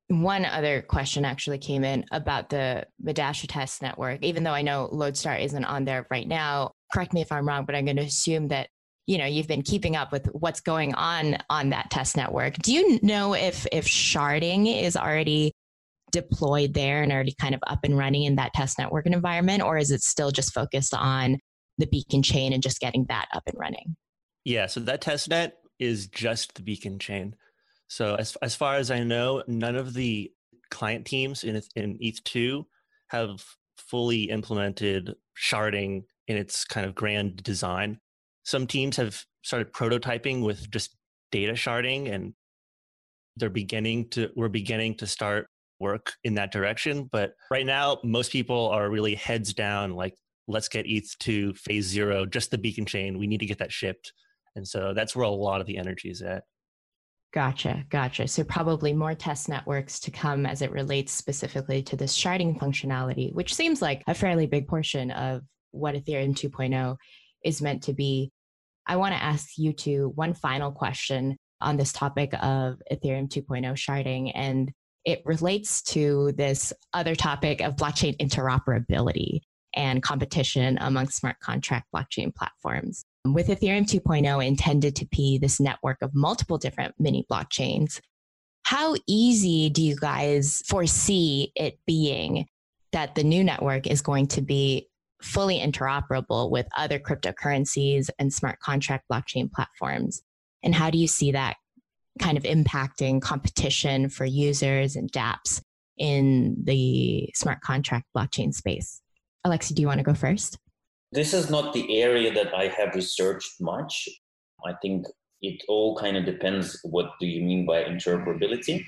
one 0.09 0.45
other 0.45 0.81
question 0.81 1.25
actually 1.25 1.57
came 1.57 1.83
in 1.83 2.05
about 2.11 2.49
the 2.49 2.85
Medalla 3.01 3.33
test 3.33 3.81
network. 3.81 4.23
Even 4.23 4.43
though 4.43 4.53
I 4.53 4.61
know 4.61 4.87
Lodestar 4.91 5.35
isn't 5.35 5.65
on 5.65 5.83
there 5.83 6.07
right 6.09 6.27
now, 6.27 6.71
correct 6.93 7.13
me 7.13 7.21
if 7.21 7.31
I'm 7.31 7.47
wrong, 7.47 7.65
but 7.65 7.75
I'm 7.75 7.85
going 7.85 7.97
to 7.97 8.03
assume 8.03 8.47
that 8.49 8.69
you 9.05 9.17
know 9.17 9.25
you've 9.25 9.47
been 9.47 9.61
keeping 9.61 9.95
up 9.95 10.11
with 10.11 10.27
what's 10.27 10.61
going 10.61 10.93
on 10.95 11.37
on 11.49 11.69
that 11.69 11.89
test 11.91 12.15
network. 12.15 12.55
Do 12.55 12.73
you 12.73 12.99
know 13.01 13.33
if 13.33 13.67
if 13.71 13.85
sharding 13.85 14.81
is 14.81 14.95
already 14.95 15.53
deployed 16.11 16.73
there 16.73 17.03
and 17.03 17.11
already 17.11 17.35
kind 17.39 17.53
of 17.53 17.61
up 17.67 17.79
and 17.83 17.97
running 17.97 18.23
in 18.23 18.35
that 18.35 18.53
test 18.53 18.77
network 18.79 19.05
environment, 19.05 19.61
or 19.61 19.77
is 19.77 19.91
it 19.91 20.01
still 20.01 20.31
just 20.31 20.53
focused 20.53 20.93
on 20.93 21.37
the 21.77 21.87
beacon 21.87 22.23
chain 22.23 22.53
and 22.53 22.63
just 22.63 22.79
getting 22.79 23.05
that 23.09 23.27
up 23.33 23.43
and 23.47 23.57
running? 23.59 23.95
Yeah, 24.43 24.67
so 24.67 24.79
that 24.81 25.01
test 25.01 25.29
net 25.29 25.57
is 25.79 26.07
just 26.07 26.55
the 26.55 26.61
beacon 26.61 26.99
chain. 26.99 27.35
So 27.87 28.15
as 28.15 28.35
as 28.37 28.55
far 28.55 28.75
as 28.75 28.91
I 28.91 29.03
know, 29.03 29.43
none 29.47 29.75
of 29.75 29.93
the 29.93 30.31
client 30.69 31.05
teams 31.05 31.43
in 31.43 31.61
in 31.75 31.97
ETH2 31.99 32.65
have 33.09 33.43
fully 33.77 34.23
implemented 34.23 35.15
sharding 35.37 36.03
in 36.27 36.37
its 36.37 36.65
kind 36.65 36.85
of 36.85 36.95
grand 36.95 37.43
design. 37.43 37.99
Some 38.43 38.67
teams 38.67 38.97
have 38.97 39.23
started 39.43 39.71
prototyping 39.71 40.43
with 40.43 40.69
just 40.71 40.95
data 41.31 41.53
sharding 41.53 42.11
and 42.11 42.33
they're 43.35 43.49
beginning 43.49 44.09
to 44.09 44.29
we're 44.35 44.49
beginning 44.49 44.95
to 44.95 45.07
start 45.07 45.47
work 45.79 46.13
in 46.23 46.35
that 46.35 46.51
direction. 46.51 47.09
But 47.11 47.33
right 47.51 47.65
now, 47.65 47.99
most 48.03 48.31
people 48.31 48.69
are 48.69 48.89
really 48.89 49.15
heads 49.15 49.53
down, 49.53 49.93
like, 49.93 50.15
let's 50.47 50.69
get 50.69 50.85
ETH2 50.85 51.57
phase 51.57 51.85
zero, 51.85 52.25
just 52.25 52.51
the 52.51 52.57
beacon 52.57 52.85
chain. 52.85 53.17
We 53.17 53.27
need 53.27 53.39
to 53.39 53.45
get 53.45 53.59
that 53.59 53.71
shipped. 53.71 54.13
And 54.55 54.67
so 54.67 54.93
that's 54.93 55.15
where 55.15 55.25
a 55.25 55.29
lot 55.29 55.61
of 55.61 55.67
the 55.67 55.77
energy 55.77 56.09
is 56.09 56.21
at. 56.21 56.43
Gotcha, 57.33 57.85
gotcha. 57.89 58.27
So 58.27 58.43
probably 58.43 58.93
more 58.93 59.13
test 59.13 59.49
networks 59.49 59.99
to 59.99 60.11
come 60.11 60.45
as 60.45 60.61
it 60.61 60.71
relates 60.71 61.11
specifically 61.11 61.83
to 61.83 61.95
this 61.97 62.17
sharding 62.17 62.57
functionality, 62.57 63.33
which 63.33 63.53
seems 63.53 63.81
like 63.81 64.01
a 64.07 64.13
fairly 64.13 64.47
big 64.47 64.67
portion 64.67 65.11
of 65.11 65.41
what 65.71 65.95
Ethereum 65.95 66.33
2.0 66.33 66.95
is 67.43 67.61
meant 67.61 67.83
to 67.83 67.93
be. 67.93 68.31
I 68.87 68.95
want 68.95 69.13
to 69.13 69.21
ask 69.21 69.57
you 69.57 69.73
two 69.73 70.13
one 70.15 70.33
final 70.33 70.71
question 70.71 71.37
on 71.59 71.75
this 71.75 71.91
topic 71.91 72.33
of 72.41 72.81
Ethereum 72.91 73.27
2.0 73.27 73.73
sharding. 73.73 74.31
And 74.33 74.71
it 75.07 75.21
relates 75.23 75.81
to 75.81 76.33
this 76.33 76.73
other 76.93 77.15
topic 77.15 77.61
of 77.61 77.77
blockchain 77.77 78.15
interoperability 78.17 79.39
and 79.73 80.03
competition 80.03 80.77
among 80.81 81.07
smart 81.07 81.39
contract 81.39 81.87
blockchain 81.95 82.35
platforms. 82.35 83.05
With 83.23 83.47
Ethereum 83.47 83.89
2.0 83.89 84.45
intended 84.45 84.97
to 84.97 85.05
be 85.05 85.37
this 85.37 85.61
network 85.61 85.97
of 86.01 86.11
multiple 86.13 86.57
different 86.57 86.93
mini 86.99 87.25
blockchains, 87.31 88.01
how 88.63 88.95
easy 89.07 89.69
do 89.69 89.81
you 89.81 89.95
guys 89.95 90.61
foresee 90.67 91.53
it 91.55 91.79
being 91.87 92.45
that 92.91 93.15
the 93.15 93.23
new 93.23 93.45
network 93.45 93.87
is 93.87 94.01
going 94.01 94.27
to 94.27 94.41
be 94.41 94.89
fully 95.21 95.57
interoperable 95.57 96.51
with 96.51 96.67
other 96.75 96.99
cryptocurrencies 96.99 98.09
and 98.19 98.33
smart 98.33 98.59
contract 98.59 99.05
blockchain 99.09 99.49
platforms? 99.49 100.21
And 100.63 100.75
how 100.75 100.89
do 100.89 100.97
you 100.97 101.07
see 101.07 101.31
that 101.31 101.55
kind 102.17 102.37
of 102.37 102.43
impacting 102.43 103.21
competition 103.21 104.09
for 104.09 104.25
users 104.25 104.95
and 104.95 105.11
dApps 105.11 105.61
in 105.97 106.55
the 106.63 107.29
smart 107.35 107.61
contract 107.61 108.05
blockchain 108.15 108.53
space. 108.53 109.01
Alexey, 109.43 109.73
do 109.73 109.81
you 109.81 109.87
want 109.87 109.99
to 109.99 110.03
go 110.03 110.13
first? 110.13 110.57
This 111.11 111.33
is 111.33 111.49
not 111.49 111.73
the 111.73 112.01
area 112.01 112.33
that 112.33 112.53
I 112.53 112.67
have 112.67 112.95
researched 112.95 113.61
much. 113.61 114.07
I 114.65 114.73
think 114.81 115.05
it 115.41 115.63
all 115.67 115.95
kind 115.95 116.17
of 116.17 116.25
depends 116.25 116.79
what 116.83 117.11
do 117.19 117.27
you 117.27 117.43
mean 117.43 117.65
by 117.65 117.83
interoperability. 117.83 118.83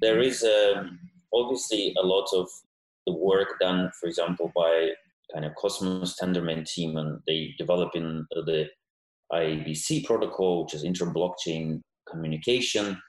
There 0.00 0.20
is 0.20 0.44
um, 0.44 0.98
obviously 1.32 1.94
a 1.98 2.04
lot 2.04 2.28
of 2.34 2.48
the 3.06 3.14
work 3.14 3.58
done, 3.60 3.90
for 3.98 4.08
example, 4.08 4.52
by 4.54 4.90
kind 5.32 5.44
of 5.44 5.54
Cosmos 5.54 6.16
Tendermint 6.20 6.70
team, 6.70 6.96
and 6.96 7.20
they 7.26 7.54
develop 7.58 7.90
in 7.94 8.26
the 8.30 8.66
IBC 9.32 10.04
protocol, 10.04 10.64
which 10.64 10.74
is 10.74 10.84
inter-blockchain 10.84 11.80
communication, 12.10 13.00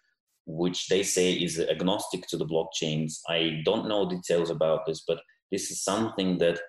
which 0.45 0.88
they 0.88 1.04
say 1.04 1.34
is 1.34 1.60
agnostic 1.60 2.28
to 2.28 2.38
the 2.38 2.45
blockchains. 2.45 3.20
I 3.28 3.62
don't 3.66 3.88
know 3.88 4.10
details 4.10 4.50
about 4.50 4.86
this, 4.86 5.04
but 5.08 5.20
this 5.52 5.72
is 5.72 5.84
something 5.84 6.38
that 6.39 6.60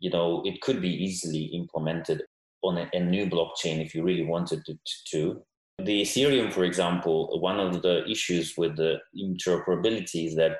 you 0.00 0.10
know 0.10 0.42
it 0.44 0.60
could 0.60 0.80
be 0.80 0.90
easily 0.90 1.44
implemented 1.44 2.22
on 2.62 2.78
a, 2.78 2.88
a 2.92 3.00
new 3.00 3.26
blockchain 3.26 3.84
if 3.84 3.94
you 3.94 4.02
really 4.02 4.24
wanted 4.24 4.64
to, 4.66 4.78
to. 5.10 5.42
The 5.78 6.02
Ethereum, 6.02 6.52
for 6.52 6.64
example, 6.64 7.38
one 7.40 7.60
of 7.60 7.82
the 7.82 8.04
issues 8.10 8.54
with 8.56 8.76
the 8.76 8.96
interoperability 9.16 10.26
is 10.26 10.34
that 10.34 10.56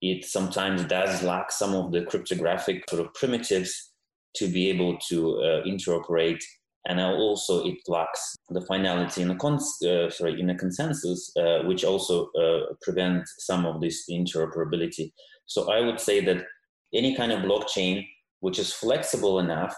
it 0.00 0.24
sometimes 0.24 0.84
does 0.84 1.22
lack 1.22 1.50
some 1.50 1.74
of 1.74 1.92
the 1.92 2.04
cryptographic 2.04 2.88
sort 2.88 3.04
of 3.04 3.12
primitives 3.14 3.90
to 4.36 4.48
be 4.48 4.68
able 4.68 4.98
to 5.08 5.38
uh, 5.38 5.62
interoperate 5.64 6.42
and 6.86 7.00
also 7.00 7.64
it 7.64 7.78
lacks 7.86 8.34
the 8.50 8.60
finality 8.62 9.22
in 9.22 9.30
a 9.30 9.36
cons- 9.36 9.82
uh, 9.82 10.10
sorry 10.10 10.40
in 10.40 10.50
a 10.50 10.54
consensus, 10.56 11.32
uh, 11.36 11.60
which 11.64 11.84
also 11.84 12.28
uh, 12.32 12.74
prevents 12.82 13.34
some 13.38 13.64
of 13.66 13.80
this 13.80 14.08
interoperability. 14.10 15.12
So 15.46 15.70
I 15.70 15.80
would 15.80 16.00
say 16.00 16.24
that 16.24 16.44
any 16.92 17.14
kind 17.14 17.32
of 17.32 17.40
blockchain 17.40 18.06
which 18.40 18.58
is 18.58 18.72
flexible 18.72 19.38
enough 19.38 19.74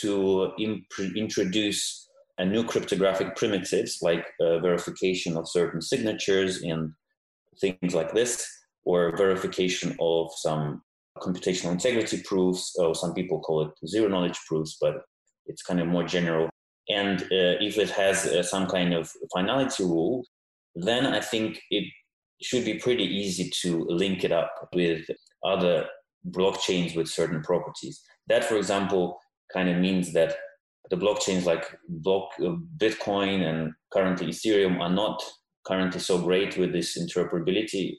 to 0.00 0.50
imp- 0.58 1.14
introduce 1.14 2.08
a 2.38 2.44
new 2.44 2.64
cryptographic 2.64 3.36
primitives 3.36 3.98
like 4.00 4.24
uh, 4.40 4.58
verification 4.58 5.36
of 5.36 5.48
certain 5.48 5.80
signatures 5.80 6.62
and 6.62 6.92
things 7.60 7.94
like 7.94 8.12
this, 8.14 8.48
or 8.84 9.16
verification 9.16 9.94
of 10.00 10.32
some 10.36 10.82
computational 11.18 11.72
integrity 11.72 12.22
proofs, 12.24 12.74
or 12.78 12.94
some 12.94 13.14
people 13.14 13.40
call 13.40 13.62
it 13.66 13.86
zero 13.86 14.08
knowledge 14.08 14.38
proofs, 14.48 14.78
but 14.80 15.02
it's 15.46 15.62
kind 15.62 15.80
of 15.80 15.86
more 15.86 16.04
general. 16.04 16.48
And 16.88 17.22
uh, 17.22 17.56
if 17.60 17.78
it 17.78 17.90
has 17.90 18.26
uh, 18.26 18.42
some 18.42 18.66
kind 18.66 18.92
of 18.92 19.10
finality 19.32 19.84
rule, 19.84 20.24
then 20.74 21.06
I 21.06 21.20
think 21.20 21.60
it 21.70 21.84
should 22.42 22.64
be 22.64 22.78
pretty 22.78 23.04
easy 23.04 23.50
to 23.62 23.84
link 23.88 24.24
it 24.24 24.32
up 24.32 24.52
with 24.74 25.06
other 25.44 25.86
blockchains 26.30 26.96
with 26.96 27.08
certain 27.08 27.42
properties. 27.42 28.02
That, 28.28 28.44
for 28.44 28.56
example, 28.56 29.18
kind 29.52 29.68
of 29.68 29.78
means 29.78 30.12
that 30.12 30.36
the 30.90 30.96
blockchains 30.96 31.44
like 31.44 31.64
block, 31.88 32.30
uh, 32.40 32.56
Bitcoin 32.76 33.42
and 33.42 33.72
currently 33.92 34.28
Ethereum 34.28 34.80
are 34.80 34.90
not 34.90 35.22
currently 35.66 36.00
so 36.00 36.18
great 36.18 36.58
with 36.58 36.72
this 36.72 36.98
interoperability 36.98 37.96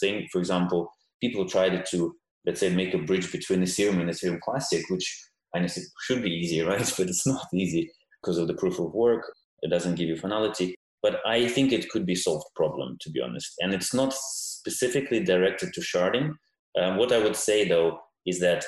thing. 0.00 0.28
For 0.30 0.38
example, 0.38 0.90
people 1.20 1.46
tried 1.46 1.84
to, 1.86 2.14
let's 2.44 2.60
say, 2.60 2.74
make 2.74 2.94
a 2.94 2.98
bridge 2.98 3.32
between 3.32 3.62
Ethereum 3.62 4.00
and 4.00 4.10
Ethereum 4.10 4.40
Classic, 4.40 4.84
which 4.90 5.24
and 5.54 5.64
it 5.64 5.78
should 6.02 6.22
be 6.22 6.30
easy, 6.30 6.60
right? 6.62 6.92
But 6.98 7.08
it's 7.08 7.26
not 7.26 7.46
easy 7.54 7.90
because 8.20 8.38
of 8.38 8.48
the 8.48 8.54
proof 8.54 8.78
of 8.78 8.92
work. 8.92 9.24
It 9.62 9.70
doesn't 9.70 9.96
give 9.96 10.08
you 10.08 10.16
finality. 10.16 10.74
But 11.02 11.20
I 11.24 11.48
think 11.48 11.72
it 11.72 11.88
could 11.90 12.04
be 12.06 12.14
solved 12.14 12.46
problem, 12.56 12.96
to 13.00 13.10
be 13.10 13.20
honest. 13.20 13.54
And 13.60 13.72
it's 13.72 13.94
not 13.94 14.12
specifically 14.12 15.22
directed 15.22 15.72
to 15.74 15.80
sharding. 15.80 16.32
Um, 16.78 16.96
what 16.96 17.12
I 17.12 17.18
would 17.18 17.36
say 17.36 17.66
though 17.66 17.98
is 18.26 18.40
that 18.40 18.64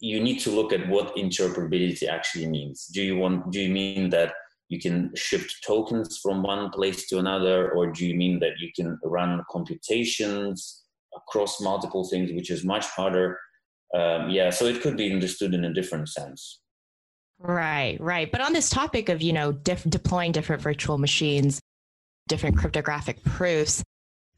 you 0.00 0.20
need 0.20 0.38
to 0.40 0.50
look 0.50 0.72
at 0.72 0.88
what 0.88 1.14
interoperability 1.16 2.08
actually 2.08 2.46
means. 2.46 2.86
Do 2.86 3.02
you 3.02 3.18
want? 3.18 3.50
Do 3.52 3.60
you 3.60 3.68
mean 3.68 4.10
that 4.10 4.32
you 4.68 4.80
can 4.80 5.10
shift 5.14 5.56
tokens 5.66 6.18
from 6.22 6.42
one 6.42 6.70
place 6.70 7.06
to 7.08 7.18
another, 7.18 7.72
or 7.72 7.92
do 7.92 8.06
you 8.06 8.14
mean 8.14 8.38
that 8.38 8.58
you 8.60 8.70
can 8.74 8.98
run 9.04 9.42
computations 9.50 10.84
across 11.14 11.60
multiple 11.60 12.08
things, 12.08 12.32
which 12.32 12.50
is 12.50 12.64
much 12.64 12.86
harder 12.86 13.36
um, 13.94 14.30
yeah, 14.30 14.50
so 14.50 14.66
it 14.66 14.80
could 14.80 14.96
be 14.96 15.12
understood 15.12 15.54
in 15.54 15.64
a 15.64 15.72
different 15.72 16.08
sense. 16.08 16.60
Right, 17.38 17.96
right. 18.00 18.30
But 18.30 18.42
on 18.42 18.52
this 18.52 18.68
topic 18.68 19.08
of, 19.08 19.22
you 19.22 19.32
know, 19.32 19.52
diff- 19.52 19.88
deploying 19.88 20.32
different 20.32 20.62
virtual 20.62 20.98
machines, 20.98 21.60
different 22.28 22.56
cryptographic 22.56 23.22
proofs, 23.24 23.82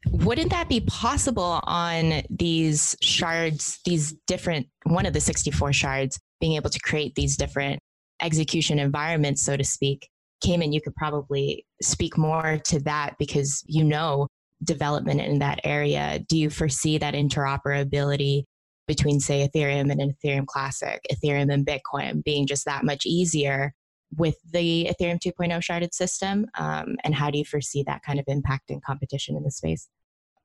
wouldn't 0.09 0.51
that 0.51 0.69
be 0.69 0.81
possible 0.81 1.59
on 1.63 2.23
these 2.29 2.95
shards, 3.01 3.79
these 3.85 4.13
different, 4.27 4.67
one 4.85 5.05
of 5.05 5.13
the 5.13 5.19
64 5.19 5.73
shards, 5.73 6.19
being 6.39 6.53
able 6.53 6.69
to 6.69 6.79
create 6.79 7.13
these 7.15 7.37
different 7.37 7.79
execution 8.21 8.79
environments, 8.79 9.43
so 9.43 9.55
to 9.57 9.63
speak? 9.63 10.09
Cayman, 10.41 10.73
you 10.73 10.81
could 10.81 10.95
probably 10.95 11.65
speak 11.81 12.17
more 12.17 12.59
to 12.65 12.79
that 12.81 13.15
because 13.17 13.63
you 13.65 13.83
know 13.83 14.27
development 14.63 15.21
in 15.21 15.39
that 15.39 15.59
area. 15.63 16.19
Do 16.27 16.37
you 16.37 16.49
foresee 16.49 16.97
that 16.97 17.13
interoperability 17.13 18.43
between, 18.87 19.19
say, 19.19 19.47
Ethereum 19.47 19.91
and 19.91 20.01
Ethereum 20.01 20.45
Classic, 20.45 21.01
Ethereum 21.11 21.51
and 21.53 21.65
Bitcoin 21.65 22.23
being 22.23 22.47
just 22.47 22.65
that 22.65 22.83
much 22.83 23.05
easier 23.05 23.73
with 24.17 24.35
the 24.51 24.89
Ethereum 24.91 25.19
2.0 25.19 25.57
sharded 25.59 25.93
system? 25.93 26.47
Um, 26.57 26.95
and 27.03 27.15
how 27.15 27.31
do 27.31 27.37
you 27.37 27.45
foresee 27.45 27.83
that 27.83 28.03
kind 28.03 28.19
of 28.19 28.25
impact 28.27 28.69
and 28.69 28.83
competition 28.83 29.35
in 29.35 29.43
the 29.43 29.51
space? 29.51 29.87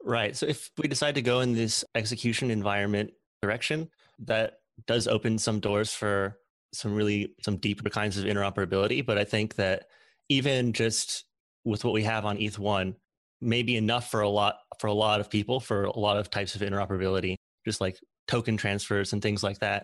Right. 0.03 0.37
So 0.37 0.47
if 0.47 0.71
we 0.79 0.89
decide 0.89 1.17
to 1.17 1.23
go 1.23 1.41
in 1.41 1.55
this 1.55 1.85
execution 1.95 2.51
environment 2.51 3.13
direction, 3.43 3.91
that 4.21 4.61
does 4.87 5.09
open 5.09 5.39
some 5.39 5.61
doors 5.61 5.93
for 5.93 6.39
some 6.73 6.95
really 6.95 7.35
some 7.43 7.57
deeper 7.57 7.89
kinds 7.91 8.19
of 8.19 8.25
interoperability. 8.25 9.05
But 9.05 9.19
I 9.19 9.25
think 9.25 9.57
that 9.57 9.87
even 10.29 10.73
just 10.73 11.25
with 11.65 11.85
what 11.85 11.95
we 11.95 12.05
have 12.05 12.25
on 12.25 12.39
ETH1 12.39 12.95
may 13.41 13.63
be 13.63 13.77
enough 13.77 14.11
for 14.11 14.21
a 14.21 14.29
lot 14.29 14.57
for 14.79 14.87
a 14.87 14.93
lot 14.93 15.21
of 15.21 15.31
people 15.31 15.61
for 15.61 15.85
a 15.85 15.99
lot 15.99 16.17
of 16.17 16.31
types 16.31 16.55
of 16.55 16.61
interoperability, 16.61 17.37
just 17.65 17.81
like 17.81 17.99
token 18.29 18.57
transfers 18.57 19.13
and 19.13 19.23
things 19.23 19.43
like 19.43 19.59
that. 19.59 19.83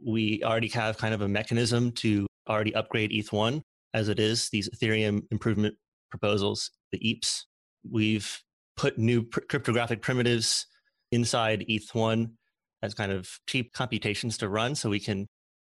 We 0.00 0.42
already 0.44 0.68
have 0.68 0.98
kind 0.98 1.14
of 1.14 1.22
a 1.22 1.28
mechanism 1.28 1.92
to 1.92 2.26
already 2.48 2.74
upgrade 2.74 3.10
ETH1 3.10 3.62
as 3.94 4.08
it 4.08 4.20
is, 4.20 4.48
these 4.50 4.68
Ethereum 4.70 5.22
improvement 5.30 5.74
proposals, 6.10 6.70
the 6.92 6.98
EIPs. 6.98 7.44
We've 7.90 8.40
put 8.76 8.98
new 8.98 9.22
pr- 9.24 9.40
cryptographic 9.40 10.02
primitives 10.02 10.66
inside 11.10 11.64
ETH1 11.68 12.30
as 12.82 12.94
kind 12.94 13.10
of 13.10 13.28
cheap 13.48 13.72
computations 13.72 14.38
to 14.38 14.48
run 14.48 14.74
so 14.74 14.88
we 14.88 15.00
can 15.00 15.26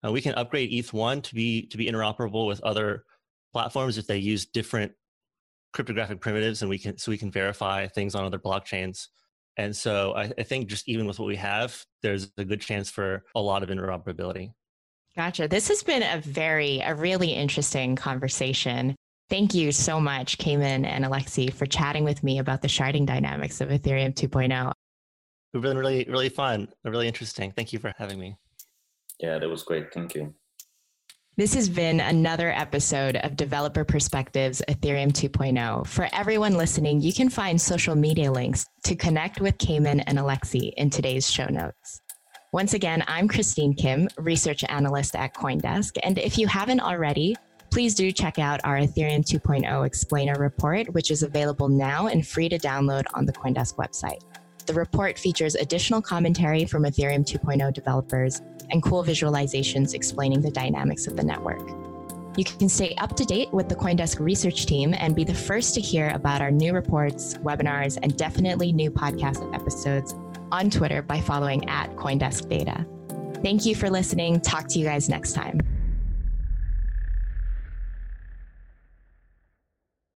uh, 0.05 0.11
we 0.11 0.21
can 0.21 0.35
upgrade 0.35 0.71
ETH1 0.71 1.23
to 1.23 1.35
be 1.35 1.67
to 1.67 1.77
be 1.77 1.87
interoperable 1.87 2.47
with 2.47 2.61
other 2.63 3.05
platforms 3.53 3.99
if 3.99 4.07
they 4.07 4.19
use 4.19 4.47
different 4.47 4.93
cryptographic 5.73 6.21
primitives 6.21 6.63
and 6.63 6.69
we 6.69 6.79
can 6.79 6.97
so 6.99 7.11
we 7.11 7.19
can 7.19 7.31
verify 7.31 7.87
things 7.87 8.15
on 8.15 8.25
other 8.25 8.39
blockchains 8.39 9.07
and 9.59 9.77
so 9.77 10.15
I, 10.15 10.33
I, 10.39 10.43
think 10.45 10.69
just 10.69 10.89
even 10.89 11.07
with 11.07 11.19
what 11.19 11.27
we 11.27 11.37
have, 11.37 11.85
there's 12.03 12.31
a 12.39 12.45
good 12.45 12.61
chance 12.61 12.89
for 12.89 13.25
a 13.35 13.41
lot 13.41 13.63
of 13.65 13.69
interoperability. 13.69 14.53
Gotcha. 15.17 15.49
This 15.49 15.67
has 15.67 15.83
been 15.83 16.05
a 16.05 16.21
very, 16.21 16.79
a 16.79 16.95
really 16.95 17.31
interesting 17.31 17.97
conversation. 17.97 18.95
Thank 19.29 19.55
you 19.55 19.73
so 19.73 20.01
much, 20.01 20.39
Cayman 20.39 20.85
and 20.85 21.05
Alexey, 21.05 21.49
for 21.49 21.67
chatting 21.67 22.05
with 22.05 22.23
me 22.23 22.39
about 22.39 22.63
the 22.63 22.69
sharding 22.69 23.05
dynamics 23.05 23.61
of 23.61 23.69
Ethereum 23.69 24.15
2.0. 24.15 24.73
It's 25.53 25.63
been 25.63 25.77
really, 25.77 26.07
really 26.09 26.29
fun, 26.29 26.69
really 26.85 27.09
interesting. 27.09 27.51
Thank 27.51 27.73
you 27.73 27.81
for 27.81 27.93
having 27.99 28.19
me. 28.19 28.37
Yeah, 29.19 29.39
that 29.39 29.49
was 29.49 29.65
great. 29.65 29.93
Thank 29.93 30.15
you. 30.15 30.35
This 31.39 31.55
has 31.55 31.69
been 31.69 32.01
another 32.01 32.51
episode 32.51 33.15
of 33.15 33.37
Developer 33.37 33.85
Perspectives 33.85 34.61
Ethereum 34.69 35.13
2.0. 35.13 35.87
For 35.87 36.09
everyone 36.13 36.55
listening, 36.57 37.01
you 37.01 37.13
can 37.13 37.29
find 37.29 37.61
social 37.61 37.95
media 37.95 38.33
links 38.33 38.67
to 38.83 38.97
connect 38.97 39.41
with 39.41 39.57
Cayman 39.59 40.01
and 40.01 40.19
Alexey 40.19 40.75
in 40.77 40.91
today's 40.91 41.31
show 41.31 41.47
notes. 41.47 42.03
Once 42.53 42.75
again, 42.75 43.05
I'm 43.07 43.29
Christine 43.29 43.73
Kim, 43.73 44.09
research 44.19 44.65
analyst 44.65 45.15
at 45.15 45.33
Coindesk. 45.33 45.97
And 46.03 46.19
if 46.19 46.39
you 46.39 46.49
haven't 46.49 46.81
already, 46.81 47.37
please 47.71 47.95
do 47.95 48.11
check 48.11 48.41
out 48.41 48.61
our 48.65 48.77
Ethereum 48.77 49.25
2.0 49.25 49.87
explainer 49.87 50.35
report, 50.41 50.93
which 50.93 51.13
is 51.13 51.23
available 51.23 51.69
now 51.69 52.09
and 52.09 52.27
free 52.27 52.49
to 52.49 52.59
download 52.59 53.05
on 53.15 53.27
the 53.27 53.33
Coindesk 53.33 53.77
website. 53.77 54.25
The 54.67 54.75
report 54.75 55.17
features 55.17 55.55
additional 55.55 56.03
commentary 56.03 56.65
from 56.65 56.83
Ethereum 56.83 57.25
2.0 57.25 57.73
developers 57.73 58.43
and 58.71 58.83
cool 58.83 59.05
visualizations 59.05 59.95
explaining 59.95 60.41
the 60.41 60.51
dynamics 60.51 61.07
of 61.07 61.17
the 61.17 61.23
network. 61.23 61.61
You 62.37 62.45
can 62.45 62.69
stay 62.69 62.95
up 62.99 63.17
to 63.17 63.25
date 63.25 63.53
with 63.53 63.69
the 63.69 63.75
Coindesk 63.75 64.21
research 64.21 64.67
team 64.67 64.95
and 64.97 65.17
be 65.17 65.25
the 65.25 65.35
first 65.35 65.75
to 65.75 65.81
hear 65.81 66.11
about 66.11 66.41
our 66.41 66.53
new 66.53 66.73
reports, 66.73 67.35
webinars, 67.39 67.99
and 68.01 68.17
definitely 68.17 68.73
new 68.73 68.91
podcast 68.91 69.53
episodes 69.55 70.15
on 70.53 70.71
Twitter 70.71 71.03
by 71.03 71.21
following 71.21 71.69
at 71.69 71.95
Coindesk 71.97 72.49
Data. 72.49 72.87
Thank 73.43 73.67
you 73.67 73.75
for 73.75 73.91
listening. 73.91 74.41
Talk 74.41 74.69
to 74.69 74.79
you 74.79 74.85
guys 74.85 75.09
next 75.09 75.33
time. 75.33 75.61